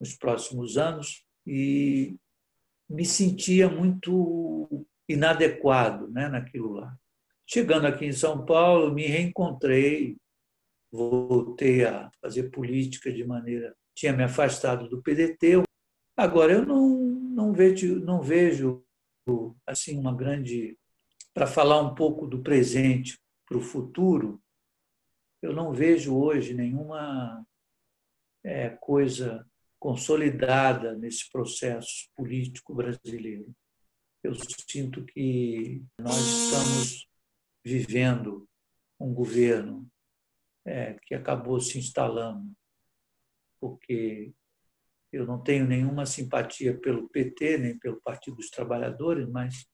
nos 0.01 0.15
próximos 0.17 0.77
anos 0.77 1.25
e 1.47 2.17
me 2.89 3.05
sentia 3.05 3.69
muito 3.69 4.87
inadequado 5.09 6.09
né, 6.11 6.29
naquilo 6.29 6.73
lá. 6.73 6.97
Chegando 7.47 7.87
aqui 7.87 8.07
em 8.07 8.13
São 8.13 8.45
Paulo, 8.45 8.93
me 8.93 9.07
reencontrei, 9.07 10.17
voltei 10.91 11.85
a 11.85 12.11
fazer 12.21 12.51
política 12.51 13.13
de 13.13 13.25
maneira. 13.25 13.75
Tinha 13.95 14.13
me 14.13 14.23
afastado 14.23 14.89
do 14.89 15.03
PDT. 15.03 15.63
Agora, 16.17 16.53
eu 16.53 16.65
não, 16.65 16.99
não, 16.99 17.53
vejo, 17.53 17.99
não 18.01 18.23
vejo 18.23 18.85
assim 19.67 19.99
uma 19.99 20.15
grande 20.15 20.79
para 21.33 21.47
falar 21.47 21.81
um 21.81 21.95
pouco 21.95 22.27
do 22.27 22.43
presente 22.43 23.19
para 23.47 23.59
o 23.59 23.61
futuro 23.61 24.41
eu 25.45 25.53
não 25.53 25.75
vejo 25.75 26.17
hoje 26.17 26.55
nenhuma 26.55 27.47
é, 28.43 28.71
coisa 28.71 29.47
consolidada 29.79 30.97
nesse 30.97 31.31
processo 31.31 32.09
político 32.17 32.75
brasileiro. 32.75 33.55
Eu 34.23 34.35
sinto 34.67 35.05
que 35.05 35.85
nós 36.01 36.17
estamos 36.17 37.07
vivendo 37.63 38.49
um 38.99 39.13
governo 39.13 39.87
é, 40.65 40.95
que 41.03 41.15
acabou 41.15 41.61
se 41.61 41.79
instalando 41.79 42.51
porque 43.61 44.33
eu 45.15 45.27
não 45.27 45.43
tenho 45.43 45.67
nenhuma 45.67 46.05
simpatia 46.05 46.79
pelo 46.79 47.09
PT, 47.09 47.59
nem 47.59 47.79
pelo 47.79 48.01
Partido 48.03 48.37
dos 48.37 48.51
Trabalhadores, 48.51 49.29
mas 49.29 49.67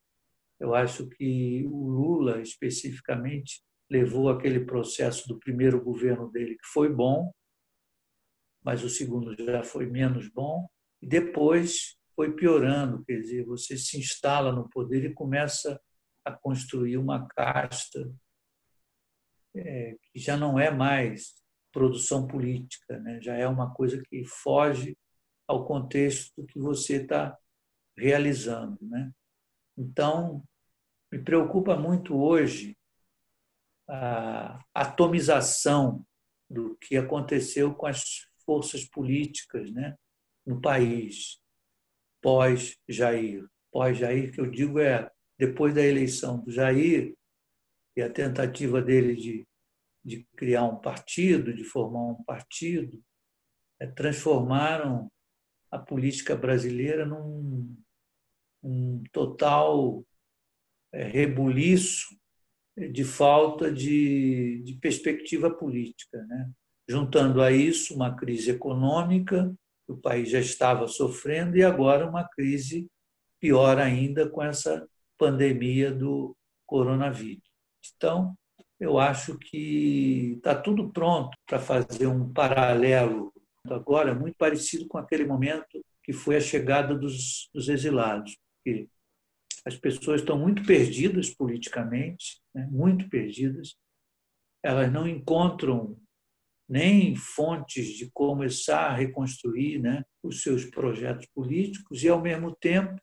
eu 0.58 0.74
acho 0.74 1.08
que 1.08 1.66
o 1.66 1.88
Lula, 1.88 2.40
especificamente, 2.40 3.62
levou 3.90 4.28
aquele 4.28 4.60
processo 4.60 5.26
do 5.26 5.38
primeiro 5.38 5.82
governo 5.82 6.30
dele, 6.30 6.56
que 6.56 6.66
foi 6.66 6.92
bom, 6.92 7.32
mas 8.62 8.84
o 8.84 8.90
segundo 8.90 9.34
já 9.34 9.62
foi 9.62 9.86
menos 9.86 10.28
bom, 10.28 10.68
e 11.00 11.08
depois 11.08 11.96
foi 12.14 12.34
piorando, 12.34 13.02
quer 13.04 13.20
dizer, 13.20 13.46
você 13.46 13.78
se 13.78 13.98
instala 13.98 14.52
no 14.52 14.68
poder 14.68 15.04
e 15.04 15.14
começa 15.14 15.80
a 16.22 16.30
construir 16.30 16.98
uma 16.98 17.26
casta 17.28 18.12
é, 19.56 19.96
que 20.12 20.20
já 20.20 20.36
não 20.36 20.58
é 20.58 20.70
mais 20.70 21.40
produção 21.72 22.26
política, 22.26 22.98
né? 22.98 23.20
já 23.22 23.34
é 23.34 23.48
uma 23.48 23.72
coisa 23.72 24.00
que 24.08 24.24
foge 24.26 24.96
ao 25.50 25.64
contexto 25.64 26.46
que 26.46 26.58
você 26.58 27.02
está 27.02 27.36
realizando. 27.96 28.78
Né? 28.82 29.10
Então, 29.76 30.44
me 31.10 31.18
preocupa 31.18 31.76
muito 31.76 32.16
hoje 32.16 32.76
a 33.88 34.64
atomização 34.72 36.06
do 36.48 36.76
que 36.76 36.96
aconteceu 36.96 37.74
com 37.74 37.86
as 37.86 38.28
forças 38.46 38.84
políticas 38.84 39.72
né, 39.72 39.96
no 40.46 40.60
país 40.60 41.40
pós-Jair. 42.22 43.44
Pós-Jair, 43.72 44.32
que 44.32 44.40
eu 44.40 44.48
digo 44.48 44.78
é 44.78 45.10
depois 45.36 45.74
da 45.74 45.82
eleição 45.82 46.38
do 46.38 46.52
Jair 46.52 47.16
e 47.96 48.02
a 48.02 48.10
tentativa 48.10 48.80
dele 48.80 49.16
de 49.16 49.46
de 50.02 50.26
criar 50.34 50.64
um 50.64 50.76
partido, 50.76 51.52
de 51.52 51.62
formar 51.62 52.12
um 52.12 52.24
partido, 52.24 53.02
é, 53.78 53.86
transformaram 53.86 55.10
a 55.70 55.78
política 55.78 56.34
brasileira 56.34 57.06
num 57.06 57.76
um 58.62 59.02
total 59.12 60.04
é, 60.92 61.04
rebuliço 61.04 62.08
de 62.92 63.04
falta 63.04 63.72
de, 63.72 64.62
de 64.64 64.74
perspectiva 64.74 65.50
política. 65.50 66.22
Né? 66.26 66.50
Juntando 66.88 67.42
a 67.42 67.50
isso 67.50 67.94
uma 67.94 68.14
crise 68.14 68.50
econômica, 68.50 69.54
que 69.86 69.92
o 69.92 69.96
país 69.96 70.30
já 70.30 70.40
estava 70.40 70.86
sofrendo, 70.86 71.56
e 71.56 71.64
agora 71.64 72.08
uma 72.08 72.28
crise 72.28 72.86
pior 73.40 73.78
ainda 73.78 74.28
com 74.28 74.42
essa 74.42 74.86
pandemia 75.18 75.90
do 75.90 76.36
coronavírus. 76.66 77.42
Então, 77.96 78.34
eu 78.78 78.98
acho 78.98 79.38
que 79.38 80.34
está 80.36 80.54
tudo 80.54 80.90
pronto 80.90 81.36
para 81.46 81.58
fazer 81.58 82.06
um 82.06 82.32
paralelo 82.32 83.32
agora 83.64 84.14
muito 84.14 84.36
parecido 84.36 84.86
com 84.88 84.98
aquele 84.98 85.24
momento 85.24 85.84
que 86.02 86.12
foi 86.12 86.36
a 86.36 86.40
chegada 86.40 86.94
dos, 86.94 87.48
dos 87.52 87.68
exilados. 87.68 88.36
Porque 88.56 88.88
as 89.64 89.76
pessoas 89.76 90.20
estão 90.20 90.38
muito 90.38 90.64
perdidas 90.64 91.30
politicamente, 91.30 92.40
né? 92.54 92.66
muito 92.70 93.08
perdidas. 93.08 93.76
Elas 94.62 94.92
não 94.92 95.06
encontram 95.06 95.98
nem 96.68 97.16
fontes 97.16 97.88
de 97.96 98.10
começar 98.12 98.90
a 98.90 98.94
reconstruir 98.94 99.80
né, 99.80 100.04
os 100.22 100.42
seus 100.42 100.64
projetos 100.64 101.26
políticos 101.34 102.04
e, 102.04 102.08
ao 102.08 102.22
mesmo 102.22 102.54
tempo, 102.54 103.00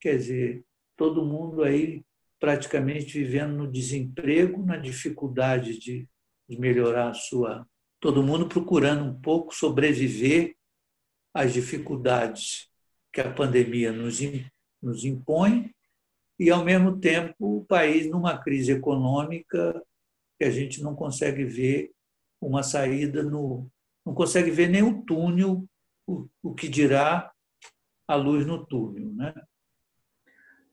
quer 0.00 0.16
dizer, 0.16 0.64
todo 0.96 1.24
mundo 1.24 1.64
aí 1.64 2.04
praticamente 2.38 3.18
vivendo 3.18 3.56
no 3.56 3.70
desemprego, 3.70 4.64
na 4.64 4.76
dificuldade 4.76 5.78
de, 5.78 6.08
de 6.48 6.60
melhorar 6.60 7.10
a 7.10 7.14
sua. 7.14 7.66
Todo 8.06 8.22
mundo 8.22 8.46
procurando 8.46 9.04
um 9.04 9.20
pouco 9.20 9.52
sobreviver 9.52 10.54
às 11.34 11.52
dificuldades 11.52 12.70
que 13.12 13.20
a 13.20 13.34
pandemia 13.34 13.90
nos, 13.90 14.20
nos 14.80 15.04
impõe 15.04 15.74
e, 16.38 16.48
ao 16.48 16.64
mesmo 16.64 17.00
tempo, 17.00 17.34
o 17.40 17.64
país 17.64 18.08
numa 18.08 18.38
crise 18.38 18.70
econômica 18.70 19.82
que 20.38 20.44
a 20.44 20.50
gente 20.50 20.80
não 20.84 20.94
consegue 20.94 21.44
ver 21.44 21.90
uma 22.40 22.62
saída 22.62 23.24
no. 23.24 23.68
não 24.06 24.14
consegue 24.14 24.52
ver 24.52 24.68
nem 24.68 24.84
o 24.84 25.02
túnel, 25.02 25.64
o, 26.06 26.28
o 26.44 26.54
que 26.54 26.68
dirá 26.68 27.32
a 28.06 28.14
luz 28.14 28.46
no 28.46 28.64
túnel. 28.64 29.12
Né? 29.14 29.34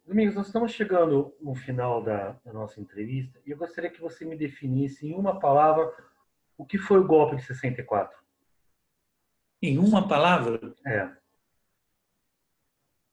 Domingos, 0.06 0.36
nós 0.36 0.46
estamos 0.46 0.72
chegando 0.72 1.34
no 1.42 1.56
final 1.56 2.04
da, 2.04 2.40
da, 2.46 2.54
nossa 2.54 2.80
entrevista 2.80 3.42
e 3.44 3.50
eu 3.50 3.58
gostaria 3.58 3.90
que 3.90 4.00
você 4.00 4.24
me 4.24 4.38
definisse 4.38 5.08
em 5.08 5.16
uma 5.16 5.40
palavra 5.40 5.92
o 6.58 6.66
que 6.66 6.78
foi 6.78 7.00
o 7.00 7.08
golpe 7.08 7.36
de 7.36 7.44
64. 7.44 8.18
Em 9.62 9.78
uma 9.78 10.08
palavra? 10.08 10.76
É. 10.86 11.10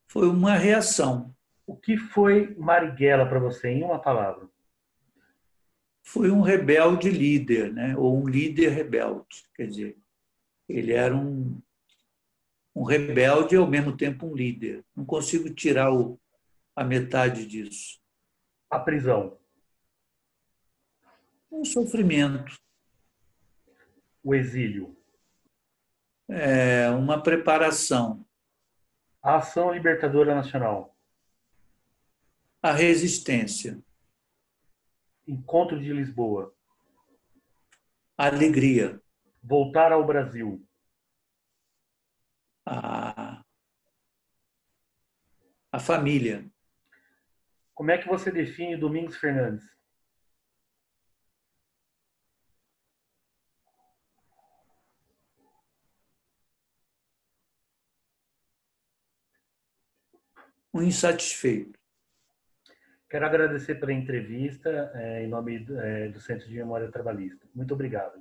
Foi 0.09 0.29
uma 0.29 0.57
reação. 0.57 1.35
O 1.67 1.77
que 1.77 1.97
foi 1.97 2.55
Marighella 2.57 3.29
para 3.29 3.39
você 3.39 3.69
em 3.69 3.85
uma 3.85 4.01
palavra? 4.01 4.49
Foi 6.03 6.31
um 6.31 6.41
rebelde 6.41 7.09
líder, 7.09 7.73
né? 7.73 7.97
ou 7.97 8.21
um 8.21 8.29
líder 8.29 8.71
rebelde. 8.71 9.45
Quer 9.55 9.69
dizer, 9.69 9.99
ele 10.69 10.93
era 10.93 11.17
um, 11.17 11.61
um 12.75 12.83
rebelde 12.83 13.55
e 13.55 13.59
ao 13.59 13.69
mesmo 13.69 13.97
tempo 13.97 14.27
um 14.27 14.35
líder. 14.35 14.85
Não 14.97 15.05
consigo 15.05 15.49
tirar 15.51 15.93
o, 15.93 16.19
a 16.75 16.83
metade 16.83 17.47
disso. 17.47 18.01
A 18.69 18.79
prisão. 18.81 19.39
Um 21.53 21.65
sofrimento. 21.65 22.59
O 24.23 24.35
exílio. 24.35 24.97
É 26.29 26.89
uma 26.91 27.23
preparação. 27.23 28.25
A 29.23 29.37
ação 29.37 29.73
libertadora 29.73 30.35
nacional. 30.35 30.97
A 32.63 32.73
resistência. 32.73 33.83
Encontro 35.27 35.81
de 35.81 35.93
Lisboa. 35.93 36.55
Alegria. 38.17 39.01
Voltar 39.43 39.93
ao 39.93 40.07
Brasil. 40.07 40.63
A, 42.67 43.43
a 45.73 45.79
família. 45.79 46.45
Como 47.75 47.91
é 47.91 47.99
que 47.99 48.07
você 48.07 48.31
define 48.31 48.77
Domingos 48.77 49.17
Fernandes? 49.17 49.65
Um 60.73 60.83
insatisfeito. 60.83 61.79
Quero 63.09 63.27
agradecer 63.27 63.75
pela 63.75 63.93
entrevista 63.93 64.93
é, 64.95 65.25
em 65.25 65.29
nome 65.29 65.67
é, 65.69 66.09
do 66.09 66.21
Centro 66.21 66.49
de 66.49 66.55
Memória 66.55 66.91
Trabalhista. 66.91 67.45
Muito 67.53 67.75
obrigado. 67.75 68.19